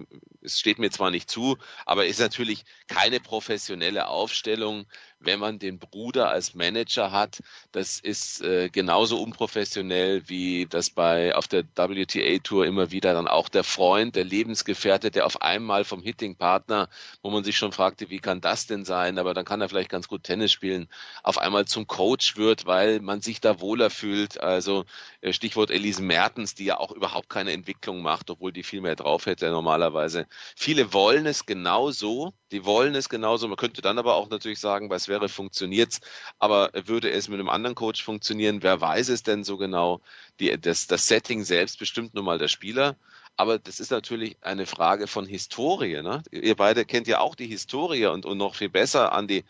es 0.41 0.59
steht 0.59 0.79
mir 0.79 0.91
zwar 0.91 1.11
nicht 1.11 1.31
zu, 1.31 1.59
aber 1.85 2.07
ist 2.07 2.19
natürlich 2.19 2.65
keine 2.89 3.21
professionelle 3.21 4.09
Aufstellung, 4.09 4.87
wenn 5.19 5.39
man 5.39 5.59
den 5.59 5.79
Bruder 5.79 6.31
als 6.31 6.55
Manager 6.55 7.11
hat. 7.13 7.41
Das 7.73 8.01
ist 8.01 8.41
äh, 8.43 8.71
genauso 8.71 9.21
unprofessionell 9.23 10.29
wie 10.29 10.67
das 10.67 10.91
bei 10.91 11.35
auf 11.35 11.47
der 11.49 11.65
WTA 11.75 12.39
Tour 12.43 12.67
immer 12.67 12.91
wieder 12.91 13.13
dann 13.13 13.29
auch 13.29 13.49
der 13.49 13.65
Freund, 13.65 14.17
der 14.17 14.25
Lebensgefährte, 14.25 15.11
der 15.11 15.27
auf 15.27 15.43
einmal 15.43 15.85
vom 15.85 16.03
Hitting 16.03 16.37
Partner, 16.37 16.89
wo 17.23 17.31
man 17.31 17.45
sich 17.45 17.57
schon 17.59 17.73
fragte, 17.73 18.09
wie 18.11 18.19
kann 18.19 18.41
das 18.41 18.67
denn 18.67 18.85
sein? 18.85 19.19
Aber 19.19 19.35
dann 19.35 19.45
kann 19.45 19.61
er 19.61 19.69
vielleicht 19.69 19.91
ganz 19.91 20.09
gut 20.09 20.25
Tennis 20.25 20.53
spielen, 20.53 20.89
auf 21.23 21.39
einmal 21.39 21.67
zum 21.67 21.87
Coach 21.87 22.37
wird, 22.37 22.67
weil 22.67 23.01
man 23.01 23.21
sich 23.21 23.41
da 23.41 23.61
wohler 23.61 23.91
fühlt. 23.91 24.41
Also 24.41 24.85
äh, 25.21 25.33
Stichwort 25.33 25.71
Elise 25.71 26.03
Mertens, 26.03 26.55
die 26.55 26.65
ja 26.65 26.79
auch 26.79 26.93
überhaupt 26.93 27.29
keine 27.29 27.53
Entwicklung 27.53 28.03
macht, 28.07 28.31
obwohl 28.31 28.53
die 28.53 28.63
viel 28.63 28.81
mehr 28.81 28.95
drauf 28.95 29.27
hätte 29.27 29.51
normalerweise. 29.51 30.27
Viele 30.57 30.93
wollen 30.93 31.27
es 31.27 31.45
genauso, 31.45 32.33
die 32.53 32.65
wollen 32.65 32.95
es 32.95 33.09
genauso. 33.09 33.49
Man 33.49 33.57
könnte 33.57 33.83
dann 33.83 33.99
aber 33.99 34.15
auch 34.15 34.31
natürlich 34.31 34.61
sagen, 34.61 34.91
was 34.91 35.09
wäre 35.09 35.29
funktioniert's, 35.29 36.01
aber 36.39 36.71
würde 36.87 37.11
es 37.11 37.29
mit 37.29 37.41
einem 37.41 37.49
anderen 37.49 37.75
Coach 37.75 38.05
funktionieren? 38.05 38.63
Wer 38.63 38.81
weiß 38.81 39.09
es 39.09 39.25
denn 39.25 39.43
so 39.43 39.57
genau? 39.57 40.01
Die, 40.39 40.57
das, 40.61 40.87
das 40.87 41.09
Setting 41.09 41.43
selbst 41.43 41.81
bestimmt 41.81 42.15
nun 42.15 42.25
mal 42.25 42.39
der 42.39 42.49
Spieler. 42.49 42.97
Aber 43.37 43.59
das 43.59 43.81
ist 43.81 43.91
natürlich 43.91 44.37
eine 44.41 44.67
Frage 44.67 45.09
von 45.09 45.27
Historie. 45.27 46.01
Ne? 46.03 46.23
Ihr 46.31 46.55
beide 46.57 46.85
kennt 46.85 47.09
ja 47.09 47.19
auch 47.21 47.35
die 47.35 47.49
Historie 47.49 48.07
und, 48.07 48.25
und 48.25 48.39
noch 48.39 48.55
viel 48.55 48.71
besser 48.71 49.13
an 49.13 49.27
die. 49.27 49.45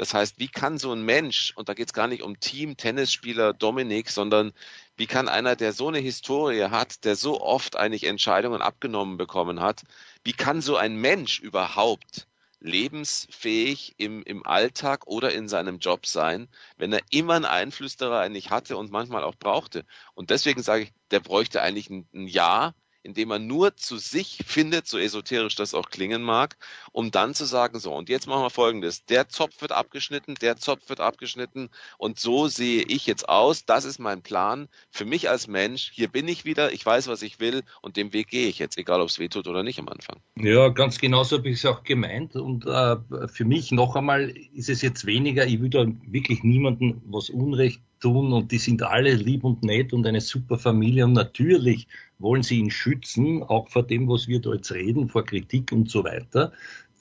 Das 0.00 0.14
heißt, 0.14 0.38
wie 0.38 0.48
kann 0.48 0.78
so 0.78 0.92
ein 0.94 1.02
Mensch, 1.02 1.52
und 1.56 1.68
da 1.68 1.74
geht 1.74 1.88
es 1.88 1.92
gar 1.92 2.06
nicht 2.06 2.22
um 2.22 2.40
Team, 2.40 2.78
Tennisspieler, 2.78 3.52
Dominik, 3.52 4.08
sondern 4.08 4.52
wie 4.96 5.06
kann 5.06 5.28
einer, 5.28 5.56
der 5.56 5.74
so 5.74 5.88
eine 5.88 5.98
Historie 5.98 6.70
hat, 6.70 7.04
der 7.04 7.16
so 7.16 7.42
oft 7.42 7.76
eigentlich 7.76 8.04
Entscheidungen 8.04 8.62
abgenommen 8.62 9.18
bekommen 9.18 9.60
hat, 9.60 9.82
wie 10.24 10.32
kann 10.32 10.62
so 10.62 10.76
ein 10.78 10.96
Mensch 10.96 11.40
überhaupt 11.40 12.26
lebensfähig 12.60 13.92
im, 13.98 14.22
im 14.22 14.46
Alltag 14.46 15.06
oder 15.06 15.34
in 15.34 15.50
seinem 15.50 15.80
Job 15.80 16.06
sein, 16.06 16.48
wenn 16.78 16.94
er 16.94 17.02
immer 17.10 17.34
einen 17.34 17.44
Einflüsterer 17.44 18.20
eigentlich 18.20 18.48
hatte 18.48 18.78
und 18.78 18.90
manchmal 18.90 19.22
auch 19.22 19.34
brauchte. 19.34 19.84
Und 20.14 20.30
deswegen 20.30 20.62
sage 20.62 20.84
ich, 20.84 20.92
der 21.10 21.20
bräuchte 21.20 21.60
eigentlich 21.60 21.90
ein, 21.90 22.08
ein 22.14 22.26
Jahr, 22.26 22.74
indem 23.02 23.28
man 23.28 23.46
nur 23.46 23.76
zu 23.76 23.96
sich 23.96 24.38
findet, 24.46 24.86
so 24.86 24.98
esoterisch 24.98 25.54
das 25.54 25.74
auch 25.74 25.90
klingen 25.90 26.22
mag, 26.22 26.56
um 26.92 27.10
dann 27.10 27.34
zu 27.34 27.44
sagen, 27.44 27.78
so, 27.78 27.94
und 27.94 28.08
jetzt 28.08 28.26
machen 28.26 28.42
wir 28.42 28.50
folgendes. 28.50 29.04
Der 29.06 29.28
Zopf 29.28 29.60
wird 29.60 29.72
abgeschnitten, 29.72 30.34
der 30.34 30.56
Zopf 30.56 30.88
wird 30.88 31.00
abgeschnitten 31.00 31.70
und 31.98 32.18
so 32.18 32.48
sehe 32.48 32.82
ich 32.82 33.06
jetzt 33.06 33.28
aus. 33.28 33.64
Das 33.64 33.84
ist 33.84 33.98
mein 33.98 34.22
Plan 34.22 34.68
für 34.90 35.04
mich 35.04 35.28
als 35.28 35.48
Mensch. 35.48 35.90
Hier 35.94 36.08
bin 36.08 36.28
ich 36.28 36.44
wieder, 36.44 36.72
ich 36.72 36.84
weiß, 36.84 37.08
was 37.08 37.22
ich 37.22 37.40
will 37.40 37.62
und 37.82 37.96
dem 37.96 38.12
Weg 38.12 38.28
gehe 38.28 38.48
ich 38.48 38.58
jetzt, 38.58 38.78
egal 38.78 39.00
ob 39.00 39.08
es 39.08 39.18
wehtut 39.18 39.46
oder 39.48 39.62
nicht 39.62 39.78
am 39.78 39.88
Anfang. 39.88 40.20
Ja, 40.36 40.68
ganz 40.68 40.98
genauso 40.98 41.38
habe 41.38 41.48
ich 41.48 41.56
es 41.56 41.66
auch 41.66 41.82
gemeint. 41.82 42.36
Und 42.36 42.66
äh, 42.66 42.96
für 43.28 43.44
mich 43.44 43.72
noch 43.72 43.96
einmal 43.96 44.30
ist 44.54 44.68
es 44.68 44.82
jetzt 44.82 45.06
weniger, 45.06 45.46
ich 45.46 45.60
will 45.60 45.70
da 45.70 45.86
wirklich 46.06 46.42
niemandem 46.42 47.00
was 47.06 47.30
Unrecht 47.30 47.80
tun 48.00 48.32
und 48.32 48.50
die 48.50 48.58
sind 48.58 48.82
alle 48.82 49.14
lieb 49.14 49.44
und 49.44 49.62
nett 49.62 49.92
und 49.92 50.06
eine 50.06 50.20
super 50.20 50.58
Familie 50.58 51.04
und 51.04 51.12
natürlich 51.12 51.86
wollen 52.18 52.42
sie 52.42 52.58
ihn 52.58 52.70
schützen, 52.70 53.42
auch 53.42 53.68
vor 53.68 53.82
dem, 53.82 54.08
was 54.08 54.28
wir 54.28 54.40
da 54.40 54.54
jetzt 54.54 54.72
reden, 54.72 55.08
vor 55.08 55.24
Kritik 55.24 55.72
und 55.72 55.90
so 55.90 56.04
weiter, 56.04 56.52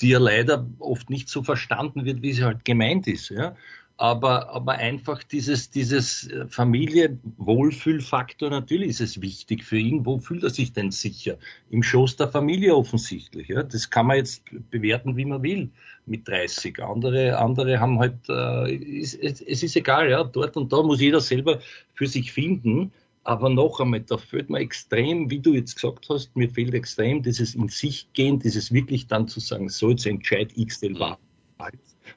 die 0.02 0.10
ja 0.10 0.20
leider 0.20 0.68
oft 0.80 1.10
nicht 1.10 1.30
so 1.30 1.44
verstanden 1.44 2.06
wird, 2.06 2.22
wie 2.22 2.34
sie 2.34 2.44
halt 2.44 2.64
gemeint 2.64 3.08
ist. 3.08 3.30
Ja? 3.30 3.56
Aber, 4.00 4.50
aber 4.52 4.72
einfach 4.76 5.24
dieses, 5.24 5.72
dieses 5.72 6.30
Familie, 6.48 7.20
Wohlfühlfaktor, 7.36 8.50
natürlich 8.50 8.92
ist 8.92 9.02
es 9.02 9.22
wichtig 9.22 9.66
für 9.66 9.78
ihn. 9.78 10.06
Wo 10.06 10.20
fühlt 10.20 10.42
er 10.44 10.52
sich 10.52 10.72
denn 10.72 10.92
sicher? 10.92 11.38
Im 11.70 11.84
Schoß 11.84 12.16
der 12.16 12.30
Familie 12.30 12.78
offensichtlich. 12.78 13.50
Ja? 13.50 13.62
Das 13.62 13.90
kann 13.90 14.08
man 14.08 14.16
jetzt 14.16 14.42
bewerten, 14.72 15.18
wie 15.18 15.26
man 15.26 15.44
will 15.44 15.70
mit 16.06 16.26
30. 16.30 16.82
Andere, 16.82 17.38
andere 17.38 17.82
haben 17.82 18.00
halt, 18.00 18.30
äh, 18.30 19.02
es, 19.02 19.16
es, 19.16 19.42
es 19.42 19.64
ist 19.64 19.76
egal, 19.76 20.10
ja, 20.10 20.24
dort 20.24 20.56
und 20.56 20.72
da 20.72 20.82
muss 20.82 21.02
jeder 21.02 21.20
selber 21.20 21.60
für 21.94 22.08
sich 22.08 22.32
finden. 22.32 22.94
Aber 23.26 23.50
noch 23.50 23.82
einmal, 23.82 24.00
da 24.00 24.18
fehlt 24.18 24.50
mir 24.50 24.60
extrem, 24.60 25.30
wie 25.30 25.40
du 25.40 25.54
jetzt 25.54 25.76
gesagt 25.76 26.08
hast, 26.10 26.34
mir 26.38 26.50
fehlt 26.50 26.74
extrem 26.74 27.22
dieses 27.22 27.54
in 27.54 27.68
sich 27.68 28.08
gehen, 28.14 28.40
dieses 28.40 28.72
wirklich 28.72 29.08
dann 29.08 29.28
zu 29.28 29.42
sagen, 29.42 29.68
so 29.68 29.90
jetzt 29.90 30.06
entscheid 30.06 30.52
ich 30.56 30.80
den 30.80 30.98
Wahl. 31.00 31.18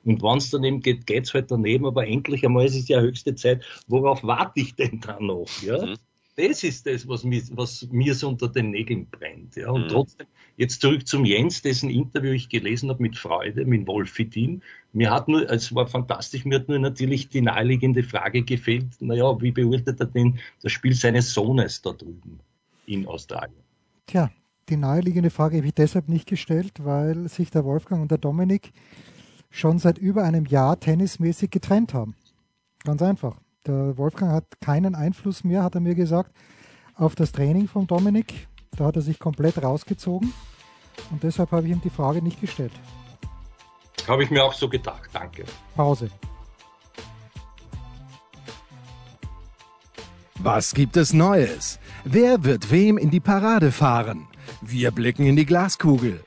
Und 0.04 0.22
wenn 0.22 0.38
es 0.38 0.50
daneben 0.50 0.80
geht, 0.80 1.06
geht 1.06 1.24
es 1.24 1.34
halt 1.34 1.50
daneben, 1.50 1.86
aber 1.86 2.06
endlich 2.06 2.44
einmal 2.44 2.66
ist 2.66 2.76
es 2.76 2.88
ja 2.88 3.00
höchste 3.00 3.34
Zeit, 3.34 3.64
worauf 3.86 4.22
warte 4.22 4.60
ich 4.60 4.74
denn 4.74 5.00
da 5.00 5.18
noch? 5.20 5.48
Ja? 5.62 5.84
Mhm. 5.84 5.96
Das 6.36 6.64
ist 6.64 6.86
das, 6.86 7.06
was 7.06 7.24
mir, 7.24 7.42
was 7.50 7.86
mir 7.90 8.14
so 8.14 8.28
unter 8.28 8.48
den 8.48 8.70
Nägeln 8.70 9.06
brennt. 9.10 9.54
Ja? 9.56 9.70
Und 9.70 9.84
mhm. 9.84 9.88
trotzdem, 9.88 10.26
jetzt 10.56 10.80
zurück 10.80 11.06
zum 11.06 11.26
Jens, 11.26 11.60
dessen 11.60 11.90
Interview 11.90 12.32
ich 12.32 12.48
gelesen 12.48 12.88
habe 12.88 13.02
mit 13.02 13.18
Freude, 13.18 13.66
mit 13.66 13.86
Wolfidin. 13.86 14.62
Mir 14.94 15.10
hat 15.10 15.28
nur, 15.28 15.48
es 15.50 15.74
war 15.74 15.86
fantastisch, 15.86 16.46
mir 16.46 16.60
hat 16.60 16.68
nur 16.68 16.78
natürlich 16.78 17.28
die 17.28 17.42
naheliegende 17.42 18.02
Frage 18.02 18.42
gefehlt, 18.42 18.86
naja, 19.00 19.40
wie 19.42 19.52
beurteilt 19.52 20.00
er 20.00 20.06
denn 20.06 20.38
das 20.62 20.72
Spiel 20.72 20.94
seines 20.94 21.34
Sohnes 21.34 21.82
da 21.82 21.92
drüben 21.92 22.40
in 22.86 23.06
Australien? 23.06 23.62
Tja, 24.06 24.30
die 24.68 24.76
naheliegende 24.76 25.30
Frage 25.30 25.58
habe 25.58 25.66
ich 25.66 25.74
deshalb 25.74 26.08
nicht 26.08 26.26
gestellt, 26.26 26.72
weil 26.78 27.28
sich 27.28 27.50
der 27.50 27.64
Wolfgang 27.64 28.02
und 28.02 28.10
der 28.10 28.18
Dominik 28.18 28.72
schon 29.52 29.78
seit 29.78 29.98
über 29.98 30.24
einem 30.24 30.46
Jahr 30.46 30.80
tennismäßig 30.80 31.50
getrennt 31.50 31.94
haben. 31.94 32.16
Ganz 32.82 33.00
einfach. 33.02 33.36
Der 33.66 33.96
Wolfgang 33.96 34.32
hat 34.32 34.60
keinen 34.60 34.96
Einfluss 34.96 35.44
mehr, 35.44 35.62
hat 35.62 35.76
er 35.76 35.80
mir 35.80 35.94
gesagt, 35.94 36.32
auf 36.96 37.14
das 37.14 37.30
Training 37.30 37.68
von 37.68 37.86
Dominik. 37.86 38.48
Da 38.76 38.86
hat 38.86 38.96
er 38.96 39.02
sich 39.02 39.20
komplett 39.20 39.62
rausgezogen 39.62 40.32
und 41.10 41.22
deshalb 41.22 41.52
habe 41.52 41.66
ich 41.66 41.72
ihm 41.72 41.80
die 41.80 41.90
Frage 41.90 42.22
nicht 42.22 42.40
gestellt. 42.40 42.72
Habe 44.08 44.24
ich 44.24 44.30
mir 44.30 44.42
auch 44.42 44.54
so 44.54 44.68
gedacht, 44.68 45.10
danke. 45.12 45.44
Pause. 45.76 46.10
Was 50.38 50.74
gibt 50.74 50.96
es 50.96 51.12
Neues? 51.12 51.78
Wer 52.04 52.42
wird 52.42 52.72
wem 52.72 52.98
in 52.98 53.10
die 53.10 53.20
Parade 53.20 53.70
fahren? 53.70 54.26
Wir 54.60 54.90
blicken 54.90 55.24
in 55.24 55.36
die 55.36 55.46
Glaskugel. 55.46 56.24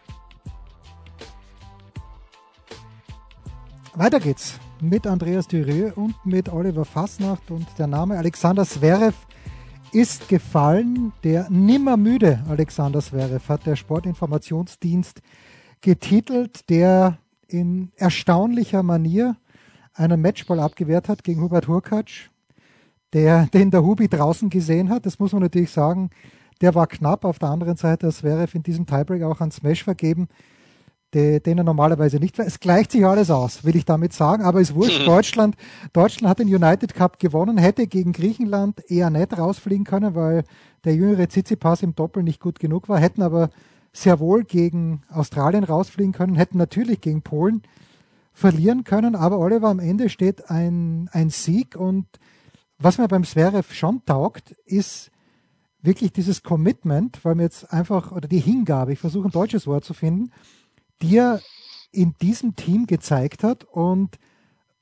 Weiter 3.98 4.20
geht's 4.20 4.60
mit 4.82 5.08
Andreas 5.08 5.48
Dürieu 5.48 5.94
und 5.96 6.16
mit 6.26 6.52
Oliver 6.52 6.84
Fassnacht 6.84 7.50
und 7.50 7.66
der 7.80 7.88
Name 7.88 8.18
Alexander 8.18 8.66
Zverev 8.66 9.16
ist 9.94 10.28
gefallen. 10.28 11.14
Der 11.24 11.50
nimmermüde 11.50 12.44
Alexander 12.50 13.00
Zverev 13.00 13.48
hat 13.48 13.66
der 13.66 13.78
Sportinformationsdienst 13.78 15.22
getitelt, 15.80 16.70
der 16.70 17.20
in 17.48 17.94
erstaunlicher 17.96 18.84
Manier 18.84 19.38
einen 19.94 20.20
Matchball 20.20 20.60
abgewehrt 20.60 21.08
hat 21.08 21.24
gegen 21.24 21.42
Hubert 21.42 21.70
Hurkacz, 21.70 22.30
der, 23.14 23.46
den 23.54 23.72
der 23.72 23.86
Hubi 23.86 24.10
draußen 24.10 24.50
gesehen 24.50 24.90
hat. 24.90 25.06
Das 25.06 25.20
muss 25.20 25.32
man 25.32 25.44
natürlich 25.44 25.72
sagen. 25.72 26.10
Der 26.60 26.76
war 26.76 26.88
knapp. 26.88 27.24
Auf 27.24 27.40
der 27.40 27.50
anderen 27.50 27.78
Seite 27.78 28.08
hat 28.08 28.14
Zverev 28.14 28.56
in 28.58 28.64
diesem 28.64 28.86
Tiebreak 28.86 29.24
auch 29.24 29.40
einen 29.40 29.52
Smash 29.52 29.86
vergeben 29.86 30.28
de, 31.16 31.40
den 31.40 31.58
er 31.58 31.64
normalerweise 31.64 32.18
nicht 32.18 32.38
Es 32.38 32.60
gleicht 32.60 32.92
sich 32.92 33.06
alles 33.06 33.32
aus, 33.32 33.64
will 33.64 33.76
ich 33.76 33.86
damit 33.86 34.14
sagen, 34.14 34.44
aber 34.44 34.62
es 34.62 34.76
wurscht. 34.76 35.08
Deutschland, 35.08 35.56
Deutschland 35.94 36.30
hat 36.30 36.40
den 36.40 36.54
United 36.54 36.94
Cup 36.94 37.18
gewonnen, 37.20 37.58
hätte 37.58 37.88
gegen 37.88 38.12
Griechenland 38.12 38.84
eher 38.92 39.10
nicht 39.10 39.36
rausfliegen 39.36 39.86
können, 39.86 40.14
weil 40.14 40.44
der 40.84 40.94
jüngere 40.94 41.28
Tsitsipas 41.28 41.82
im 41.82 41.96
Doppel 41.96 42.22
nicht 42.22 42.40
gut 42.40 42.60
genug 42.60 42.90
war, 42.90 43.00
hätten 43.00 43.22
aber 43.22 43.50
sehr 43.94 44.20
wohl 44.20 44.44
gegen 44.44 45.02
Australien 45.10 45.64
rausfliegen 45.64 46.12
können, 46.12 46.36
hätten 46.36 46.58
natürlich 46.58 47.00
gegen 47.00 47.22
Polen 47.22 47.64
verlieren 48.34 48.84
können, 48.84 49.16
aber 49.16 49.40
Oliver, 49.40 49.70
am 49.70 49.80
Ende 49.80 50.10
steht 50.10 50.50
ein, 50.50 51.10
ein 51.14 51.30
Sieg 51.30 51.78
und 51.78 52.06
was 52.78 52.98
mir 52.98 53.08
beim 53.08 53.24
Zverev 53.24 53.74
schon 53.74 54.04
taugt, 54.06 54.52
ist 54.66 55.12
wirklich 55.82 56.12
dieses 56.12 56.44
Commitment, 56.44 57.24
weil 57.24 57.36
mir 57.36 57.44
jetzt 57.44 57.72
einfach, 57.72 58.12
oder 58.12 58.28
die 58.28 58.40
Hingabe, 58.40 58.92
ich 58.92 59.00
versuche 59.00 59.30
ein 59.30 59.32
deutsches 59.32 59.66
Wort 59.66 59.86
zu 59.86 59.94
finden, 59.94 60.32
die 61.02 61.18
er 61.18 61.42
in 61.92 62.14
diesem 62.22 62.56
Team 62.56 62.88
gezeigt 62.88 63.44
hat. 63.44 63.64
Und 63.64 64.18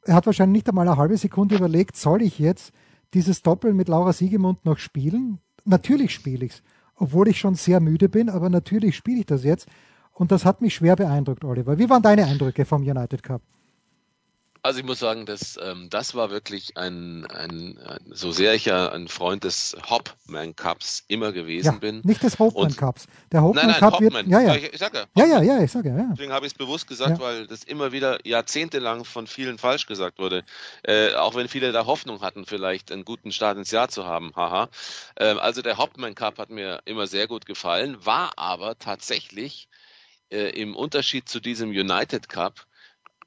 er 0.06 0.16
hat 0.16 0.26
wahrscheinlich 0.26 0.60
nicht 0.64 0.70
einmal 0.70 0.88
eine 0.88 0.98
halbe 0.98 1.18
Sekunde 1.18 1.56
überlegt, 1.56 1.96
soll 1.96 2.22
ich 2.22 2.40
jetzt 2.40 2.74
dieses 3.14 3.42
Doppel 3.42 3.74
mit 3.74 3.88
Laura 3.88 4.14
Siegemund 4.14 4.66
noch 4.66 4.78
spielen? 4.78 5.40
Natürlich 5.66 6.14
spiele 6.14 6.46
ich 6.46 6.54
es, 6.54 6.64
obwohl 6.96 7.28
ich 7.28 7.40
schon 7.40 7.56
sehr 7.56 7.80
müde 7.80 8.10
bin, 8.10 8.30
aber 8.30 8.50
natürlich 8.50 8.96
spiele 8.96 9.20
ich 9.20 9.26
das 9.26 9.44
jetzt. 9.44 9.68
Und 10.12 10.32
das 10.32 10.46
hat 10.46 10.62
mich 10.62 10.76
schwer 10.76 10.96
beeindruckt, 10.96 11.44
Oliver. 11.44 11.78
Wie 11.78 11.90
waren 11.90 12.02
deine 12.02 12.26
Eindrücke 12.26 12.66
vom 12.66 12.82
United 12.82 13.24
Cup? 13.24 13.42
Also 14.66 14.80
ich 14.80 14.86
muss 14.86 15.00
sagen, 15.00 15.26
dass, 15.26 15.60
ähm, 15.62 15.90
das 15.90 16.16
war 16.16 16.32
wirklich 16.32 16.78
ein, 16.78 17.26
ein, 17.26 17.78
ein, 17.80 18.00
so 18.12 18.32
sehr 18.32 18.54
ich 18.54 18.64
ja 18.64 18.94
ein 18.94 19.10
Freund 19.10 19.44
des 19.44 19.76
Hopman 19.90 20.56
Cups 20.56 21.04
immer 21.10 21.34
gewesen 21.34 21.66
ja, 21.66 21.80
bin. 21.80 22.00
Nicht 22.06 22.24
des 22.24 22.40
Hopman 22.40 22.74
Cups. 22.74 23.08
Der 23.34 23.42
Hopman 23.42 23.66
nein, 23.66 23.72
nein, 23.72 23.80
Cup 23.82 23.94
Hopman. 23.96 24.14
wird, 24.14 24.28
ja, 24.28 24.40
ja. 24.40 24.56
Ich, 24.56 24.72
ich 24.72 24.80
sage, 24.80 25.06
ja, 25.16 25.26
ja, 25.26 25.42
ja, 25.42 25.62
ich 25.62 25.70
sage, 25.70 25.90
ja. 25.90 26.08
Deswegen 26.14 26.32
habe 26.32 26.46
ich 26.46 26.54
es 26.54 26.58
bewusst 26.58 26.88
gesagt, 26.88 27.18
ja. 27.18 27.20
weil 27.20 27.46
das 27.46 27.66
immer 27.66 27.92
wieder 27.92 28.26
jahrzehntelang 28.26 29.04
von 29.04 29.28
vielen 29.28 29.58
falsch 29.58 29.86
gesagt 29.86 30.18
wurde. 30.18 30.46
Äh, 30.84 31.14
auch 31.16 31.36
wenn 31.36 31.50
viele 31.50 31.74
da 31.74 31.86
Hoffnung 31.86 32.22
hatten, 32.22 32.46
vielleicht 32.46 32.90
einen 32.90 33.04
guten 33.04 33.34
Start 33.34 33.58
ins 33.58 33.72
Jahr 33.72 33.90
zu 33.90 34.06
haben. 34.06 34.32
Haha. 34.34 34.70
Äh, 35.16 35.26
also 35.26 35.62
der 35.62 35.78
Hopman 35.78 36.16
Cup 36.16 36.40
hat 36.40 36.50
mir 36.50 36.82
immer 36.86 37.06
sehr 37.08 37.28
gut 37.28 37.46
gefallen, 37.46 37.98
war 38.06 38.32
aber 38.38 38.80
tatsächlich 38.80 39.68
äh, 40.32 40.52
im 40.58 40.74
Unterschied 40.74 41.28
zu 41.28 41.42
diesem 41.42 41.72
United 41.72 42.30
Cup 42.30 42.66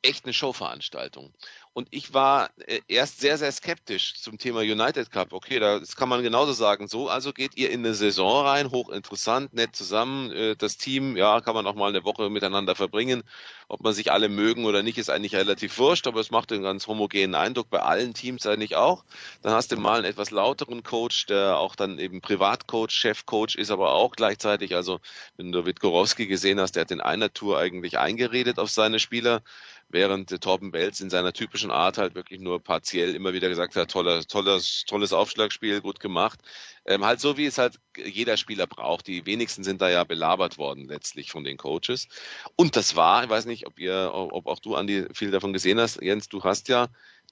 echt 0.06 0.24
eine 0.24 0.32
Showveranstaltung. 0.32 1.32
Und 1.76 1.88
ich 1.90 2.14
war 2.14 2.48
äh, 2.66 2.80
erst 2.88 3.20
sehr, 3.20 3.36
sehr 3.36 3.52
skeptisch 3.52 4.14
zum 4.14 4.38
Thema 4.38 4.60
United 4.60 5.10
Cup. 5.10 5.34
Okay, 5.34 5.58
das 5.58 5.94
kann 5.94 6.08
man 6.08 6.22
genauso 6.22 6.54
sagen. 6.54 6.88
So, 6.88 7.10
also 7.10 7.34
geht 7.34 7.54
ihr 7.58 7.70
in 7.70 7.80
eine 7.80 7.92
Saison 7.94 8.46
rein, 8.46 8.70
hochinteressant, 8.70 9.52
nett 9.52 9.76
zusammen. 9.76 10.32
Äh, 10.32 10.56
das 10.56 10.78
Team, 10.78 11.18
ja, 11.18 11.42
kann 11.42 11.54
man 11.54 11.66
auch 11.66 11.74
mal 11.74 11.90
eine 11.90 12.04
Woche 12.04 12.30
miteinander 12.30 12.74
verbringen. 12.74 13.24
Ob 13.68 13.82
man 13.82 13.92
sich 13.92 14.10
alle 14.10 14.30
mögen 14.30 14.64
oder 14.64 14.82
nicht, 14.82 14.96
ist 14.96 15.10
eigentlich 15.10 15.34
relativ 15.34 15.76
wurscht, 15.78 16.06
aber 16.06 16.20
es 16.20 16.30
macht 16.30 16.50
einen 16.50 16.62
ganz 16.62 16.86
homogenen 16.86 17.34
Eindruck 17.34 17.68
bei 17.68 17.80
allen 17.82 18.14
Teams 18.14 18.46
eigentlich 18.46 18.74
auch. 18.74 19.04
Dann 19.42 19.52
hast 19.52 19.70
du 19.70 19.76
mal 19.76 19.96
einen 19.98 20.06
etwas 20.06 20.30
lauteren 20.30 20.82
Coach, 20.82 21.26
der 21.26 21.58
auch 21.58 21.76
dann 21.76 21.98
eben 21.98 22.22
Privatcoach, 22.22 22.92
Chefcoach 22.92 23.54
ist, 23.56 23.70
aber 23.70 23.92
auch 23.92 24.16
gleichzeitig, 24.16 24.74
also 24.74 25.00
wenn 25.36 25.52
du 25.52 25.66
Witkorowski 25.66 26.26
gesehen 26.26 26.58
hast, 26.58 26.76
der 26.76 26.82
hat 26.82 26.90
in 26.90 27.02
einer 27.02 27.30
Tour 27.34 27.58
eigentlich 27.58 27.98
eingeredet 27.98 28.58
auf 28.58 28.70
seine 28.70 28.98
Spieler 28.98 29.42
während 29.88 30.40
Torben 30.40 30.70
Belz 30.70 31.00
in 31.00 31.10
seiner 31.10 31.32
typischen 31.32 31.70
Art 31.70 31.98
halt 31.98 32.14
wirklich 32.14 32.40
nur 32.40 32.62
partiell 32.62 33.14
immer 33.14 33.32
wieder 33.32 33.48
gesagt 33.48 33.76
hat, 33.76 33.90
toller, 33.90 34.24
tolles, 34.24 34.84
tolles 34.86 35.12
Aufschlagspiel, 35.12 35.80
gut 35.80 36.00
gemacht. 36.00 36.40
Ähm, 36.86 37.04
halt 37.04 37.20
so, 37.20 37.36
wie 37.36 37.46
es 37.46 37.58
halt 37.58 37.78
jeder 37.96 38.36
Spieler 38.36 38.66
braucht. 38.66 39.06
Die 39.06 39.26
wenigsten 39.26 39.64
sind 39.64 39.80
da 39.80 39.88
ja 39.88 40.04
belabert 40.04 40.58
worden 40.58 40.86
letztlich 40.86 41.30
von 41.30 41.44
den 41.44 41.56
Coaches. 41.56 42.08
Und 42.56 42.76
das 42.76 42.96
war, 42.96 43.24
ich 43.24 43.30
weiß 43.30 43.46
nicht, 43.46 43.66
ob 43.66 43.78
ihr, 43.78 44.10
ob 44.12 44.46
auch 44.46 44.58
du, 44.58 44.74
Andi, 44.74 45.06
viel 45.12 45.30
davon 45.30 45.52
gesehen 45.52 45.80
hast. 45.80 46.02
Jens, 46.02 46.28
du 46.28 46.42
hast 46.42 46.68
ja 46.68 46.88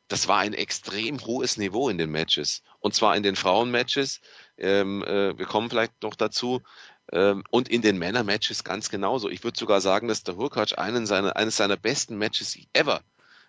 das 0.09 0.29
war 0.29 0.38
ein 0.38 0.53
extrem 0.55 1.19
hohes 1.25 1.57
Niveau 1.57 1.88
in 1.88 1.99
den 1.99 2.11
Matches. 2.11 2.62
Und 2.81 2.95
zwar 2.95 3.17
in 3.17 3.23
den 3.23 3.37
Frauenmatches. 3.37 4.21
Ähm, 4.59 5.03
äh, 5.03 5.37
wir 5.38 5.47
kommen 5.47 5.71
vielleicht 5.71 6.03
noch 6.03 6.14
dazu. 6.14 6.61
Ähm, 7.12 7.45
und 7.51 7.69
in 7.69 7.83
den 7.83 7.99
Männer-Matches 7.99 8.65
ganz 8.65 8.88
genauso. 8.90 9.29
Ich 9.29 9.44
würde 9.44 9.59
sogar 9.59 9.81
sagen, 9.81 10.09
dass 10.09 10.23
der 10.23 10.37
Hurkacz 10.37 10.73
einen 10.73 11.07
seiner, 11.07 11.37
eines 11.37 11.57
seiner 11.57 11.77
besten 11.77 12.17
Matches 12.17 12.59
ever 12.73 13.02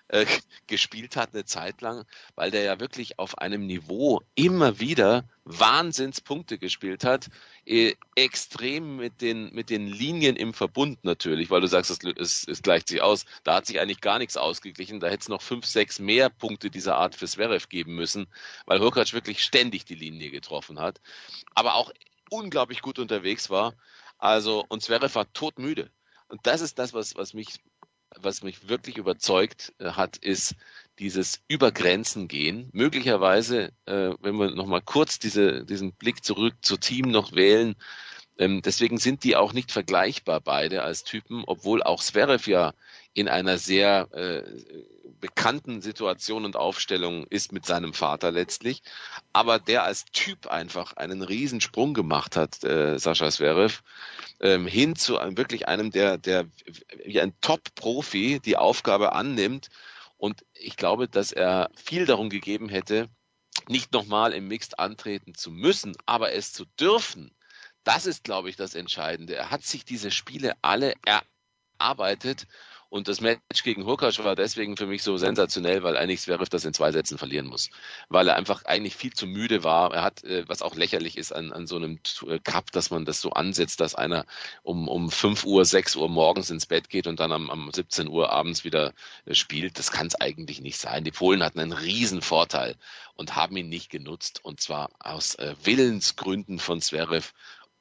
äh, 0.07 0.25
gespielt 0.67 1.15
hat 1.15 1.33
eine 1.33 1.45
Zeit 1.45 1.81
lang, 1.81 2.05
weil 2.35 2.51
der 2.51 2.63
ja 2.63 2.79
wirklich 2.79 3.19
auf 3.19 3.37
einem 3.37 3.65
Niveau 3.65 4.21
immer 4.35 4.79
wieder 4.79 5.25
Wahnsinnspunkte 5.45 6.57
gespielt 6.57 7.03
hat, 7.03 7.27
äh, 7.65 7.93
extrem 8.15 8.97
mit 8.97 9.21
den, 9.21 9.53
mit 9.53 9.69
den 9.69 9.87
Linien 9.87 10.35
im 10.35 10.53
Verbund 10.53 11.03
natürlich, 11.03 11.49
weil 11.49 11.61
du 11.61 11.67
sagst, 11.67 11.91
es, 11.91 11.99
es, 12.17 12.47
es 12.47 12.61
gleicht 12.61 12.87
sich 12.87 13.01
aus. 13.01 13.25
Da 13.43 13.55
hat 13.55 13.67
sich 13.67 13.79
eigentlich 13.79 14.01
gar 14.01 14.17
nichts 14.17 14.37
ausgeglichen. 14.37 14.99
Da 14.99 15.07
hätte 15.07 15.21
es 15.21 15.29
noch 15.29 15.41
fünf, 15.41 15.65
sechs 15.65 15.99
mehr 15.99 16.29
Punkte 16.29 16.69
dieser 16.69 16.97
Art 16.97 17.15
für 17.15 17.27
Zverev 17.27 17.67
geben 17.69 17.95
müssen, 17.95 18.27
weil 18.65 18.79
Hurkacz 18.79 19.13
wirklich 19.13 19.43
ständig 19.43 19.85
die 19.85 19.95
Linie 19.95 20.31
getroffen 20.31 20.79
hat, 20.79 20.99
aber 21.53 21.75
auch 21.75 21.91
unglaublich 22.29 22.81
gut 22.81 22.99
unterwegs 22.99 23.49
war. 23.49 23.73
Also, 24.17 24.65
und 24.69 24.81
Zverev 24.81 25.15
war 25.15 25.31
todmüde. 25.33 25.89
Und 26.27 26.41
das 26.47 26.61
ist 26.61 26.79
das, 26.79 26.93
was, 26.93 27.15
was 27.15 27.33
mich 27.33 27.59
was 28.17 28.43
mich 28.43 28.69
wirklich 28.69 28.97
überzeugt 28.97 29.73
äh, 29.79 29.91
hat, 29.91 30.17
ist 30.17 30.55
dieses 30.99 31.41
Übergrenzen 31.47 32.27
gehen. 32.27 32.69
Möglicherweise, 32.73 33.71
äh, 33.85 34.13
wenn 34.19 34.37
wir 34.37 34.51
nochmal 34.51 34.81
kurz 34.81 35.19
diese, 35.19 35.65
diesen 35.65 35.93
Blick 35.93 36.23
zurück 36.23 36.55
zu 36.61 36.77
Team 36.77 37.09
noch 37.09 37.33
wählen, 37.33 37.75
ähm, 38.37 38.61
deswegen 38.61 38.97
sind 38.97 39.23
die 39.23 39.35
auch 39.35 39.53
nicht 39.53 39.71
vergleichbar 39.71 40.41
beide 40.41 40.83
als 40.83 41.03
Typen, 41.03 41.43
obwohl 41.45 41.83
auch 41.83 42.01
Zverev 42.01 42.49
ja 42.49 42.73
in 43.13 43.29
einer 43.29 43.57
sehr 43.57 44.09
äh, 44.11 44.43
bekannten 45.21 45.81
Situation 45.81 46.45
und 46.45 46.55
Aufstellung 46.55 47.25
ist 47.29 47.51
mit 47.51 47.65
seinem 47.65 47.93
Vater 47.93 48.31
letztlich, 48.31 48.83
aber 49.33 49.59
der 49.59 49.83
als 49.83 50.05
Typ 50.05 50.47
einfach 50.47 50.93
einen 50.97 51.21
Riesensprung 51.21 51.93
gemacht 51.93 52.35
hat, 52.35 52.63
äh, 52.63 52.99
Sascha 52.99 53.29
Zverev, 53.29 53.81
ähm, 54.41 54.67
hin 54.67 54.95
zu 54.95 55.17
einem, 55.17 55.37
wirklich 55.37 55.67
einem, 55.67 55.91
der, 55.91 56.17
der 56.17 56.45
wie 57.05 57.21
ein 57.21 57.33
Top-Profi 57.41 58.39
die 58.39 58.57
Aufgabe 58.57 59.13
annimmt. 59.13 59.69
Und 60.17 60.45
ich 60.53 60.77
glaube, 60.77 61.07
dass 61.07 61.31
er 61.31 61.69
viel 61.75 62.05
darum 62.05 62.29
gegeben 62.29 62.69
hätte, 62.69 63.09
nicht 63.67 63.93
nochmal 63.93 64.33
im 64.33 64.47
Mixed 64.47 64.79
antreten 64.79 65.33
zu 65.35 65.51
müssen, 65.51 65.95
aber 66.05 66.33
es 66.33 66.53
zu 66.53 66.65
dürfen. 66.79 67.34
Das 67.85 68.05
ist, 68.05 68.25
glaube 68.25 68.49
ich, 68.49 68.57
das 68.57 68.75
Entscheidende. 68.75 69.35
Er 69.35 69.51
hat 69.51 69.63
sich 69.63 69.85
diese 69.85 70.11
Spiele 70.11 70.53
alle 70.61 70.95
erarbeitet 71.05 72.47
und 72.95 73.09
das 73.09 73.19
Match 73.19 73.63
gegen 73.63 73.85
Hurkacz 73.85 74.19
war 74.19 74.35
deswegen 74.37 74.77
für 74.77 74.85
mich 74.85 75.03
so 75.03 75.17
sensationell, 75.17 75.83
weil 75.83 75.97
eigentlich 75.97 76.21
Zverev 76.21 76.49
das 76.49 76.63
in 76.63 76.73
zwei 76.73 76.93
Sätzen 76.93 77.17
verlieren 77.17 77.47
muss. 77.47 77.69
Weil 78.07 78.29
er 78.29 78.37
einfach 78.37 78.63
eigentlich 78.63 78.95
viel 78.95 79.11
zu 79.11 79.27
müde 79.27 79.65
war. 79.65 79.93
Er 79.93 80.01
hat, 80.01 80.23
äh, 80.23 80.47
was 80.47 80.61
auch 80.61 80.75
lächerlich 80.75 81.17
ist 81.17 81.33
an, 81.33 81.51
an 81.51 81.67
so 81.67 81.75
einem 81.75 81.99
äh, 82.25 82.39
Cup, 82.39 82.71
dass 82.71 82.91
man 82.91 83.03
das 83.03 83.19
so 83.19 83.31
ansetzt, 83.31 83.81
dass 83.81 83.95
einer 83.95 84.25
um, 84.63 84.87
um 84.87 85.11
5 85.11 85.43
Uhr, 85.43 85.65
6 85.65 85.97
Uhr 85.97 86.09
morgens 86.09 86.49
ins 86.49 86.67
Bett 86.67 86.89
geht 86.89 87.07
und 87.07 87.19
dann 87.19 87.31
am, 87.33 87.49
am 87.49 87.69
17 87.69 88.07
Uhr 88.07 88.31
abends 88.31 88.63
wieder 88.63 88.93
äh, 89.25 89.33
spielt. 89.33 89.77
Das 89.77 89.91
kann 89.91 90.07
es 90.07 90.15
eigentlich 90.15 90.61
nicht 90.61 90.77
sein. 90.77 91.03
Die 91.03 91.11
Polen 91.11 91.43
hatten 91.43 91.59
einen 91.59 91.73
riesen 91.73 92.21
Vorteil 92.21 92.75
und 93.15 93.35
haben 93.35 93.57
ihn 93.57 93.67
nicht 93.67 93.89
genutzt. 93.89 94.39
Und 94.43 94.61
zwar 94.61 94.89
aus 94.99 95.37
Willensgründen 95.63 96.59
von 96.59 96.81
Zverev 96.81 97.33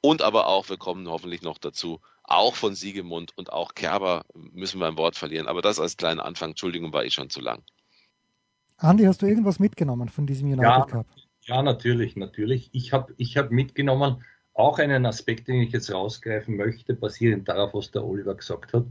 und 0.05 0.21
aber 0.21 0.47
auch, 0.47 0.69
wir 0.69 0.77
kommen 0.77 1.07
hoffentlich 1.07 1.41
noch 1.41 1.57
dazu, 1.57 1.99
auch 2.23 2.55
von 2.55 2.75
Siegemund 2.75 3.37
und 3.37 3.51
auch 3.51 3.73
Kerber 3.73 4.23
müssen 4.33 4.79
wir 4.79 4.87
ein 4.87 4.97
Wort 4.97 5.15
verlieren. 5.15 5.47
Aber 5.47 5.61
das 5.61 5.79
als 5.79 5.97
kleiner 5.97 6.25
Anfang, 6.25 6.51
Entschuldigung, 6.51 6.93
war 6.93 7.03
ich 7.03 7.13
schon 7.13 7.29
zu 7.29 7.41
lang. 7.41 7.63
Andi, 8.77 9.05
hast 9.05 9.21
du 9.21 9.25
irgendwas 9.25 9.59
mitgenommen 9.59 10.09
von 10.09 10.27
diesem 10.27 10.47
United 10.47 10.63
ja, 10.63 10.85
Cup? 10.85 11.07
Ja, 11.41 11.61
natürlich, 11.61 12.15
natürlich. 12.15 12.69
Ich 12.71 12.93
habe 12.93 13.13
ich 13.17 13.37
hab 13.37 13.51
mitgenommen 13.51 14.23
auch 14.53 14.79
einen 14.79 15.05
Aspekt, 15.05 15.47
den 15.47 15.61
ich 15.61 15.71
jetzt 15.71 15.91
rausgreifen 15.91 16.55
möchte, 16.55 16.93
basierend 16.93 17.47
darauf, 17.47 17.73
was 17.73 17.91
der 17.91 18.05
Oliver 18.05 18.35
gesagt 18.35 18.73
hat. 18.73 18.85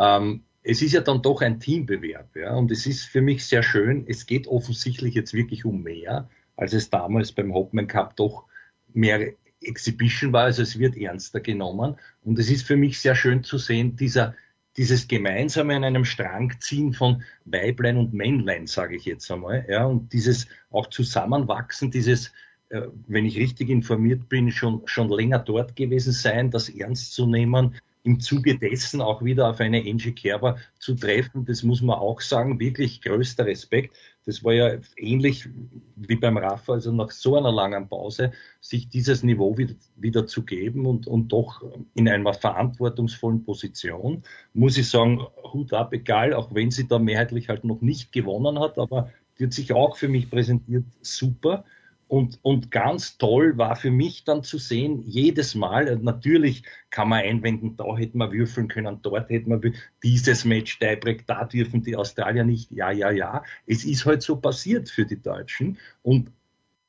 Ähm, 0.00 0.42
es 0.62 0.82
ist 0.82 0.92
ja 0.92 1.00
dann 1.00 1.22
doch 1.22 1.40
ein 1.40 1.60
Teambewerb, 1.60 2.36
ja, 2.36 2.54
und 2.54 2.70
es 2.70 2.86
ist 2.86 3.04
für 3.04 3.22
mich 3.22 3.46
sehr 3.46 3.62
schön. 3.62 4.04
Es 4.08 4.26
geht 4.26 4.48
offensichtlich 4.48 5.14
jetzt 5.14 5.32
wirklich 5.32 5.64
um 5.64 5.82
mehr, 5.82 6.28
als 6.56 6.72
es 6.72 6.90
damals 6.90 7.32
beim 7.32 7.54
Hopman 7.54 7.86
Cup 7.86 8.16
doch 8.16 8.44
mehr 8.92 9.32
Exhibition 9.60 10.32
war, 10.32 10.44
also 10.44 10.62
es 10.62 10.78
wird 10.78 10.96
ernster 10.96 11.40
genommen. 11.40 11.96
Und 12.24 12.38
es 12.38 12.50
ist 12.50 12.66
für 12.66 12.76
mich 12.76 13.00
sehr 13.00 13.14
schön 13.14 13.44
zu 13.44 13.58
sehen, 13.58 13.96
dieser, 13.96 14.34
dieses 14.76 15.08
gemeinsame 15.08 15.74
an 15.76 15.84
einem 15.84 16.04
Strang 16.04 16.54
ziehen 16.60 16.92
von 16.92 17.22
Weiblein 17.44 17.96
und 17.96 18.12
Männlein, 18.12 18.66
sage 18.66 18.96
ich 18.96 19.04
jetzt 19.04 19.30
einmal, 19.30 19.66
ja, 19.68 19.84
und 19.84 20.12
dieses 20.12 20.46
auch 20.70 20.86
Zusammenwachsen, 20.88 21.90
dieses, 21.90 22.32
äh, 22.68 22.82
wenn 23.06 23.24
ich 23.24 23.36
richtig 23.36 23.68
informiert 23.70 24.28
bin, 24.28 24.52
schon, 24.52 24.82
schon 24.86 25.08
länger 25.08 25.40
dort 25.40 25.74
gewesen 25.74 26.12
sein, 26.12 26.50
das 26.50 26.68
ernst 26.68 27.12
zu 27.12 27.26
nehmen, 27.26 27.74
im 28.02 28.20
Zuge 28.20 28.58
dessen 28.58 29.00
auch 29.00 29.22
wieder 29.22 29.50
auf 29.50 29.60
eine 29.60 29.78
Angie 29.78 30.12
Kerber 30.12 30.56
zu 30.78 30.94
treffen, 30.94 31.44
das 31.44 31.62
muss 31.62 31.82
man 31.82 31.98
auch 31.98 32.20
sagen, 32.20 32.60
wirklich 32.60 33.02
größter 33.02 33.46
Respekt. 33.46 33.96
Das 34.24 34.44
war 34.44 34.52
ja 34.52 34.78
ähnlich 34.96 35.48
wie 35.96 36.16
beim 36.16 36.36
Rafa, 36.36 36.74
also 36.74 36.92
nach 36.92 37.10
so 37.10 37.36
einer 37.36 37.52
langen 37.52 37.88
Pause, 37.88 38.32
sich 38.60 38.88
dieses 38.88 39.22
Niveau 39.22 39.56
wieder, 39.56 39.74
wieder 39.96 40.26
zu 40.26 40.44
geben 40.44 40.86
und, 40.86 41.06
und 41.06 41.28
doch 41.28 41.62
in 41.94 42.08
einer 42.08 42.34
verantwortungsvollen 42.34 43.44
Position, 43.44 44.22
muss 44.54 44.78
ich 44.78 44.88
sagen, 44.88 45.26
Hut 45.52 45.72
ab, 45.72 45.92
egal, 45.92 46.34
auch 46.34 46.54
wenn 46.54 46.70
sie 46.70 46.86
da 46.86 46.98
mehrheitlich 46.98 47.48
halt 47.48 47.64
noch 47.64 47.80
nicht 47.80 48.12
gewonnen 48.12 48.58
hat, 48.58 48.78
aber 48.78 49.10
die 49.38 49.44
hat 49.44 49.52
sich 49.52 49.72
auch 49.72 49.96
für 49.96 50.08
mich 50.08 50.30
präsentiert, 50.30 50.84
super. 51.00 51.64
Und, 52.08 52.38
und 52.42 52.70
ganz 52.70 53.18
toll 53.18 53.58
war 53.58 53.76
für 53.76 53.90
mich 53.90 54.24
dann 54.24 54.42
zu 54.42 54.56
sehen, 54.58 55.02
jedes 55.04 55.54
Mal, 55.54 55.88
äh, 55.88 55.96
natürlich 55.96 56.62
kann 56.90 57.10
man 57.10 57.20
einwenden, 57.20 57.76
da 57.76 57.96
hätten 57.96 58.18
wir 58.18 58.32
würfeln 58.32 58.68
können, 58.68 59.00
dort 59.02 59.28
hätten 59.28 59.62
wir 59.62 59.72
dieses 60.02 60.46
Match 60.46 60.78
Tiebreak, 60.78 61.26
da 61.26 61.44
dürfen 61.44 61.82
die 61.82 61.96
Australier 61.96 62.44
nicht. 62.44 62.70
Ja, 62.70 62.90
ja, 62.90 63.10
ja. 63.10 63.44
Es 63.66 63.84
ist 63.84 64.06
halt 64.06 64.22
so 64.22 64.36
passiert 64.36 64.88
für 64.88 65.04
die 65.04 65.20
Deutschen. 65.20 65.78
Und 66.02 66.32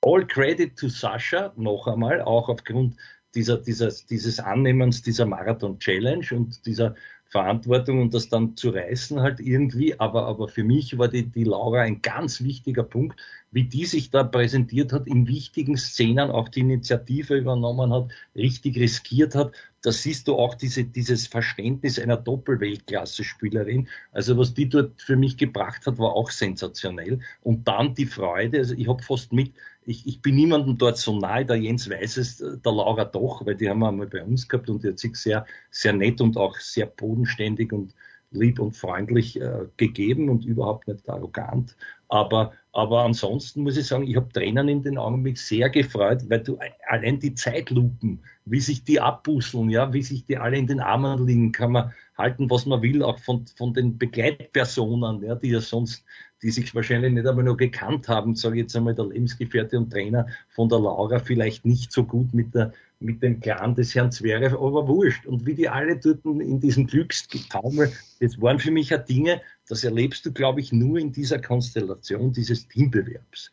all 0.01 0.25
credit 0.25 0.77
to 0.77 0.87
Sascha, 0.87 1.53
noch 1.57 1.87
einmal, 1.87 2.21
auch 2.21 2.47
aufgrund 2.47 2.95
dieser, 3.35 3.57
dieses, 3.57 4.05
dieses 4.05 4.39
Annehmens 4.39 5.01
dieser 5.01 5.25
Marathon 5.25 5.79
Challenge 5.79 6.25
und 6.31 6.65
dieser 6.65 6.95
Verantwortung 7.29 8.01
und 8.01 8.13
das 8.13 8.27
dann 8.27 8.57
zu 8.57 8.69
reißen 8.71 9.21
halt 9.21 9.39
irgendwie. 9.39 9.99
Aber, 9.99 10.25
aber 10.25 10.47
für 10.47 10.63
mich 10.63 10.97
war 10.97 11.07
die, 11.07 11.27
die 11.27 11.43
Laura 11.43 11.81
ein 11.81 12.01
ganz 12.01 12.43
wichtiger 12.43 12.83
Punkt, 12.83 13.19
wie 13.51 13.63
die 13.63 13.85
sich 13.85 14.09
da 14.09 14.23
präsentiert 14.23 14.91
hat, 14.93 15.07
in 15.07 15.27
wichtigen 15.27 15.77
Szenen 15.77 16.31
auch 16.31 16.49
die 16.49 16.61
Initiative 16.61 17.35
übernommen 17.35 17.93
hat, 17.93 18.11
richtig 18.35 18.77
riskiert 18.77 19.35
hat. 19.35 19.53
Da 19.81 19.91
siehst 19.91 20.27
du 20.27 20.35
auch 20.35 20.55
diese, 20.55 20.83
dieses 20.83 21.27
Verständnis 21.27 21.99
einer 21.99 22.17
Doppelweltklasse-Spielerin. 22.17 23.87
Also 24.11 24.37
was 24.37 24.53
die 24.53 24.67
dort 24.67 25.01
für 25.01 25.15
mich 25.15 25.37
gebracht 25.37 25.85
hat, 25.85 25.99
war 25.99 26.13
auch 26.13 26.31
sensationell. 26.31 27.19
Und 27.41 27.67
dann 27.67 27.93
die 27.93 28.07
Freude, 28.07 28.57
also 28.57 28.73
ich 28.75 28.87
habe 28.87 29.01
fast 29.03 29.31
mit, 29.33 29.53
ich, 29.89 30.05
ich 30.05 30.21
bin 30.21 30.35
niemandem 30.35 30.77
dort 30.77 30.97
so 30.97 31.17
nahe, 31.17 31.45
der 31.45 31.55
Jens 31.55 31.89
weiß 31.89 32.17
es, 32.17 32.37
der 32.37 32.71
Laura 32.71 33.05
doch, 33.05 33.43
weil 33.45 33.55
die 33.55 33.67
haben 33.69 33.79
wir 33.79 33.87
einmal 33.87 34.05
bei 34.05 34.23
uns 34.23 34.47
gehabt 34.47 34.69
und 34.69 34.83
die 34.83 34.89
hat 34.89 34.99
sich 34.99 35.15
sehr, 35.15 35.45
sehr 35.71 35.93
nett 35.93 36.21
und 36.21 36.37
auch 36.37 36.57
sehr 36.57 36.85
bodenständig 36.85 37.73
und 37.73 37.95
lieb 38.31 38.59
und 38.59 38.75
freundlich 38.75 39.41
äh, 39.41 39.65
gegeben 39.77 40.29
und 40.29 40.45
überhaupt 40.45 40.87
nicht 40.87 41.09
arrogant. 41.09 41.75
Aber, 42.07 42.53
aber 42.71 43.03
ansonsten 43.03 43.63
muss 43.63 43.77
ich 43.77 43.87
sagen, 43.87 44.07
ich 44.07 44.15
habe 44.15 44.31
Tränen 44.31 44.69
in 44.69 44.83
den 44.83 44.99
Augen 44.99 45.23
mich 45.23 45.41
sehr 45.41 45.71
gefreut, 45.71 46.29
weil 46.29 46.43
du 46.43 46.59
allein 46.87 47.19
die 47.19 47.33
Zeitlupen, 47.33 48.23
wie 48.45 48.59
sich 48.59 48.83
die 48.83 48.99
abbusseln, 48.99 49.71
ja, 49.71 49.91
wie 49.91 50.03
sich 50.03 50.25
die 50.25 50.37
alle 50.37 50.57
in 50.57 50.67
den 50.67 50.79
Armen 50.79 51.25
liegen, 51.25 51.51
kann 51.51 51.71
man 51.71 51.93
halten, 52.15 52.49
was 52.51 52.67
man 52.67 52.83
will, 52.83 53.01
auch 53.01 53.17
von, 53.17 53.47
von 53.57 53.73
den 53.73 53.97
Begleitpersonen, 53.97 55.23
ja, 55.23 55.33
die 55.33 55.49
ja 55.49 55.61
sonst, 55.61 56.05
die 56.41 56.51
sich 56.51 56.73
wahrscheinlich 56.73 57.13
nicht 57.13 57.27
einmal 57.27 57.43
noch 57.43 57.57
gekannt 57.57 58.07
haben, 58.07 58.35
sage 58.35 58.55
ich 58.55 58.61
jetzt 58.63 58.75
einmal 58.75 58.95
der 58.95 59.07
Lebensgefährte 59.07 59.77
und 59.77 59.91
Trainer 59.91 60.27
von 60.49 60.69
der 60.69 60.79
Laura 60.79 61.19
vielleicht 61.19 61.65
nicht 61.65 61.91
so 61.91 62.03
gut 62.03 62.33
mit 62.33 62.55
der 62.55 62.73
mit 62.99 63.23
dem 63.23 63.39
Clan 63.39 63.75
des 63.75 63.95
Herrn 63.95 64.11
Zverev, 64.11 64.55
aber 64.55 64.87
wurscht. 64.87 65.25
Und 65.25 65.45
wie 65.45 65.55
die 65.55 65.69
alle 65.69 65.97
dort 65.97 66.25
in 66.25 66.59
diesem 66.59 66.85
Glücksgetaumel, 66.85 67.91
das 68.19 68.41
waren 68.41 68.59
für 68.59 68.71
mich 68.71 68.89
ja 68.89 68.97
Dinge, 68.97 69.41
das 69.67 69.83
erlebst 69.83 70.25
du, 70.25 70.33
glaube 70.33 70.59
ich, 70.59 70.73
nur 70.73 70.97
in 70.97 71.11
dieser 71.11 71.39
Konstellation 71.39 72.33
dieses 72.33 72.67
Teambewerbs. 72.67 73.51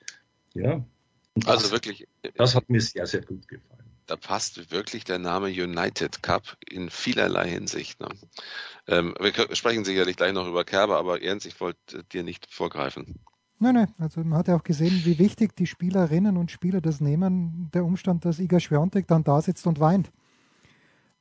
Ja. 0.54 0.84
Das, 1.36 1.46
also 1.46 1.70
wirklich. 1.70 2.08
Das 2.34 2.54
hat 2.54 2.68
mir 2.68 2.80
sehr, 2.80 3.06
sehr 3.06 3.20
gut 3.20 3.46
gefallen. 3.46 3.85
Da 4.06 4.16
passt 4.16 4.70
wirklich 4.70 5.04
der 5.04 5.18
Name 5.18 5.48
United 5.48 6.22
Cup 6.22 6.56
in 6.68 6.90
vielerlei 6.90 7.48
Hinsicht. 7.48 8.00
Ne? 8.00 8.08
Ähm, 8.86 9.14
wir 9.18 9.32
sprechen 9.56 9.84
sicherlich 9.84 10.16
gleich 10.16 10.32
noch 10.32 10.46
über 10.46 10.64
Kerber, 10.64 10.98
aber 10.98 11.22
Jens, 11.22 11.44
ich 11.44 11.60
wollte 11.60 12.04
dir 12.04 12.22
nicht 12.22 12.46
vorgreifen. 12.48 13.18
Nein, 13.58 13.74
nein, 13.74 13.94
also 13.98 14.22
man 14.22 14.38
hat 14.38 14.48
ja 14.48 14.56
auch 14.56 14.64
gesehen, 14.64 15.02
wie 15.04 15.18
wichtig 15.18 15.56
die 15.56 15.66
Spielerinnen 15.66 16.36
und 16.36 16.50
Spieler 16.50 16.80
das 16.80 17.00
nehmen. 17.00 17.70
Der 17.72 17.84
Umstand, 17.84 18.24
dass 18.24 18.38
Iga 18.38 18.60
Schwiontek 18.60 19.08
dann 19.08 19.24
da 19.24 19.40
sitzt 19.40 19.66
und 19.66 19.80
weint, 19.80 20.12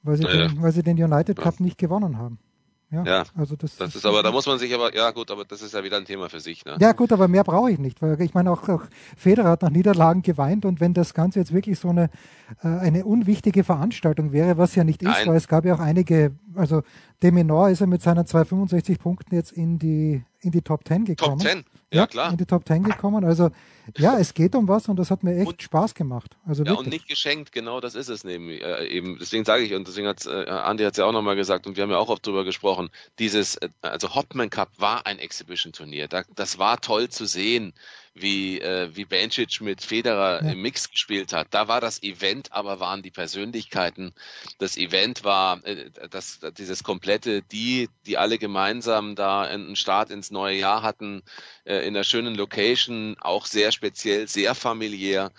weil 0.03 0.17
sie, 0.17 0.23
ja, 0.23 0.47
den, 0.47 0.61
weil 0.61 0.73
sie 0.73 0.83
den 0.83 1.01
United 1.01 1.37
Cup 1.37 1.59
ja. 1.59 1.65
nicht 1.65 1.77
gewonnen 1.77 2.17
haben. 2.17 2.39
Ja, 2.91 3.03
Ja, 3.03 3.23
also 3.35 3.55
das, 3.55 3.77
Das 3.77 3.95
ist 3.95 4.05
aber, 4.05 4.21
da 4.21 4.31
muss 4.31 4.45
man 4.45 4.59
sich 4.59 4.73
aber, 4.73 4.95
ja 4.95 5.11
gut, 5.11 5.31
aber 5.31 5.43
das 5.43 5.61
ist 5.61 5.73
ja 5.73 5.83
wieder 5.83 5.97
ein 5.97 6.05
Thema 6.05 6.29
für 6.29 6.39
sich. 6.39 6.63
Ne? 6.65 6.77
Ja 6.79 6.93
gut, 6.93 7.11
aber 7.11 7.27
mehr 7.27 7.43
brauche 7.43 7.71
ich 7.71 7.79
nicht, 7.79 8.01
weil 8.01 8.21
ich 8.21 8.33
meine 8.33 8.51
auch, 8.51 8.67
auch 8.69 8.83
Federer 9.17 9.49
hat 9.49 9.63
nach 9.63 9.69
Niederlagen 9.71 10.21
geweint 10.21 10.65
und 10.65 10.79
wenn 10.79 10.93
das 10.93 11.13
Ganze 11.13 11.39
jetzt 11.39 11.53
wirklich 11.53 11.79
so 11.79 11.89
eine, 11.89 12.09
äh, 12.63 12.67
eine 12.67 13.05
unwichtige 13.05 13.63
Veranstaltung 13.63 14.31
wäre, 14.31 14.57
was 14.57 14.75
ja 14.75 14.83
nicht 14.83 15.01
ist, 15.01 15.09
Nein. 15.09 15.27
weil 15.27 15.35
es 15.37 15.47
gab 15.47 15.65
ja 15.65 15.75
auch 15.75 15.79
einige, 15.79 16.35
also 16.55 16.83
Deminor 17.25 17.69
ist 17.69 17.79
ja 17.79 17.87
mit 17.87 18.03
seinen 18.03 18.25
265 18.27 18.99
Punkten 18.99 19.33
jetzt 19.33 19.51
in 19.51 19.79
die 19.79 20.23
in 20.41 20.51
die 20.51 20.61
Top 20.61 20.87
10 20.87 21.05
gekommen. 21.05 21.39
Top 21.39 21.47
10, 21.47 21.65
ja, 21.91 22.05
klar. 22.05 22.29
In 22.29 22.37
die 22.37 22.45
Top 22.45 22.67
10 22.67 22.83
gekommen. 22.83 23.25
Also 23.25 23.49
ja, 23.97 24.19
es 24.19 24.35
geht 24.35 24.53
um 24.53 24.67
was 24.67 24.87
und 24.87 24.97
das 24.97 25.09
hat 25.09 25.23
mir 25.23 25.35
echt 25.37 25.47
Und- 25.47 25.61
Spaß 25.63 25.95
gemacht. 25.95 26.37
Also 26.45 26.61
Ja, 26.63 26.69
wirklich. 26.71 26.85
und 26.85 26.93
nicht 26.93 27.07
geschenkt, 27.07 27.51
genau 27.51 27.79
das 27.81 27.95
ist 27.95 28.09
es 28.09 28.23
nämlich, 28.23 28.61
äh, 28.63 28.85
eben. 28.87 29.17
Deswegen 29.19 29.43
sage 29.43 29.63
ich, 29.63 29.73
und 29.73 29.87
deswegen 29.87 30.07
hat 30.07 30.23
äh, 30.27 30.45
Andi 30.49 30.83
hat 30.83 30.91
es 30.93 30.97
ja 30.97 31.05
auch 31.05 31.11
nochmal 31.13 31.35
gesagt, 31.35 31.65
und 31.65 31.77
wir 31.77 31.83
haben 31.83 31.89
ja 31.89 31.97
auch 31.97 32.09
oft 32.09 32.23
drüber 32.27 32.43
gesprochen, 32.43 32.89
dieses, 33.17 33.55
äh, 33.55 33.69
also 33.81 34.13
Hopman 34.13 34.51
Cup 34.51 34.69
war 34.77 35.07
ein 35.07 35.17
Exhibition-Turnier. 35.17 36.07
Da, 36.09 36.21
das 36.35 36.59
war 36.59 36.79
toll 36.79 37.09
zu 37.09 37.25
sehen, 37.25 37.73
wie, 38.15 38.59
äh, 38.61 38.89
wie 38.95 39.05
Bencic 39.05 39.59
mit 39.61 39.81
Federer 39.83 40.41
Ja. 40.43 40.51
im 40.51 40.61
Mix 40.61 40.89
gespielt 40.89 41.33
hat. 41.33 41.47
Da 41.51 41.67
war 41.67 41.81
das 41.81 42.01
Event, 42.01 42.51
aber 42.53 42.79
waren 42.79 43.03
die 43.03 43.11
Persönlichkeiten. 43.11 44.13
Das 44.57 44.77
Event 44.77 45.23
war 45.25 45.63
äh, 45.65 45.89
das, 46.09 46.39
dieses 46.57 46.83
komplette, 46.83 47.41
die, 47.41 47.89
die 48.05 48.17
alle 48.17 48.37
gemeinsam 48.37 49.15
da 49.15 49.41
einen 49.41 49.75
Start 49.75 50.09
ins 50.11 50.31
neue 50.31 50.57
Jahr 50.57 50.81
hatten, 50.81 51.23
äh, 51.65 51.79
in 51.79 51.95
einer 51.95 52.05
schönen 52.05 52.35
Location, 52.35 53.17
auch 53.19 53.45
sehr 53.45 53.73
speziell, 53.73 54.27
sehr 54.29 54.55
familiär 54.55 55.31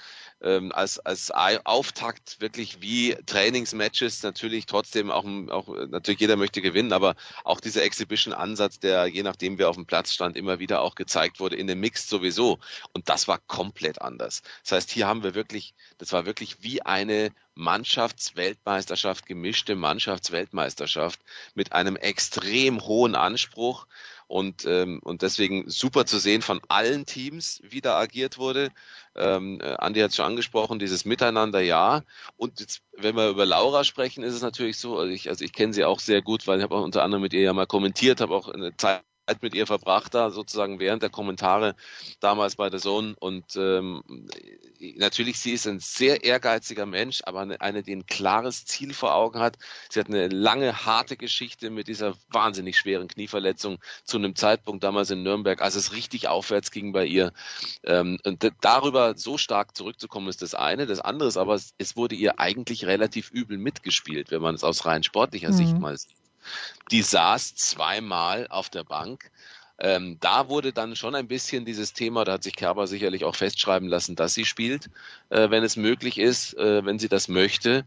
ähm, 0.42 0.72
als, 0.72 0.98
als 0.98 1.30
Auftakt 1.30 2.40
wirklich 2.40 2.80
wie 2.80 3.16
Trainingsmatches 3.26 4.22
natürlich 4.22 4.66
trotzdem 4.66 5.10
auch, 5.10 5.24
auch 5.48 5.68
natürlich 5.88 6.20
jeder 6.20 6.36
möchte 6.36 6.60
gewinnen, 6.60 6.92
aber 6.92 7.14
auch 7.44 7.60
dieser 7.60 7.82
Exhibition-Ansatz, 7.82 8.78
der 8.78 9.06
je 9.06 9.22
nachdem 9.22 9.58
wer 9.58 9.68
auf 9.68 9.76
dem 9.76 9.86
Platz 9.86 10.12
stand, 10.12 10.36
immer 10.36 10.58
wieder 10.58 10.82
auch 10.82 10.94
gezeigt 10.94 11.40
wurde 11.40 11.56
in 11.56 11.66
dem 11.66 11.80
Mix 11.80 12.08
sowieso. 12.08 12.58
Und 12.92 13.08
das 13.08 13.28
war 13.28 13.38
komplett 13.46 14.02
anders. 14.02 14.42
Das 14.62 14.72
heißt, 14.72 14.90
hier 14.90 15.06
haben 15.06 15.22
wir 15.22 15.34
wirklich, 15.34 15.74
das 15.98 16.12
war 16.12 16.26
wirklich 16.26 16.62
wie 16.62 16.82
eine 16.82 17.30
Mannschaftsweltmeisterschaft, 17.54 19.24
gemischte 19.24 19.74
Mannschaftsweltmeisterschaft 19.74 21.20
mit 21.54 21.72
einem 21.72 21.96
extrem 21.96 22.82
hohen 22.82 23.14
Anspruch. 23.14 23.86
Und, 24.28 24.64
ähm, 24.66 25.00
und 25.04 25.22
deswegen 25.22 25.70
super 25.70 26.04
zu 26.04 26.18
sehen 26.18 26.42
von 26.42 26.60
allen 26.68 27.06
Teams, 27.06 27.60
wie 27.62 27.80
da 27.80 27.98
agiert 27.98 28.38
wurde. 28.38 28.70
Ähm, 29.14 29.60
äh, 29.60 29.74
Andi 29.78 30.00
hat 30.00 30.10
es 30.10 30.16
schon 30.16 30.24
angesprochen, 30.24 30.78
dieses 30.78 31.04
Miteinander, 31.04 31.60
ja. 31.60 32.02
Und 32.36 32.60
jetzt, 32.60 32.82
wenn 32.96 33.16
wir 33.16 33.28
über 33.28 33.46
Laura 33.46 33.84
sprechen, 33.84 34.24
ist 34.24 34.34
es 34.34 34.42
natürlich 34.42 34.78
so, 34.78 34.98
also 34.98 35.12
ich, 35.12 35.28
also 35.28 35.44
ich 35.44 35.52
kenne 35.52 35.72
sie 35.72 35.84
auch 35.84 36.00
sehr 36.00 36.22
gut, 36.22 36.46
weil 36.46 36.58
ich 36.58 36.64
habe 36.64 36.74
auch 36.74 36.82
unter 36.82 37.04
anderem 37.04 37.22
mit 37.22 37.32
ihr 37.34 37.42
ja 37.42 37.52
mal 37.52 37.66
kommentiert, 37.66 38.20
habe 38.20 38.34
auch 38.34 38.48
eine 38.48 38.76
Zeit 38.76 39.02
mit 39.42 39.54
ihr 39.54 39.66
verbracht 39.66 40.14
da 40.14 40.30
sozusagen 40.30 40.78
während 40.78 41.02
der 41.02 41.10
Kommentare 41.10 41.74
damals 42.20 42.56
bei 42.56 42.70
der 42.70 42.80
Zone 42.80 43.14
und 43.18 43.56
ähm, 43.56 44.02
natürlich 44.96 45.38
sie 45.38 45.52
ist 45.52 45.66
ein 45.66 45.80
sehr 45.80 46.24
ehrgeiziger 46.24 46.86
Mensch, 46.86 47.22
aber 47.24 47.40
eine, 47.40 47.60
eine, 47.60 47.82
die 47.82 47.94
ein 47.94 48.06
klares 48.06 48.64
Ziel 48.66 48.94
vor 48.94 49.14
Augen 49.14 49.40
hat. 49.40 49.58
Sie 49.90 50.00
hat 50.00 50.08
eine 50.08 50.28
lange 50.28 50.84
harte 50.84 51.16
Geschichte 51.16 51.70
mit 51.70 51.88
dieser 51.88 52.14
wahnsinnig 52.30 52.78
schweren 52.78 53.08
Knieverletzung 53.08 53.78
zu 54.04 54.16
einem 54.16 54.36
Zeitpunkt 54.36 54.84
damals 54.84 55.10
in 55.10 55.22
Nürnberg, 55.22 55.60
als 55.62 55.74
es 55.74 55.92
richtig 55.92 56.28
aufwärts 56.28 56.70
ging 56.70 56.92
bei 56.92 57.04
ihr. 57.06 57.32
Ähm, 57.84 58.18
und 58.24 58.50
darüber 58.60 59.16
so 59.16 59.38
stark 59.38 59.76
zurückzukommen 59.76 60.28
ist 60.28 60.42
das 60.42 60.54
eine. 60.54 60.86
Das 60.86 61.00
andere 61.00 61.28
ist 61.28 61.36
aber, 61.36 61.54
es, 61.54 61.74
es 61.78 61.96
wurde 61.96 62.14
ihr 62.14 62.38
eigentlich 62.38 62.86
relativ 62.86 63.30
übel 63.30 63.58
mitgespielt, 63.58 64.30
wenn 64.30 64.42
man 64.42 64.54
es 64.54 64.64
aus 64.64 64.86
rein 64.86 65.02
sportlicher 65.02 65.50
Mhm. 65.50 65.52
Sicht 65.52 65.78
mal 65.78 65.96
sieht. 65.96 66.25
Die 66.90 67.02
saß 67.02 67.54
zweimal 67.54 68.46
auf 68.48 68.70
der 68.70 68.84
Bank. 68.84 69.30
Ähm, 69.78 70.16
da 70.20 70.48
wurde 70.48 70.72
dann 70.72 70.96
schon 70.96 71.14
ein 71.14 71.28
bisschen 71.28 71.66
dieses 71.66 71.92
Thema, 71.92 72.24
da 72.24 72.34
hat 72.34 72.42
sich 72.42 72.56
Kerber 72.56 72.86
sicherlich 72.86 73.24
auch 73.24 73.34
festschreiben 73.36 73.88
lassen, 73.88 74.16
dass 74.16 74.32
sie 74.32 74.46
spielt, 74.46 74.88
äh, 75.28 75.50
wenn 75.50 75.62
es 75.62 75.76
möglich 75.76 76.18
ist, 76.18 76.54
äh, 76.54 76.84
wenn 76.84 76.98
sie 76.98 77.10
das 77.10 77.28
möchte. 77.28 77.84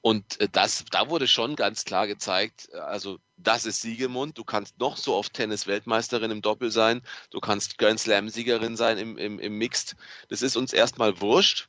Und 0.00 0.40
äh, 0.40 0.48
das, 0.50 0.86
da 0.90 1.10
wurde 1.10 1.28
schon 1.28 1.54
ganz 1.54 1.84
klar 1.84 2.06
gezeigt, 2.06 2.70
äh, 2.72 2.78
also 2.78 3.18
das 3.36 3.66
ist 3.66 3.82
Siegemund. 3.82 4.38
Du 4.38 4.44
kannst 4.44 4.78
noch 4.78 4.96
so 4.96 5.14
oft 5.14 5.34
Tennis-Weltmeisterin 5.34 6.30
im 6.30 6.40
Doppel 6.40 6.70
sein, 6.70 7.02
du 7.30 7.40
kannst 7.40 7.76
Grand 7.76 8.00
Slam-Siegerin 8.00 8.76
sein 8.76 8.96
im, 8.96 9.18
im, 9.18 9.38
im 9.38 9.58
Mixed. 9.58 9.94
Das 10.30 10.40
ist 10.40 10.56
uns 10.56 10.72
erstmal 10.72 11.20
wurscht. 11.20 11.68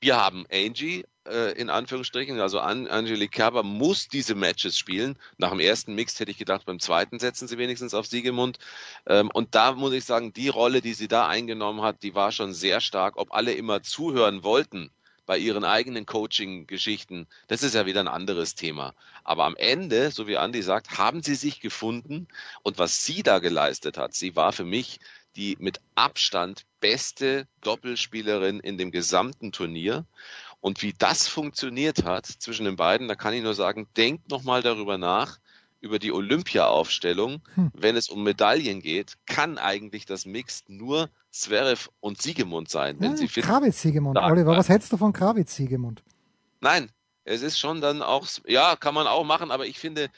Wir 0.00 0.16
haben 0.16 0.46
Angie 0.52 1.06
äh, 1.30 1.52
in 1.52 1.70
Anführungsstrichen, 1.70 2.40
also 2.40 2.60
An 2.60 2.86
Angelique 2.86 3.32
Kerber 3.32 3.62
muss 3.62 4.08
diese 4.08 4.34
Matches 4.34 4.78
spielen. 4.78 5.16
Nach 5.36 5.50
dem 5.50 5.60
ersten 5.60 5.94
Mix 5.94 6.18
hätte 6.18 6.30
ich 6.30 6.38
gedacht, 6.38 6.66
beim 6.66 6.80
zweiten 6.80 7.18
setzen 7.18 7.48
sie 7.48 7.58
wenigstens 7.58 7.94
auf 7.94 8.06
Siegemund. 8.06 8.58
Ähm, 9.06 9.30
und 9.32 9.54
da 9.54 9.72
muss 9.72 9.92
ich 9.92 10.04
sagen, 10.04 10.32
die 10.32 10.48
Rolle, 10.48 10.80
die 10.80 10.94
sie 10.94 11.08
da 11.08 11.28
eingenommen 11.28 11.82
hat, 11.82 12.02
die 12.02 12.14
war 12.14 12.32
schon 12.32 12.52
sehr 12.52 12.80
stark. 12.80 13.16
Ob 13.16 13.32
alle 13.32 13.52
immer 13.52 13.82
zuhören 13.82 14.42
wollten 14.42 14.90
bei 15.26 15.36
ihren 15.36 15.64
eigenen 15.64 16.06
Coaching-Geschichten, 16.06 17.26
das 17.48 17.62
ist 17.62 17.74
ja 17.74 17.84
wieder 17.84 18.00
ein 18.00 18.08
anderes 18.08 18.54
Thema. 18.54 18.94
Aber 19.24 19.44
am 19.44 19.56
Ende, 19.56 20.10
so 20.10 20.26
wie 20.26 20.38
Andi 20.38 20.62
sagt, 20.62 20.96
haben 20.96 21.22
sie 21.22 21.34
sich 21.34 21.60
gefunden. 21.60 22.28
Und 22.62 22.78
was 22.78 23.04
sie 23.04 23.22
da 23.22 23.38
geleistet 23.38 23.98
hat, 23.98 24.14
sie 24.14 24.36
war 24.36 24.52
für 24.52 24.64
mich 24.64 25.00
die 25.36 25.56
mit 25.60 25.80
Abstand 25.94 26.64
beste 26.80 27.46
Doppelspielerin 27.60 28.60
in 28.60 28.76
dem 28.76 28.90
gesamten 28.90 29.52
Turnier. 29.52 30.04
Und 30.60 30.82
wie 30.82 30.92
das 30.92 31.28
funktioniert 31.28 32.04
hat 32.04 32.26
zwischen 32.26 32.64
den 32.64 32.76
beiden, 32.76 33.08
da 33.08 33.14
kann 33.14 33.32
ich 33.34 33.42
nur 33.42 33.54
sagen, 33.54 33.86
denkt 33.96 34.30
nochmal 34.30 34.62
darüber 34.62 34.98
nach, 34.98 35.38
über 35.80 35.98
die 35.98 36.12
Olympia-Aufstellung. 36.12 37.40
Hm. 37.54 37.70
Wenn 37.74 37.96
es 37.96 38.08
um 38.08 38.24
Medaillen 38.24 38.80
geht, 38.80 39.14
kann 39.26 39.58
eigentlich 39.58 40.06
das 40.06 40.26
Mixed 40.26 40.68
nur 40.68 41.08
Zverev 41.30 41.88
und 42.00 42.20
Siegemund 42.20 42.68
sein, 42.68 42.96
wenn 42.98 43.12
Ja, 43.12 43.16
sie 43.16 43.28
fit 43.28 43.44
Krawitz 43.44 43.80
Siegemund. 43.82 44.18
Oliver, 44.18 44.56
was 44.56 44.68
hältst 44.68 44.92
du 44.92 44.96
von 44.96 45.12
Krawitz 45.12 45.54
Siegemund? 45.54 46.02
Nein, 46.60 46.90
es 47.24 47.42
ist 47.42 47.58
schon 47.58 47.80
dann 47.80 48.02
auch, 48.02 48.26
ja, 48.46 48.74
kann 48.74 48.94
man 48.94 49.06
auch 49.06 49.24
machen, 49.24 49.50
aber 49.50 49.66
ich 49.66 49.78
finde, 49.78 50.08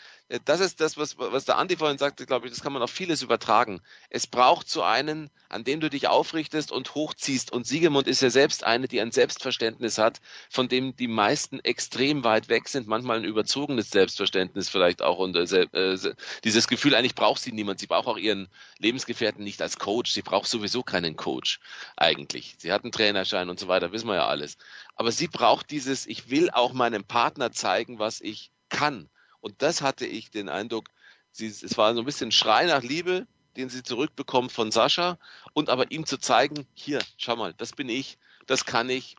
das 0.45 0.61
ist 0.61 0.81
das, 0.81 0.97
was, 0.97 1.19
was 1.19 1.45
der 1.45 1.59
Andi 1.59 1.77
vorhin 1.77 1.99
sagte, 1.99 2.25
glaube 2.25 2.47
ich, 2.47 2.53
das 2.53 2.63
kann 2.63 2.73
man 2.73 2.83
auf 2.83 2.91
vieles 2.91 3.21
übertragen. 3.23 3.81
Es 4.11 4.29
braucht 4.29 4.69
so 4.69 4.83
einen, 4.83 5.29
an 5.49 5.65
dem 5.65 5.81
du 5.81 5.91
dich 5.91 6.07
aufrichtest 6.07 6.71
und 6.71 6.95
hochziehst. 6.95 7.53
Und 7.53 7.67
Siegemund 7.67 8.07
ist 8.07 8.23
ja 8.23 8.31
selbst 8.31 8.63
eine, 8.63 8.87
die 8.87 9.01
ein 9.01 9.11
Selbstverständnis 9.11 9.99
hat, 9.99 10.21
von 10.49 10.69
dem 10.69 10.95
die 10.95 11.09
meisten 11.09 11.59
extrem 11.61 12.23
weit 12.23 12.49
weg 12.49 12.69
sind, 12.69 12.87
manchmal 12.87 13.19
ein 13.19 13.25
überzogenes 13.25 13.91
Selbstverständnis 13.91 14.69
vielleicht 14.69 15.03
auch. 15.03 15.19
Und 15.19 15.35
äh, 15.35 15.43
äh, 15.43 15.97
se- 15.97 16.15
dieses 16.45 16.69
Gefühl, 16.69 16.95
eigentlich 16.95 17.17
braucht 17.17 17.43
sie 17.43 17.51
niemand. 17.51 17.81
Sie 17.81 17.89
braucht 17.89 18.07
auch 18.07 18.19
ihren 18.19 18.49
Lebensgefährten 18.79 19.43
nicht 19.43 19.61
als 19.61 19.79
Coach. 19.79 20.13
Sie 20.13 20.23
braucht 20.23 20.47
sowieso 20.49 20.85
keinen 20.85 21.17
Coach 21.17 21.59
eigentlich. 21.97 22.55
Sie 22.59 22.71
hat 22.73 22.85
einen 22.85 22.93
Trainerschein 22.93 23.51
und 23.51 23.59
so 23.59 23.67
weiter, 23.67 23.91
wissen 23.91 24.07
wir 24.07 24.15
ja 24.15 24.29
alles. 24.29 24.59
Aber 24.95 25.11
sie 25.11 25.27
braucht 25.27 25.71
dieses, 25.71 26.07
ich 26.07 26.31
will 26.31 26.51
auch 26.51 26.73
meinem 26.73 27.05
Partner 27.05 27.51
zeigen, 27.51 27.99
was 27.99 28.21
ich 28.21 28.53
kann. 28.69 29.09
Und 29.41 29.63
das 29.63 29.83
hatte 29.83 30.07
ich 30.07 30.31
den 30.31 30.49
Eindruck, 30.49 30.89
sie, 31.33 31.47
es 31.47 31.77
war 31.77 31.95
so 31.95 32.01
ein 32.01 32.07
bisschen 32.07 32.33
Schrei 32.33 32.67
nach 32.67 32.83
Liebe, 32.83 33.27
den 33.57 33.69
sie 33.69 33.83
zurückbekommt 33.83 34.53
von 34.53 34.71
Sascha 34.71 35.19
und 35.53 35.69
aber 35.71 35.91
ihm 35.91 36.07
zu 36.07 36.19
zeigen, 36.19 36.67
hier, 36.75 37.01
schau 37.17 37.37
mal, 37.37 37.55
das 37.55 37.73
bin 37.73 37.89
ich, 37.89 38.19
das 38.47 38.65
kann 38.65 38.89
ich. 38.89 39.17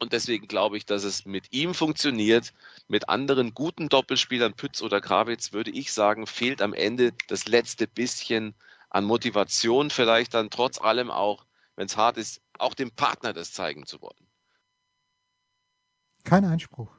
Und 0.00 0.12
deswegen 0.12 0.46
glaube 0.46 0.76
ich, 0.76 0.86
dass 0.86 1.02
es 1.02 1.24
mit 1.26 1.52
ihm 1.52 1.74
funktioniert. 1.74 2.52
Mit 2.86 3.08
anderen 3.08 3.52
guten 3.52 3.88
Doppelspielern, 3.88 4.54
Pütz 4.54 4.80
oder 4.80 5.00
Krawitz, 5.00 5.52
würde 5.52 5.70
ich 5.70 5.92
sagen, 5.92 6.26
fehlt 6.26 6.62
am 6.62 6.72
Ende 6.72 7.12
das 7.26 7.48
letzte 7.48 7.88
bisschen 7.88 8.54
an 8.90 9.04
Motivation, 9.04 9.90
vielleicht 9.90 10.34
dann 10.34 10.50
trotz 10.50 10.80
allem 10.80 11.10
auch, 11.10 11.46
wenn 11.74 11.86
es 11.86 11.96
hart 11.96 12.16
ist, 12.16 12.40
auch 12.58 12.74
dem 12.74 12.90
Partner 12.90 13.32
das 13.32 13.52
zeigen 13.52 13.86
zu 13.86 14.00
wollen. 14.00 14.26
Kein 16.24 16.44
Einspruch. 16.44 16.97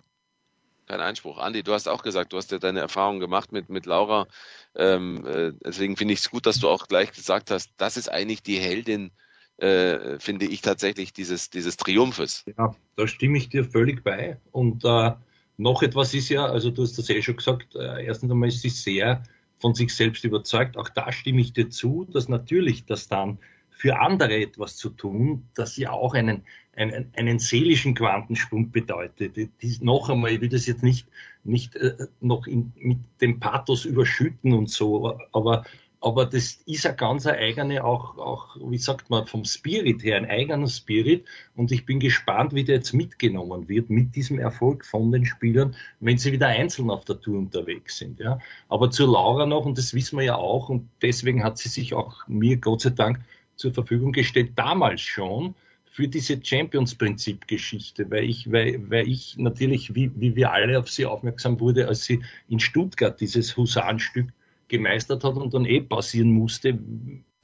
Kein 0.90 1.02
Einspruch. 1.02 1.38
Andi, 1.38 1.62
du 1.62 1.74
hast 1.74 1.88
auch 1.88 2.02
gesagt, 2.02 2.34
du 2.34 2.38
hast 2.38 2.52
ja 2.52 2.58
deine 2.58 2.80
Erfahrungen 2.80 3.20
gemacht 3.20 3.52
mit, 3.52 3.70
mit 3.70 3.86
Laura. 3.86 4.28
Ähm, 4.74 5.24
äh, 5.24 5.52
deswegen 5.64 5.96
finde 5.96 6.16
ich 6.16 6.22
es 6.22 6.32
gut, 6.32 6.48
dass 6.48 6.60
du 6.60 6.68
auch 6.68 6.88
gleich 6.88 7.12
gesagt 7.12 7.52
hast, 7.52 7.72
das 7.78 7.96
ist 7.96 8.10
eigentlich 8.10 8.42
die 8.42 8.58
Heldin, 8.58 9.12
äh, 9.58 10.18
finde 10.18 10.48
ich 10.48 10.62
tatsächlich, 10.62 11.14
dieses, 11.14 11.52
dieses 11.52 11.78
Triumphes. 11.78 12.44
Ja, 12.58 12.76
da 12.96 13.06
stimme 13.06 13.38
ich 13.38 13.50
dir 13.50 13.66
völlig 13.66 14.04
bei. 14.04 14.40
Und 14.52 14.84
äh, 14.84 15.12
noch 15.58 15.84
etwas 15.84 16.16
ist 16.16 16.30
ja, 16.30 16.48
also 16.48 16.72
du 16.72 16.82
hast 16.82 16.98
das 16.98 17.08
eh 17.12 17.22
schon 17.22 17.38
gesagt, 17.38 17.76
äh, 17.76 18.04
erstens 18.06 18.32
einmal 18.32 18.50
ist 18.50 18.62
sie 18.62 18.70
sehr 18.70 19.22
von 19.60 19.76
sich 19.76 19.96
selbst 19.96 20.24
überzeugt. 20.24 20.76
Auch 20.76 20.90
da 20.90 21.12
stimme 21.12 21.42
ich 21.42 21.54
dir 21.54 21.70
zu, 21.70 22.08
dass 22.12 22.30
natürlich 22.30 22.88
das 22.88 23.08
dann 23.08 23.38
für 23.80 23.98
andere 23.98 24.36
etwas 24.36 24.76
zu 24.76 24.90
tun, 24.90 25.48
das 25.56 25.78
ja 25.78 25.92
auch 25.92 26.14
einen, 26.14 26.44
einen, 26.76 27.14
einen 27.16 27.40
seelischen 27.40 27.96
Quantensprung 27.96 28.72
bedeutet. 28.72 29.38
Die, 29.38 29.48
die, 29.62 29.78
noch 29.82 30.10
einmal, 30.10 30.32
ich 30.32 30.42
will 30.42 30.50
das 30.50 30.68
jetzt 30.68 30.84
nicht, 30.84 31.08
nicht 31.46 31.78
äh, 31.78 31.96
noch 32.20 32.46
in, 32.46 32.74
mit 32.76 32.98
dem 33.22 33.40
Pathos 33.40 33.86
überschütten 33.86 34.52
und 34.52 34.70
so, 34.70 35.18
aber 35.32 35.64
aber 36.02 36.26
das 36.26 36.62
ist 36.66 36.86
eine 36.86 36.96
ganz 36.96 37.28
eigene, 37.28 37.84
auch, 37.84 38.18
auch, 38.18 38.56
wie 38.62 38.78
sagt 38.78 39.10
man, 39.10 39.28
vom 39.28 39.44
Spirit 39.44 40.02
her, 40.02 40.16
ein 40.16 40.30
eigener 40.30 40.70
Spirit. 40.70 41.26
Und 41.58 41.74
ich 41.74 41.86
bin 41.86 42.00
gespannt, 42.00 42.54
wie 42.54 42.64
der 42.64 42.76
jetzt 42.76 42.94
mitgenommen 42.94 43.68
wird 43.68 43.90
mit 43.90 44.16
diesem 44.16 44.40
Erfolg 44.40 44.86
von 44.86 45.12
den 45.12 45.26
Spielern, 45.26 45.76
wenn 46.00 46.18
sie 46.18 46.32
wieder 46.32 46.48
einzeln 46.48 46.90
auf 46.90 47.04
der 47.04 47.20
Tour 47.20 47.38
unterwegs 47.38 47.98
sind. 47.98 48.22
Ja. 48.22 48.40
Aber 48.70 48.92
zu 48.92 49.06
Laura 49.06 49.46
noch, 49.46 49.66
und 49.66 49.78
das 49.78 49.94
wissen 49.94 50.18
wir 50.18 50.24
ja 50.24 50.36
auch, 50.36 50.70
und 50.70 50.88
deswegen 51.02 51.44
hat 51.44 51.58
sie 51.58 51.68
sich 51.68 51.94
auch 51.94 52.26
mir 52.30 52.56
Gott 52.56 52.80
sei 52.80 52.92
Dank 52.92 53.20
zur 53.60 53.74
Verfügung 53.74 54.14
gestellt, 54.14 54.52
damals 54.56 55.02
schon, 55.02 55.54
für 55.92 56.08
diese 56.08 56.40
Champions-Prinzip-Geschichte, 56.42 58.10
weil 58.10 58.24
ich, 58.24 58.50
weil, 58.52 58.90
weil 58.90 59.08
ich 59.08 59.38
natürlich, 59.38 59.96
wie, 59.96 60.12
wie 60.16 60.36
wir 60.36 60.52
alle 60.52 60.80
auf 60.80 60.90
sie 60.90 61.06
aufmerksam 61.06 61.60
wurde, 61.60 61.88
als 61.88 62.06
sie 62.06 62.22
in 62.48 62.60
Stuttgart 62.60 63.20
dieses 63.20 63.58
Husarenstück 63.58 64.30
gemeistert 64.70 65.24
hat 65.24 65.36
und 65.36 65.54
dann 65.54 65.66
eh 65.66 65.82
passieren 65.82 66.32
musste 66.32 66.80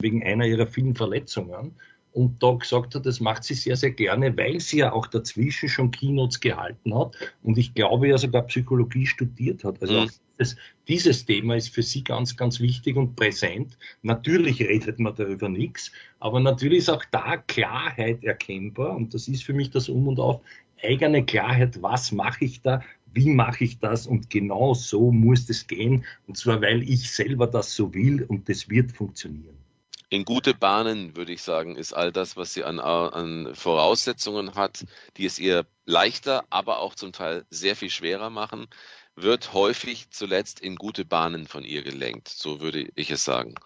wegen 0.00 0.22
einer 0.22 0.46
ihrer 0.46 0.66
vielen 0.66 0.94
Verletzungen. 0.94 1.72
Und 2.16 2.42
da 2.42 2.52
gesagt 2.52 2.94
hat, 2.94 3.04
das 3.04 3.20
macht 3.20 3.44
sie 3.44 3.52
sehr, 3.52 3.76
sehr 3.76 3.90
gerne, 3.90 4.34
weil 4.38 4.58
sie 4.58 4.78
ja 4.78 4.92
auch 4.94 5.06
dazwischen 5.06 5.68
schon 5.68 5.90
Keynotes 5.90 6.40
gehalten 6.40 6.98
hat 6.98 7.14
und 7.42 7.58
ich 7.58 7.74
glaube 7.74 8.08
ja 8.08 8.16
sogar 8.16 8.46
Psychologie 8.46 9.04
studiert 9.04 9.64
hat. 9.64 9.82
Also 9.82 10.00
mhm. 10.00 10.10
das, 10.38 10.56
dieses 10.88 11.26
Thema 11.26 11.56
ist 11.56 11.74
für 11.74 11.82
sie 11.82 12.02
ganz, 12.02 12.34
ganz 12.34 12.58
wichtig 12.58 12.96
und 12.96 13.16
präsent. 13.16 13.76
Natürlich 14.00 14.62
redet 14.62 14.98
man 14.98 15.14
darüber 15.14 15.50
nichts, 15.50 15.92
aber 16.18 16.40
natürlich 16.40 16.78
ist 16.78 16.88
auch 16.88 17.04
da 17.10 17.36
Klarheit 17.36 18.24
erkennbar 18.24 18.96
und 18.96 19.12
das 19.12 19.28
ist 19.28 19.44
für 19.44 19.52
mich 19.52 19.68
das 19.68 19.90
Um 19.90 20.08
und 20.08 20.18
Auf, 20.18 20.40
eigene 20.82 21.22
Klarheit, 21.22 21.82
was 21.82 22.12
mache 22.12 22.46
ich 22.46 22.62
da, 22.62 22.80
wie 23.12 23.28
mache 23.28 23.64
ich 23.64 23.78
das 23.78 24.06
und 24.06 24.30
genau 24.30 24.72
so 24.72 25.12
muss 25.12 25.50
es 25.50 25.66
gehen 25.66 26.06
und 26.26 26.38
zwar 26.38 26.62
weil 26.62 26.82
ich 26.82 27.10
selber 27.10 27.46
das 27.46 27.74
so 27.76 27.92
will 27.92 28.22
und 28.22 28.48
das 28.48 28.70
wird 28.70 28.92
funktionieren. 28.92 29.65
In 30.08 30.24
gute 30.24 30.54
Bahnen, 30.54 31.16
würde 31.16 31.32
ich 31.32 31.42
sagen, 31.42 31.76
ist 31.76 31.92
all 31.92 32.12
das, 32.12 32.36
was 32.36 32.54
sie 32.54 32.62
an, 32.62 32.78
an 32.78 33.54
Voraussetzungen 33.54 34.54
hat, 34.54 34.84
die 35.16 35.26
es 35.26 35.38
ihr 35.38 35.66
leichter, 35.84 36.44
aber 36.48 36.78
auch 36.78 36.94
zum 36.94 37.12
Teil 37.12 37.44
sehr 37.50 37.74
viel 37.74 37.90
schwerer 37.90 38.30
machen, 38.30 38.68
wird 39.16 39.52
häufig 39.52 40.10
zuletzt 40.10 40.60
in 40.60 40.76
gute 40.76 41.04
Bahnen 41.04 41.48
von 41.48 41.64
ihr 41.64 41.82
gelenkt. 41.82 42.28
So 42.28 42.60
würde 42.60 42.88
ich 42.94 43.10
es 43.10 43.24
sagen. 43.24 43.56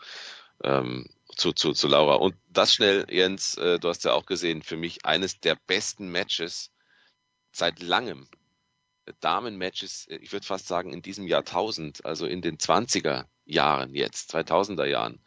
Ähm, 0.64 1.08
zu, 1.36 1.52
zu, 1.52 1.72
zu 1.72 1.88
Laura. 1.88 2.14
Und 2.14 2.34
das 2.48 2.74
schnell, 2.74 3.06
Jens, 3.10 3.56
äh, 3.56 3.78
du 3.78 3.88
hast 3.88 4.04
ja 4.04 4.12
auch 4.12 4.26
gesehen, 4.26 4.62
für 4.62 4.76
mich 4.76 5.04
eines 5.04 5.40
der 5.40 5.56
besten 5.66 6.10
Matches 6.10 6.70
seit 7.52 7.80
langem 7.80 8.28
Damen-Matches, 9.20 10.06
äh, 10.08 10.16
ich 10.16 10.32
würde 10.32 10.46
fast 10.46 10.68
sagen, 10.68 10.92
in 10.92 11.02
diesem 11.02 11.26
Jahrtausend, 11.26 12.04
also 12.04 12.26
in 12.26 12.42
den 12.42 12.58
20er 12.58 13.26
Jahren 13.44 13.94
jetzt, 13.94 14.34
2000er 14.34 14.86
Jahren, 14.86 15.20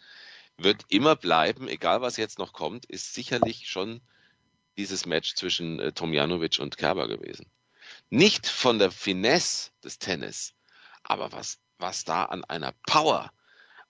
wird 0.57 0.83
immer 0.89 1.15
bleiben, 1.15 1.67
egal 1.67 2.01
was 2.01 2.17
jetzt 2.17 2.39
noch 2.39 2.53
kommt, 2.53 2.85
ist 2.85 3.13
sicherlich 3.13 3.67
schon 3.69 4.01
dieses 4.77 5.05
Match 5.05 5.35
zwischen 5.35 5.79
äh, 5.79 5.91
Tomjanovic 5.91 6.59
und 6.59 6.77
Kerber 6.77 7.07
gewesen. 7.07 7.45
Nicht 8.09 8.47
von 8.47 8.79
der 8.79 8.91
Finesse 8.91 9.71
des 9.83 9.99
Tennis, 9.99 10.53
aber 11.03 11.31
was, 11.31 11.59
was 11.77 12.05
da 12.05 12.25
an 12.25 12.43
einer 12.45 12.73
Power 12.87 13.31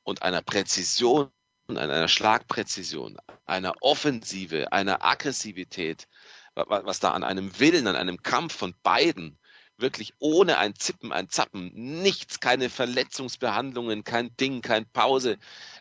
und 0.04 0.22
einer 0.24 0.42
Präzision, 0.42 1.30
an 1.68 1.78
einer 1.78 2.08
Schlagpräzision, 2.08 3.18
einer 3.46 3.74
Offensive, 3.82 4.72
einer 4.72 5.04
Aggressivität, 5.04 6.08
was 6.56 7.00
da 7.00 7.12
an 7.12 7.24
einem 7.24 7.60
Willen, 7.60 7.88
an 7.88 7.96
einem 7.96 8.22
Kampf 8.22 8.56
von 8.56 8.76
beiden 8.84 9.38
wirklich 9.78 10.14
ohne 10.20 10.58
ein 10.58 10.76
Zippen, 10.76 11.12
ein 11.12 11.30
Zappen, 11.30 11.72
nichts, 11.74 12.40
keine 12.40 12.70
Verletzungsbehandlungen, 12.70 14.04
kein 14.04 14.36
Ding, 14.38 14.62
kein 14.62 14.86
Pause. 14.86 15.38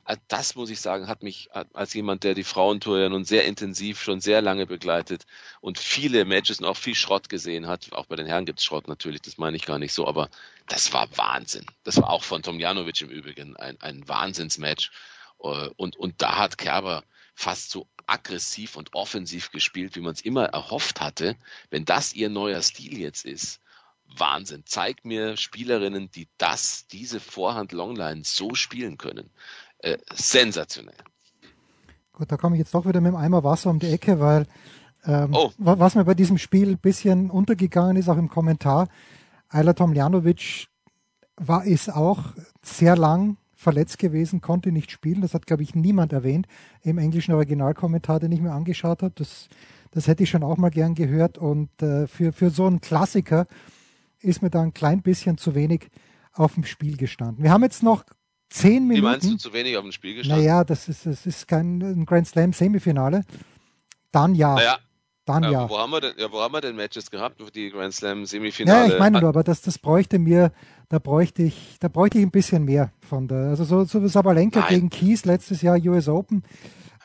Äh, 0.06 0.16
das 0.28 0.54
muss 0.54 0.70
ich 0.70 0.80
sagen, 0.80 1.08
hat 1.08 1.22
mich 1.22 1.50
als 1.52 1.94
jemand, 1.94 2.24
der 2.24 2.34
die 2.34 2.44
Frauentour 2.44 2.98
ja 2.98 3.08
nun 3.08 3.24
sehr 3.24 3.44
intensiv 3.44 4.02
schon 4.02 4.20
sehr 4.20 4.42
lange 4.42 4.66
begleitet 4.66 5.24
und 5.60 5.78
viele 5.78 6.24
Matches 6.24 6.60
und 6.60 6.66
auch 6.66 6.76
viel 6.76 6.94
Schrott 6.94 7.28
gesehen 7.28 7.66
hat. 7.66 7.92
Auch 7.92 8.06
bei 8.06 8.16
den 8.16 8.26
Herren 8.26 8.46
gibt 8.46 8.58
es 8.58 8.64
Schrott 8.64 8.88
natürlich, 8.88 9.22
das 9.22 9.38
meine 9.38 9.56
ich 9.56 9.66
gar 9.66 9.78
nicht 9.78 9.92
so, 9.92 10.06
aber 10.06 10.28
das 10.68 10.92
war 10.92 11.08
Wahnsinn. 11.16 11.66
Das 11.84 11.96
war 11.96 12.10
auch 12.10 12.24
von 12.24 12.42
Tomjanovic 12.42 13.00
im 13.02 13.10
Übrigen 13.10 13.56
ein, 13.56 13.80
ein 13.80 14.08
Wahnsinnsmatch. 14.08 14.90
Äh, 15.42 15.68
und, 15.76 15.96
und 15.96 16.20
da 16.22 16.38
hat 16.38 16.58
Kerber 16.58 17.04
fast 17.34 17.70
so 17.70 17.88
aggressiv 18.06 18.76
und 18.76 18.94
offensiv 18.94 19.50
gespielt, 19.50 19.96
wie 19.96 20.00
man 20.00 20.12
es 20.12 20.20
immer 20.20 20.46
erhofft 20.46 21.00
hatte. 21.00 21.36
Wenn 21.70 21.84
das 21.84 22.12
ihr 22.12 22.28
neuer 22.28 22.62
Stil 22.62 22.98
jetzt 22.98 23.24
ist, 23.24 23.60
Wahnsinn. 24.18 24.62
Zeig 24.66 25.04
mir 25.04 25.36
Spielerinnen, 25.36 26.10
die 26.10 26.28
das, 26.38 26.86
diese 26.88 27.20
Vorhand-Longline 27.20 28.22
so 28.24 28.54
spielen 28.54 28.98
können. 28.98 29.30
Äh, 29.78 29.98
sensationell. 30.12 30.94
Gut, 32.12 32.30
da 32.30 32.36
komme 32.36 32.56
ich 32.56 32.60
jetzt 32.60 32.74
doch 32.74 32.86
wieder 32.86 33.00
mit 33.00 33.12
dem 33.12 33.16
Eimer 33.16 33.42
Wasser 33.42 33.70
um 33.70 33.78
die 33.78 33.90
Ecke, 33.90 34.20
weil 34.20 34.46
ähm, 35.04 35.30
oh. 35.32 35.50
was 35.58 35.94
mir 35.94 36.04
bei 36.04 36.14
diesem 36.14 36.38
Spiel 36.38 36.70
ein 36.70 36.78
bisschen 36.78 37.30
untergegangen 37.30 37.96
ist, 37.96 38.08
auch 38.08 38.18
im 38.18 38.28
Kommentar, 38.28 38.88
Ayla 39.48 39.72
Tomljanovic 39.72 40.68
war 41.36 41.64
ist 41.64 41.92
auch 41.92 42.34
sehr 42.62 42.96
lang 42.96 43.36
verletzt 43.54 43.98
gewesen, 43.98 44.40
konnte 44.40 44.72
nicht 44.72 44.90
spielen. 44.90 45.20
Das 45.20 45.34
hat, 45.34 45.46
glaube 45.46 45.62
ich, 45.62 45.74
niemand 45.74 46.12
erwähnt 46.12 46.46
im 46.82 46.98
englischen 46.98 47.34
Originalkommentar, 47.34 48.20
den 48.20 48.32
ich 48.32 48.40
mir 48.40 48.52
angeschaut 48.52 49.02
habe. 49.02 49.14
Das, 49.14 49.48
das 49.92 50.08
hätte 50.08 50.24
ich 50.24 50.30
schon 50.30 50.42
auch 50.42 50.56
mal 50.56 50.70
gern 50.70 50.94
gehört. 50.94 51.38
Und 51.38 51.70
äh, 51.82 52.06
für, 52.06 52.32
für 52.32 52.50
so 52.50 52.66
einen 52.66 52.80
Klassiker 52.80 53.46
ist 54.22 54.42
mir 54.42 54.50
da 54.50 54.62
ein 54.62 54.74
klein 54.74 55.02
bisschen 55.02 55.38
zu 55.38 55.54
wenig 55.54 55.88
auf 56.32 56.54
dem 56.54 56.64
Spiel 56.64 56.96
gestanden. 56.96 57.42
Wir 57.42 57.50
haben 57.50 57.62
jetzt 57.62 57.82
noch 57.82 58.04
zehn 58.50 58.86
Minuten. 58.86 58.96
Wie 58.96 59.10
meinst 59.10 59.30
du 59.30 59.36
zu 59.36 59.52
wenig 59.52 59.76
auf 59.76 59.82
dem 59.82 59.92
Spiel 59.92 60.14
gestanden? 60.14 60.44
Naja, 60.44 60.64
das 60.64 60.88
ist, 60.88 61.06
das 61.06 61.26
ist 61.26 61.48
kein 61.48 62.04
Grand 62.06 62.26
Slam 62.26 62.52
Semifinale. 62.52 63.24
Dann 64.10 64.34
ja. 64.34 64.54
Naja, 64.54 64.78
dann 65.24 65.44
ja. 65.44 65.68
Wo 65.68 65.78
haben 65.78 65.90
wir 65.90 66.00
denn, 66.00 66.14
ja, 66.18 66.30
wo 66.32 66.40
haben 66.40 66.52
wir 66.52 66.60
denn 66.60 66.74
Matches 66.76 67.10
gehabt, 67.10 67.40
die 67.54 67.70
Grand 67.70 67.94
Slam 67.94 68.26
Semifinale? 68.26 68.88
Ja, 68.88 68.92
ich 68.92 68.98
meine 68.98 69.20
nur, 69.20 69.28
aber 69.28 69.44
das, 69.44 69.62
das 69.62 69.78
bräuchte 69.78 70.18
mir, 70.18 70.52
da 70.88 70.98
bräuchte 70.98 71.42
ich, 71.42 71.76
da 71.80 71.88
bräuchte 71.88 72.18
ich 72.18 72.24
ein 72.24 72.30
bisschen 72.30 72.64
mehr 72.64 72.92
von 73.00 73.28
der, 73.28 73.48
also 73.48 73.64
so, 73.64 73.84
so 73.84 74.06
Sabalenka 74.06 74.60
Nein. 74.60 74.68
gegen 74.68 74.90
Kies 74.90 75.24
letztes 75.24 75.62
Jahr 75.62 75.78
US 75.84 76.08
Open 76.08 76.42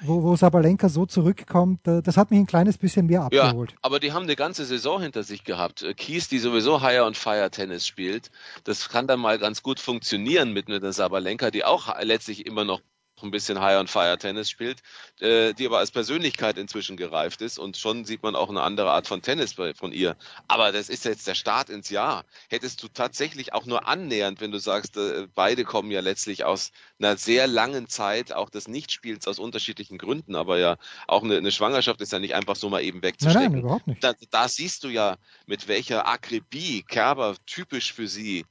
wo, 0.01 0.23
wo 0.23 0.35
Sabalenka 0.35 0.89
so 0.89 1.05
zurückkommt, 1.05 1.87
äh, 1.87 2.01
das 2.01 2.17
hat 2.17 2.31
mich 2.31 2.39
ein 2.39 2.45
kleines 2.47 2.77
bisschen 2.77 3.07
mehr 3.07 3.23
abgeholt. 3.23 3.71
Ja, 3.71 3.77
aber 3.81 3.99
die 3.99 4.11
haben 4.11 4.23
eine 4.23 4.35
ganze 4.35 4.65
Saison 4.65 5.01
hinter 5.01 5.23
sich 5.23 5.43
gehabt. 5.43 5.81
Äh, 5.83 5.93
Kies, 5.93 6.27
die 6.27 6.39
sowieso 6.39 6.81
Higher 6.81 7.05
und 7.05 7.17
Fire 7.17 7.49
Tennis 7.49 7.87
spielt, 7.87 8.31
das 8.63 8.89
kann 8.89 9.07
dann 9.07 9.19
mal 9.19 9.39
ganz 9.39 9.63
gut 9.63 9.79
funktionieren 9.79 10.53
mit 10.53 10.69
einer 10.69 10.93
Sabalenka, 10.93 11.51
die 11.51 11.65
auch 11.65 11.93
letztlich 12.01 12.45
immer 12.45 12.63
noch 12.63 12.81
ein 13.23 13.31
bisschen 13.31 13.59
High 13.61 13.79
on 13.79 13.87
Fire 13.87 14.17
Tennis 14.17 14.49
spielt, 14.49 14.81
äh, 15.19 15.53
die 15.53 15.65
aber 15.65 15.79
als 15.79 15.91
Persönlichkeit 15.91 16.57
inzwischen 16.57 16.97
gereift 16.97 17.41
ist 17.41 17.57
und 17.59 17.77
schon 17.77 18.05
sieht 18.05 18.23
man 18.23 18.35
auch 18.35 18.49
eine 18.49 18.61
andere 18.61 18.91
Art 18.91 19.07
von 19.07 19.21
Tennis 19.21 19.55
bei, 19.55 19.73
von 19.73 19.91
ihr. 19.91 20.15
Aber 20.47 20.71
das 20.71 20.89
ist 20.89 21.05
jetzt 21.05 21.27
der 21.27 21.35
Start 21.35 21.69
ins 21.69 21.89
Jahr. 21.89 22.25
Hättest 22.49 22.83
du 22.83 22.87
tatsächlich 22.87 23.53
auch 23.53 23.65
nur 23.65 23.87
annähernd, 23.87 24.41
wenn 24.41 24.51
du 24.51 24.59
sagst, 24.59 24.97
äh, 24.97 25.27
beide 25.33 25.63
kommen 25.63 25.91
ja 25.91 26.01
letztlich 26.01 26.43
aus 26.43 26.71
einer 26.99 27.17
sehr 27.17 27.47
langen 27.47 27.87
Zeit 27.87 28.33
auch 28.33 28.49
des 28.49 28.67
Nichtspiels 28.67 29.27
aus 29.27 29.39
unterschiedlichen 29.39 29.97
Gründen, 29.97 30.35
aber 30.35 30.57
ja 30.57 30.77
auch 31.07 31.23
eine, 31.23 31.37
eine 31.37 31.51
Schwangerschaft 31.51 32.01
ist 32.01 32.11
ja 32.11 32.19
nicht 32.19 32.35
einfach 32.35 32.55
so 32.55 32.69
mal 32.69 32.83
eben 32.83 33.01
wegzustecken. 33.01 33.41
Nein, 33.41 33.51
nein 33.51 33.61
überhaupt 33.61 33.87
nicht. 33.87 34.03
Da, 34.03 34.13
da 34.29 34.47
siehst 34.47 34.83
du 34.83 34.89
ja, 34.89 35.17
mit 35.45 35.67
welcher 35.67 36.07
Akribie 36.07 36.83
Kerber 36.83 37.35
typisch 37.45 37.93
für 37.93 38.07
sie 38.07 38.45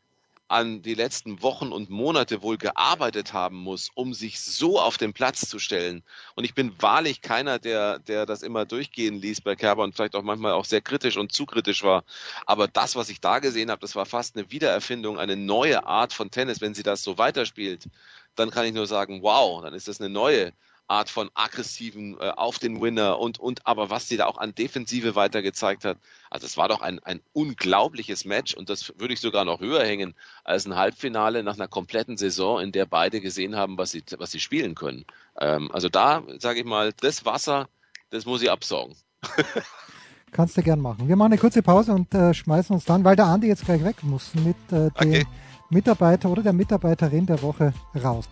an 0.48 0.82
die 0.82 0.94
letzten 0.94 1.42
Wochen 1.42 1.72
und 1.72 1.90
Monate 1.90 2.42
wohl 2.42 2.56
gearbeitet 2.56 3.32
haben 3.32 3.56
muss, 3.56 3.90
um 3.94 4.14
sich 4.14 4.40
so 4.40 4.80
auf 4.80 4.96
den 4.96 5.12
Platz 5.12 5.48
zu 5.48 5.58
stellen. 5.58 6.02
Und 6.34 6.44
ich 6.44 6.54
bin 6.54 6.72
wahrlich 6.80 7.20
keiner, 7.20 7.58
der, 7.58 7.98
der 7.98 8.26
das 8.26 8.42
immer 8.42 8.64
durchgehen 8.64 9.20
ließ 9.20 9.40
bei 9.40 9.56
Kerber 9.56 9.82
und 9.82 9.94
vielleicht 9.94 10.14
auch 10.14 10.22
manchmal 10.22 10.52
auch 10.52 10.64
sehr 10.64 10.80
kritisch 10.80 11.16
und 11.16 11.32
zu 11.32 11.46
kritisch 11.46 11.82
war. 11.82 12.04
Aber 12.46 12.68
das, 12.68 12.94
was 12.94 13.08
ich 13.08 13.20
da 13.20 13.40
gesehen 13.40 13.70
habe, 13.70 13.80
das 13.80 13.96
war 13.96 14.06
fast 14.06 14.36
eine 14.36 14.50
Wiedererfindung, 14.50 15.18
eine 15.18 15.36
neue 15.36 15.84
Art 15.84 16.12
von 16.12 16.30
Tennis. 16.30 16.60
Wenn 16.60 16.74
sie 16.74 16.84
das 16.84 17.02
so 17.02 17.18
weiterspielt, 17.18 17.88
dann 18.36 18.50
kann 18.50 18.66
ich 18.66 18.72
nur 18.72 18.86
sagen, 18.86 19.22
wow, 19.22 19.62
dann 19.62 19.74
ist 19.74 19.88
das 19.88 20.00
eine 20.00 20.10
neue 20.10 20.52
Art 20.88 21.10
von 21.10 21.30
aggressiven 21.34 22.16
äh, 22.20 22.30
auf 22.30 22.58
den 22.58 22.80
Winner 22.80 23.18
und, 23.18 23.38
und 23.38 23.66
aber 23.66 23.90
was 23.90 24.08
sie 24.08 24.16
da 24.16 24.26
auch 24.26 24.38
an 24.38 24.54
Defensive 24.54 25.14
weiter 25.14 25.42
gezeigt 25.42 25.84
hat. 25.84 25.98
Also 26.30 26.46
es 26.46 26.56
war 26.56 26.68
doch 26.68 26.80
ein, 26.80 27.00
ein 27.00 27.20
unglaubliches 27.32 28.24
Match 28.24 28.54
und 28.54 28.70
das 28.70 28.92
würde 28.98 29.14
ich 29.14 29.20
sogar 29.20 29.44
noch 29.44 29.60
höher 29.60 29.84
hängen 29.84 30.14
als 30.44 30.66
ein 30.66 30.76
Halbfinale 30.76 31.42
nach 31.42 31.54
einer 31.54 31.68
kompletten 31.68 32.16
Saison, 32.16 32.60
in 32.60 32.72
der 32.72 32.86
beide 32.86 33.20
gesehen 33.20 33.56
haben, 33.56 33.78
was 33.78 33.90
sie, 33.90 34.02
was 34.18 34.30
sie 34.30 34.40
spielen 34.40 34.74
können. 34.74 35.04
Ähm, 35.38 35.70
also 35.72 35.88
da 35.88 36.22
sage 36.38 36.60
ich 36.60 36.64
mal, 36.64 36.92
das 37.00 37.24
Wasser, 37.24 37.68
das 38.10 38.26
muss 38.26 38.42
ich 38.42 38.50
absaugen. 38.50 38.94
Kannst 40.32 40.56
du 40.56 40.62
gern 40.62 40.80
machen. 40.80 41.08
Wir 41.08 41.16
machen 41.16 41.32
eine 41.32 41.40
kurze 41.40 41.62
Pause 41.62 41.92
und 41.92 42.12
äh, 42.14 42.34
schmeißen 42.34 42.74
uns 42.74 42.84
dann, 42.84 43.04
weil 43.04 43.16
der 43.16 43.26
Andi 43.26 43.46
jetzt 43.46 43.64
gleich 43.64 43.82
weg 43.82 43.96
muss, 44.02 44.34
mit 44.34 44.56
äh, 44.70 44.90
dem 44.90 44.90
okay. 44.94 45.26
Mitarbeiter 45.70 46.28
oder 46.28 46.42
der 46.42 46.52
Mitarbeiterin 46.52 47.26
der 47.26 47.40
Woche 47.42 47.72
raus. 47.94 48.28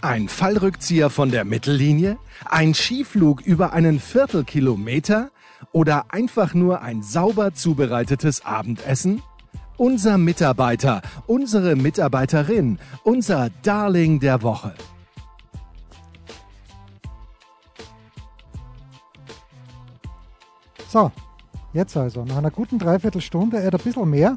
Ein 0.00 0.28
Fallrückzieher 0.28 1.10
von 1.10 1.30
der 1.30 1.44
Mittellinie? 1.44 2.18
Ein 2.44 2.74
Skiflug 2.74 3.40
über 3.40 3.72
einen 3.72 4.00
Viertelkilometer? 4.00 5.30
Oder 5.72 6.06
einfach 6.14 6.54
nur 6.54 6.82
ein 6.82 7.02
sauber 7.02 7.54
zubereitetes 7.54 8.44
Abendessen? 8.44 9.22
unser 9.78 10.18
Mitarbeiter, 10.18 11.00
unsere 11.26 11.76
Mitarbeiterin, 11.76 12.78
unser 13.04 13.48
Darling 13.62 14.20
der 14.20 14.42
Woche. 14.42 14.74
So, 20.88 21.12
jetzt 21.72 21.96
also, 21.96 22.24
nach 22.24 22.38
einer 22.38 22.50
guten 22.50 22.78
Dreiviertelstunde, 22.78 23.58
äh, 23.58 23.70
ein 23.70 23.70
bisschen 23.70 24.10
mehr, 24.10 24.36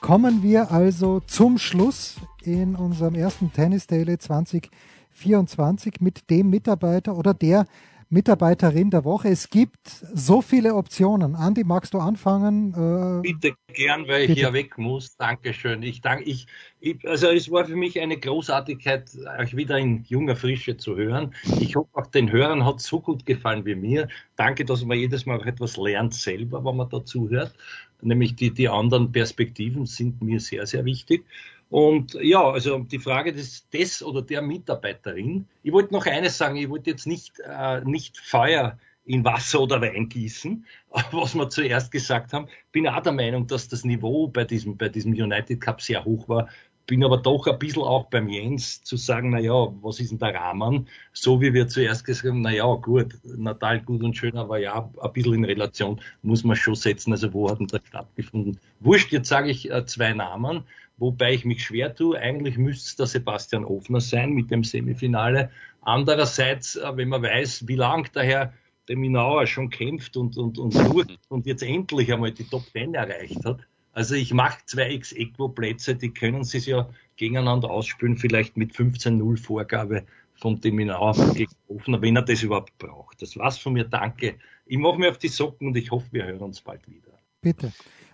kommen 0.00 0.42
wir 0.42 0.70
also 0.70 1.20
zum 1.20 1.58
Schluss 1.58 2.16
in 2.48 2.74
unserem 2.74 3.14
ersten 3.14 3.52
Tennis 3.52 3.86
Daily 3.86 4.18
2024 4.18 6.00
mit 6.00 6.30
dem 6.30 6.48
Mitarbeiter 6.50 7.16
oder 7.16 7.34
der 7.34 7.66
Mitarbeiterin 8.10 8.90
der 8.90 9.04
Woche. 9.04 9.28
Es 9.28 9.50
gibt 9.50 9.86
so 9.86 10.40
viele 10.40 10.74
Optionen. 10.74 11.34
Andi, 11.34 11.62
magst 11.62 11.92
du 11.92 11.98
anfangen? 11.98 12.72
Äh, 12.72 13.20
bitte 13.20 13.54
gern, 13.74 14.08
weil 14.08 14.22
ich 14.22 14.28
bitte. 14.28 14.40
hier 14.40 14.52
weg 14.54 14.78
muss. 14.78 15.14
Dankeschön. 15.16 15.82
Ich 15.82 16.00
danke, 16.00 16.24
ich, 16.24 16.46
ich, 16.80 17.06
also 17.06 17.26
es 17.28 17.50
war 17.50 17.66
für 17.66 17.76
mich 17.76 18.00
eine 18.00 18.16
Großartigkeit, 18.16 19.10
euch 19.38 19.54
wieder 19.54 19.76
in 19.76 20.04
junger 20.04 20.36
Frische 20.36 20.78
zu 20.78 20.96
hören. 20.96 21.34
Ich 21.60 21.76
hoffe, 21.76 21.90
auch 21.92 22.06
den 22.06 22.32
Hörern 22.32 22.64
hat 22.64 22.76
es 22.76 22.84
so 22.84 22.98
gut 23.00 23.26
gefallen 23.26 23.66
wie 23.66 23.74
mir. 23.74 24.08
Danke, 24.36 24.64
dass 24.64 24.86
man 24.86 24.96
jedes 24.96 25.26
Mal 25.26 25.38
auch 25.38 25.46
etwas 25.46 25.76
lernt 25.76 26.14
selber, 26.14 26.64
wenn 26.64 26.76
man 26.76 26.88
dazu 26.88 27.28
hört. 27.28 27.52
Nämlich 28.00 28.36
die, 28.36 28.52
die 28.52 28.70
anderen 28.70 29.12
Perspektiven 29.12 29.84
sind 29.84 30.22
mir 30.22 30.40
sehr, 30.40 30.66
sehr 30.66 30.86
wichtig. 30.86 31.26
Und 31.70 32.14
ja, 32.22 32.50
also 32.50 32.78
die 32.78 32.98
Frage 32.98 33.32
des, 33.32 33.68
des 33.70 34.02
oder 34.02 34.22
der 34.22 34.40
Mitarbeiterin. 34.40 35.46
Ich 35.62 35.72
wollte 35.72 35.92
noch 35.92 36.06
eines 36.06 36.38
sagen, 36.38 36.56
ich 36.56 36.68
wollte 36.70 36.90
jetzt 36.90 37.06
nicht, 37.06 37.40
äh, 37.40 37.82
nicht 37.84 38.16
Feuer 38.16 38.78
in 39.04 39.24
Wasser 39.24 39.60
oder 39.60 39.80
Wein 39.80 40.08
gießen, 40.08 40.64
was 41.12 41.34
wir 41.34 41.48
zuerst 41.48 41.90
gesagt 41.90 42.32
haben. 42.32 42.48
Bin 42.72 42.86
auch 42.86 43.02
der 43.02 43.12
Meinung, 43.12 43.46
dass 43.46 43.68
das 43.68 43.84
Niveau 43.84 44.28
bei 44.28 44.44
diesem, 44.44 44.76
bei 44.76 44.88
diesem 44.88 45.12
United 45.12 45.60
Cup 45.60 45.80
sehr 45.80 46.04
hoch 46.04 46.28
war. 46.28 46.48
Bin 46.86 47.04
aber 47.04 47.18
doch 47.18 47.46
ein 47.46 47.58
bisschen 47.58 47.82
auch 47.82 48.06
beim 48.06 48.30
Jens 48.30 48.82
zu 48.82 48.96
sagen, 48.96 49.28
na 49.30 49.38
ja, 49.38 49.68
was 49.82 50.00
ist 50.00 50.10
denn 50.10 50.18
der 50.18 50.34
Rahmen? 50.34 50.88
So 51.12 51.38
wie 51.38 51.52
wir 51.52 51.68
zuerst 51.68 52.02
gesagt 52.04 52.28
haben, 52.28 52.40
na 52.40 52.50
ja, 52.50 52.64
gut, 52.76 53.18
Natal 53.24 53.82
gut 53.82 54.02
und 54.02 54.16
schön, 54.16 54.38
aber 54.38 54.58
ja, 54.58 54.90
ein 54.98 55.12
bisschen 55.12 55.34
in 55.34 55.44
Relation 55.44 56.00
muss 56.22 56.44
man 56.44 56.56
schon 56.56 56.74
setzen. 56.74 57.12
Also 57.12 57.32
wo 57.34 57.50
hat 57.50 57.60
denn 57.60 57.66
das 57.66 57.82
stattgefunden? 57.86 58.58
Wurscht, 58.80 59.12
jetzt 59.12 59.28
sage 59.28 59.50
ich 59.50 59.70
äh, 59.70 59.84
zwei 59.84 60.14
Namen 60.14 60.64
wobei 60.98 61.32
ich 61.32 61.44
mich 61.44 61.64
schwer 61.64 61.94
tue. 61.94 62.18
Eigentlich 62.18 62.58
müsste 62.58 62.88
es 62.88 62.96
der 62.96 63.06
Sebastian 63.06 63.64
Ofner 63.64 64.00
sein 64.00 64.32
mit 64.32 64.50
dem 64.50 64.64
Semifinale. 64.64 65.50
Andererseits, 65.80 66.76
äh, 66.76 66.96
wenn 66.96 67.08
man 67.08 67.22
weiß, 67.22 67.66
wie 67.66 67.76
lang 67.76 68.10
der 68.12 68.24
Herr 68.24 68.52
der 68.88 68.96
Minauer 68.96 69.46
schon 69.46 69.70
kämpft 69.70 70.16
und, 70.16 70.36
und, 70.36 70.58
und, 70.58 71.18
und 71.28 71.46
jetzt 71.46 71.62
endlich 71.62 72.12
einmal 72.12 72.32
die 72.32 72.44
Top 72.44 72.64
Ten 72.72 72.94
erreicht 72.94 73.44
hat. 73.44 73.60
Also 73.92 74.14
ich 74.14 74.32
mache 74.32 74.58
zwei 74.64 74.90
Ex-Equo-Plätze, 74.90 75.94
die 75.94 76.10
können 76.10 76.44
sich 76.44 76.66
ja 76.66 76.88
gegeneinander 77.16 77.68
ausspielen, 77.68 78.16
vielleicht 78.16 78.56
mit 78.56 78.72
15-0 78.72 79.36
Vorgabe 79.36 80.04
von 80.36 80.60
dem 80.60 80.76
Minauer 80.76 81.14
gegen 81.34 81.52
Ofner, 81.66 82.00
wenn 82.00 82.16
er 82.16 82.22
das 82.22 82.42
überhaupt 82.42 82.78
braucht. 82.78 83.20
Das 83.20 83.36
war's 83.36 83.58
von 83.58 83.72
mir, 83.72 83.84
danke. 83.84 84.36
Ich 84.66 84.78
mache 84.78 84.98
mir 84.98 85.10
auf 85.10 85.18
die 85.18 85.28
Socken 85.28 85.68
und 85.68 85.76
ich 85.76 85.90
hoffe, 85.90 86.06
wir 86.12 86.24
hören 86.24 86.40
uns 86.40 86.60
bald 86.60 86.88
wieder. 86.88 87.12
Bitte. 87.42 87.72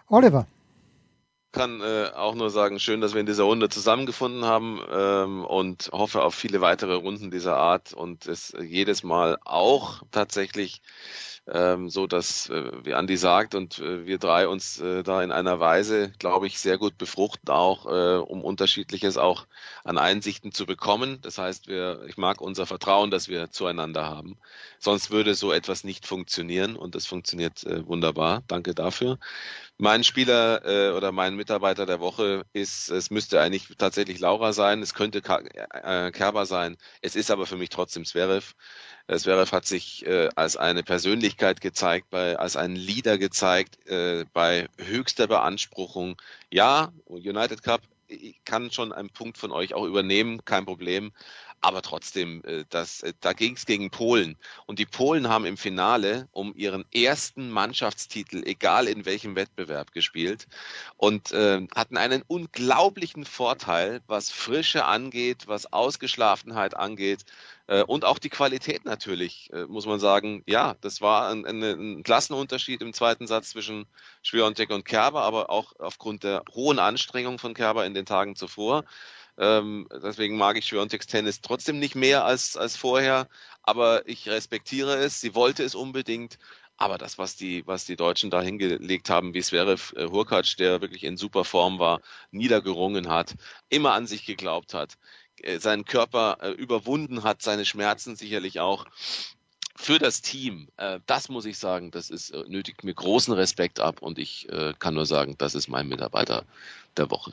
Oliver 0.09 0.47
kann 1.55 1.81
äh, 1.81 2.11
auch 2.15 2.35
nur 2.35 2.51
sagen, 2.51 2.79
schön, 2.79 3.01
dass 3.01 3.15
wir 3.15 3.21
in 3.21 3.27
dieser 3.27 3.45
Runde 3.45 3.69
zusammengefunden 3.71 4.45
haben 4.45 4.81
ähm, 4.91 5.45
und 5.45 5.89
hoffe 5.93 6.23
auf 6.23 6.35
viele 6.35 6.61
weitere 6.61 6.95
Runden 6.95 7.31
dieser 7.31 7.57
Art 7.57 7.95
und 7.95 8.27
es 8.27 8.55
jedes 8.61 9.05
Mal 9.05 9.39
auch 9.45 10.03
tatsächlich 10.11 10.83
ähm, 11.47 11.91
so 11.91 12.07
dass, 12.07 12.49
äh, 12.49 12.85
wie 12.85 12.95
Andi 12.95 13.17
sagt, 13.17 13.55
und 13.55 13.79
äh, 13.79 14.07
wir 14.07 14.19
drei 14.19 14.49
uns 14.49 14.81
äh, 14.81 15.03
da 15.03 15.23
in 15.23 15.31
einer 15.31 15.61
Weise, 15.61 16.13
glaube 16.19 16.47
ich, 16.47 16.59
sehr 16.59 16.79
gut 16.79 16.97
befruchten, 16.97 17.51
auch 17.51 17.87
äh, 17.87 18.17
um 18.17 18.43
unterschiedliches 18.43 19.19
auch 19.19 19.47
an 19.85 19.99
Einsichten 19.99 20.53
zu 20.53 20.65
bekommen. 20.65 21.19
Das 21.21 21.37
heißt, 21.37 21.69
wir, 21.69 22.05
ich 22.09 22.17
mag 22.17 22.41
unser 22.41 22.67
Vertrauen, 22.67 23.11
das 23.11 23.29
wir 23.29 23.51
zueinander 23.51 24.07
haben. 24.07 24.39
Sonst 24.79 25.11
würde 25.11 25.35
so 25.35 25.53
etwas 25.53 25.85
nicht 25.85 26.07
funktionieren 26.07 26.77
und 26.77 26.95
das 26.95 27.07
funktioniert 27.07 27.65
äh, 27.65 27.87
wunderbar. 27.87 28.43
Danke 28.47 28.75
dafür. 28.75 29.19
Mein 29.85 30.03
Spieler 30.03 30.65
äh, 30.65 30.97
oder 30.97 31.13
mein 31.13 31.37
Mitarbeiter 31.37 31.85
der 31.85 32.01
Woche 32.01 32.47
ist, 32.55 32.89
es 32.89 33.11
müsste 33.11 33.43
eigentlich 33.43 33.69
tatsächlich 33.77 34.19
Laura 34.19 34.55
sein, 34.55 34.81
es 34.81 34.95
könnte 34.95 35.19
äh, 35.19 36.11
Kerber 36.11 36.47
sein, 36.47 36.79
es 37.03 37.15
ist 37.17 37.31
aber 37.31 37.45
für 37.45 37.59
mich 37.59 37.69
trotzdem 37.69 38.07
Zverev. 38.07 38.55
Zverev 39.15 39.53
hat 39.53 39.67
sich 39.67 40.07
äh, 40.07 40.31
als 40.37 40.57
eine 40.57 40.85
Persönlichkeit 40.85 41.61
gezeigt, 41.61 42.09
bei, 42.09 42.39
als 42.39 42.57
ein 42.57 42.77
Leader 42.77 43.19
gezeigt, 43.19 43.87
äh, 43.87 44.25
bei 44.33 44.69
höchster 44.79 45.27
Beanspruchung. 45.27 46.17
Ja, 46.51 46.91
United 47.05 47.63
Cup 47.63 47.83
kann 48.45 48.71
schon 48.71 48.93
einen 48.93 49.11
Punkt 49.11 49.39
von 49.39 49.53
euch 49.53 49.75
auch 49.75 49.85
übernehmen, 49.85 50.45
kein 50.45 50.67
Problem 50.67 51.13
aber 51.65 51.81
trotzdem, 51.81 52.43
äh, 52.45 52.65
das, 52.69 53.03
äh, 53.03 53.15
da 53.21 53.33
ging 53.33 53.55
es 53.55 53.65
gegen 53.65 53.91
Polen. 53.91 54.37
Und 54.67 54.79
die 54.79 54.87
Polen 54.87 55.29
haben 55.29 55.47
im 55.47 55.57
Finale 55.57 56.29
um 56.31 56.55
ihren 56.55 56.85
ersten 56.93 57.51
Mannschaftstitel, 57.51 58.43
egal 58.45 58.87
in 58.87 59.07
welchem 59.07 59.35
Wettbewerb, 59.35 59.93
gespielt 59.93 60.47
und 60.99 61.33
äh, 61.33 61.67
hatten 61.75 61.97
einen 61.97 62.23
unglaublichen 62.27 63.25
Vorteil, 63.25 64.03
was 64.07 64.31
Frische 64.31 64.85
angeht, 64.85 65.45
was 65.47 65.73
Ausgeschlafenheit 65.73 66.77
angeht. 66.77 67.25
Äh, 67.67 67.83
und 67.85 68.05
auch 68.05 68.19
die 68.19 68.31
Qualität 68.31 68.85
natürlich, 68.85 69.51
äh, 69.53 69.65
muss 69.67 69.87
man 69.87 70.01
sagen. 70.01 70.43
Ja, 70.47 70.75
das 70.81 71.01
war 71.01 71.31
ein, 71.31 71.47
ein, 71.47 71.63
ein 71.63 72.03
Klassenunterschied 72.03 72.83
im 72.83 72.93
zweiten 72.93 73.27
Satz 73.27 73.51
zwischen 73.51 73.87
Schwiontek 74.23 74.71
und 74.71 74.85
Kerber, 74.85 75.23
aber 75.23 75.51
auch 75.51 75.73
aufgrund 75.79 76.25
der 76.25 76.45
hohen 76.53 76.79
Anstrengung 76.79 77.39
von 77.39 77.55
Kerber 77.55 77.87
in 77.87 77.95
den 77.95 78.07
Tagen 78.07 78.37
zuvor. 78.37 78.85
Ähm, 79.39 79.89
deswegen 79.91 80.37
mag 80.37 80.57
ich 80.57 80.67
Schwiontex 80.67 81.07
Tennis 81.07 81.41
trotzdem 81.41 81.79
nicht 81.79 81.95
mehr 81.97 82.25
als, 82.25 82.57
als 82.57 82.77
vorher, 82.77 83.29
aber 83.63 84.07
ich 84.09 84.29
respektiere 84.29 84.97
es. 84.97 85.21
Sie 85.21 85.35
wollte 85.35 85.65
es 85.65 85.75
unbedingt. 85.75 86.39
Aber 86.77 86.99
das, 86.99 87.19
was 87.19 87.37
die, 87.37 87.65
was 87.67 87.85
die 87.85 87.97
Deutschen 87.97 88.31
da 88.31 88.43
hingelegt 88.43 89.09
haben, 89.09 89.33
wie 89.33 89.53
wäre, 89.53 89.75
äh, 89.97 90.09
Hurkacz, 90.09 90.57
der 90.57 90.81
wirklich 90.81 91.05
in 91.05 91.17
super 91.17 91.45
Form 91.45 91.79
war, 91.79 92.01
niedergerungen 92.33 93.09
hat, 93.09 93.35
immer 93.69 93.93
an 93.93 94.07
sich 94.09 94.27
geglaubt 94.27 94.75
hat, 94.75 94.99
seinen 95.59 95.85
Körper 95.85 96.39
äh, 96.41 96.51
überwunden 96.51 97.23
hat, 97.23 97.43
seine 97.43 97.65
Schmerzen 97.65 98.17
sicherlich 98.17 98.61
auch 98.61 98.87
für 99.77 99.99
das 99.99 100.23
Team, 100.23 100.69
äh, 100.77 101.01
das 101.07 101.29
muss 101.29 101.45
ich 101.45 101.59
sagen, 101.59 101.91
das 101.91 102.11
ist, 102.11 102.31
äh, 102.31 102.45
nötigt 102.49 102.85
mir 102.85 102.95
großen 102.95 103.35
Respekt 103.35 103.81
ab 103.81 104.03
und 104.03 104.19
ich 104.19 104.49
äh, 104.51 104.73
kann 104.79 104.95
nur 104.95 105.07
sagen, 105.07 105.35
das 105.39 105.55
ist 105.55 105.69
mein 105.69 105.89
Mitarbeiter 105.89 106.45
der 106.97 107.11
Woche. 107.11 107.33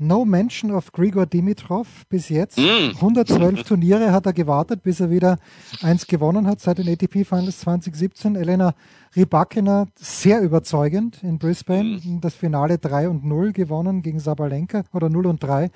No 0.00 0.24
mention 0.24 0.70
of 0.70 0.92
Grigor 0.92 1.26
Dimitrov 1.26 1.88
bis 2.08 2.28
jetzt. 2.28 2.56
Mm. 2.56 2.94
112 2.94 3.64
Turniere 3.64 4.12
hat 4.12 4.26
er 4.26 4.32
gewartet, 4.32 4.84
bis 4.84 5.00
er 5.00 5.10
wieder 5.10 5.38
eins 5.82 6.06
gewonnen 6.06 6.46
hat 6.46 6.60
seit 6.60 6.78
den 6.78 6.88
ATP 6.88 7.24
Finals 7.24 7.58
2017. 7.60 8.36
Elena 8.36 8.74
Rybakina 9.16 9.88
sehr 9.96 10.40
überzeugend 10.40 11.20
in 11.24 11.40
Brisbane. 11.40 12.00
Mm. 12.00 12.20
Das 12.20 12.36
Finale 12.36 12.78
3 12.78 13.08
und 13.08 13.24
0 13.24 13.52
gewonnen 13.52 14.02
gegen 14.02 14.20
Sabalenka 14.20 14.84
oder 14.92 15.08
0 15.08 15.26
und 15.26 15.42
3. 15.42 15.68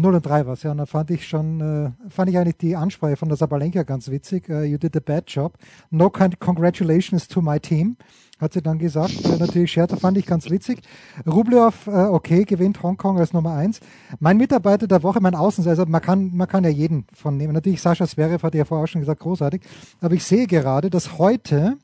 0 0.00 0.12
äh, 0.12 0.16
und 0.16 0.26
3 0.26 0.46
war 0.46 0.52
es, 0.54 0.62
ja. 0.62 0.70
Und 0.70 0.78
da 0.78 0.86
fand 0.86 1.10
ich 1.10 1.26
schon, 1.26 1.60
äh, 1.60 2.10
fand 2.10 2.30
ich 2.30 2.38
eigentlich 2.38 2.58
die 2.58 2.76
Ansprache 2.76 3.16
von 3.16 3.28
der 3.28 3.36
Sabalenka 3.36 3.82
ganz 3.82 4.10
witzig. 4.10 4.48
Uh, 4.48 4.62
you 4.62 4.78
did 4.78 4.96
a 4.96 5.00
bad 5.00 5.24
job. 5.26 5.54
No 5.90 6.10
congratulations 6.10 7.28
to 7.28 7.40
my 7.40 7.58
team 7.58 7.96
hat 8.38 8.52
sie 8.52 8.62
dann 8.62 8.78
gesagt. 8.78 9.24
Äh, 9.24 9.38
natürlich 9.38 9.72
Scherzer 9.72 9.96
fand 9.96 10.18
ich 10.18 10.26
ganz 10.26 10.50
witzig. 10.50 10.80
Rublev, 11.26 11.86
äh, 11.86 11.90
okay, 11.90 12.44
gewinnt 12.44 12.82
Hongkong 12.82 13.18
als 13.18 13.32
Nummer 13.32 13.54
eins. 13.54 13.80
Mein 14.20 14.36
Mitarbeiter 14.36 14.86
der 14.86 15.02
Woche, 15.02 15.20
mein 15.20 15.34
Außen, 15.34 15.66
also 15.66 15.86
man 15.86 16.02
kann, 16.02 16.34
man 16.34 16.48
kann 16.48 16.64
ja 16.64 16.70
jeden 16.70 17.06
von 17.12 17.36
nehmen. 17.36 17.54
Natürlich 17.54 17.80
Sascha 17.80 18.06
Zverev 18.06 18.42
hat 18.42 18.54
ja 18.54 18.64
vorher 18.64 18.84
auch 18.84 18.88
schon 18.88 19.00
gesagt, 19.00 19.20
großartig. 19.20 19.62
Aber 20.00 20.14
ich 20.14 20.24
sehe 20.24 20.46
gerade, 20.46 20.90
dass 20.90 21.18
heute 21.18 21.76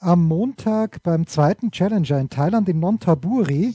am 0.00 0.26
Montag 0.26 1.02
beim 1.02 1.26
zweiten 1.26 1.70
Challenger 1.70 2.18
in 2.18 2.28
Thailand 2.28 2.68
in 2.68 2.80
Nonthaburi 2.80 3.74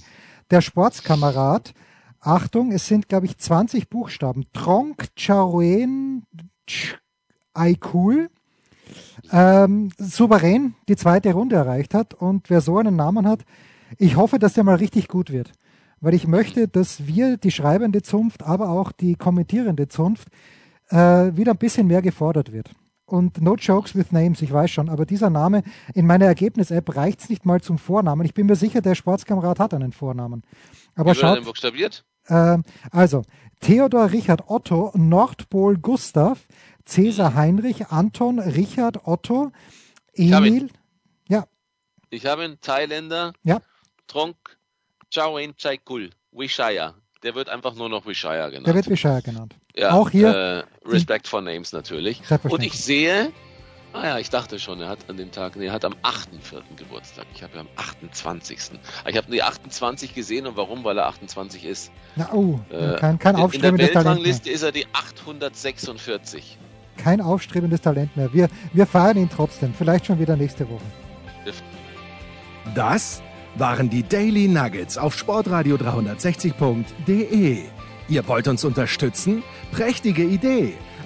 der 0.51 0.61
Sportskamerad, 0.61 1.73
Achtung, 2.21 2.71
es 2.71 2.87
sind 2.87 3.09
glaube 3.09 3.25
ich 3.25 3.37
20 3.37 3.89
Buchstaben, 3.89 4.45
Tronk 4.53 5.09
Charoen 5.17 6.25
Aikul, 7.53 8.29
ähm, 9.31 9.89
souverän 9.97 10.75
die 10.87 10.95
zweite 10.95 11.33
Runde 11.33 11.55
erreicht 11.55 11.93
hat. 11.93 12.13
Und 12.13 12.49
wer 12.49 12.61
so 12.61 12.77
einen 12.77 12.95
Namen 12.95 13.27
hat, 13.27 13.43
ich 13.97 14.15
hoffe, 14.15 14.39
dass 14.39 14.53
der 14.53 14.63
mal 14.63 14.75
richtig 14.75 15.07
gut 15.07 15.31
wird. 15.31 15.51
Weil 15.99 16.13
ich 16.13 16.27
möchte, 16.27 16.67
dass 16.67 17.05
wir, 17.05 17.37
die 17.37 17.51
schreibende 17.51 18.01
Zunft, 18.01 18.43
aber 18.43 18.69
auch 18.69 18.91
die 18.91 19.15
kommentierende 19.15 19.87
Zunft, 19.87 20.29
äh, 20.89 20.95
wieder 21.35 21.51
ein 21.51 21.57
bisschen 21.57 21.87
mehr 21.87 22.01
gefordert 22.01 22.51
wird. 22.51 22.71
Und 23.05 23.41
no 23.41 23.55
jokes 23.55 23.93
with 23.95 24.11
names, 24.11 24.41
ich 24.41 24.53
weiß 24.53 24.71
schon, 24.71 24.89
aber 24.89 25.05
dieser 25.05 25.29
Name 25.29 25.63
in 25.93 26.07
meiner 26.07 26.25
Ergebnis-App 26.25 26.95
reicht 26.95 27.21
es 27.21 27.29
nicht 27.29 27.45
mal 27.45 27.59
zum 27.61 27.77
Vornamen. 27.77 28.25
Ich 28.25 28.33
bin 28.33 28.47
mir 28.47 28.55
sicher, 28.55 28.81
der 28.81 28.95
Sportskamerad 28.95 29.59
hat 29.59 29.73
einen 29.73 29.91
Vornamen. 29.91 30.43
Aber 30.95 31.11
Wie 31.11 31.15
schaut, 31.15 31.43
buchstabiert? 31.43 32.05
Äh, 32.27 32.57
also, 32.91 33.23
Theodor 33.59 34.11
Richard 34.11 34.49
Otto 34.49 34.91
Nordpol 34.95 35.77
Gustav 35.77 36.47
Cäsar 36.85 37.35
Heinrich, 37.35 37.87
Anton, 37.87 38.39
Richard, 38.39 39.07
Otto, 39.07 39.51
Emil. 40.13 40.65
Ich 40.65 40.71
ja. 41.29 41.45
Ich 42.09 42.25
habe 42.25 42.43
einen 42.43 42.59
Thailänder. 42.59 43.33
Ja. 43.43 43.61
Tronk 44.07 44.35
Chauen 45.09 45.55
Chaikul, 45.55 46.09
Wishaya. 46.31 46.95
Der 47.23 47.35
wird 47.35 47.49
einfach 47.49 47.75
nur 47.75 47.87
noch 47.87 48.05
Wishaya 48.05 48.49
genannt. 48.49 48.67
Der 48.67 48.75
wird 48.75 48.89
Wishaya 48.89 49.19
genannt. 49.19 49.55
Ja, 49.75 49.91
Auch 49.91 50.09
hier. 50.09 50.29
Äh, 50.83 50.87
Respect 50.89 51.27
for 51.27 51.41
Names 51.41 51.71
natürlich. 51.71 52.21
Und 52.43 52.63
ich 52.63 52.73
sehe, 52.73 53.31
ah 53.93 54.05
ja, 54.05 54.19
ich 54.19 54.29
dachte 54.29 54.59
schon, 54.59 54.81
er 54.81 54.89
hat 54.89 54.99
an 55.09 55.17
dem 55.17 55.31
Tag, 55.31 55.55
nee, 55.55 55.65
er 55.67 55.73
hat 55.73 55.85
am 55.85 55.93
8.4. 56.03 56.61
Geburtstag. 56.77 57.25
Ich 57.33 57.43
habe 57.43 57.55
ja 57.55 57.61
am 57.61 57.67
28. 57.75 58.57
Aber 59.01 59.09
Ich 59.09 59.17
habe 59.17 59.31
die 59.31 59.43
28 59.43 60.13
gesehen 60.13 60.47
und 60.47 60.57
warum? 60.57 60.83
Weil 60.83 60.97
er 60.97 61.07
28 61.07 61.65
ist. 61.65 61.91
Na, 62.15 62.29
oh, 62.33 62.59
Äh, 62.69 62.95
kein, 62.97 63.19
kein 63.19 63.35
in, 63.35 63.35
in 63.35 63.35
der 63.35 63.45
aufstrebendes 63.45 63.51
Talent 63.61 63.79
mehr. 63.79 63.95
Weltrangliste 63.95 64.49
ist 64.49 64.61
er 64.63 64.71
die 64.71 64.85
846. 64.93 66.57
Kein 66.97 67.21
aufstrebendes 67.21 67.81
Talent 67.81 68.15
mehr. 68.15 68.33
Wir, 68.33 68.49
wir 68.73 68.85
feiern 68.85 69.17
ihn 69.17 69.29
trotzdem. 69.29 69.73
Vielleicht 69.73 70.05
schon 70.05 70.19
wieder 70.19 70.35
nächste 70.35 70.69
Woche. 70.69 70.83
Das 72.75 73.21
waren 73.55 73.89
die 73.89 74.03
Daily 74.03 74.47
Nuggets 74.47 74.97
auf 74.97 75.17
sportradio 75.17 75.75
360.de. 75.75 77.63
Ihr 78.07 78.27
wollt 78.27 78.47
uns 78.47 78.63
unterstützen? 78.63 79.43
Prächtige 79.71 80.23
Idee! 80.23 80.75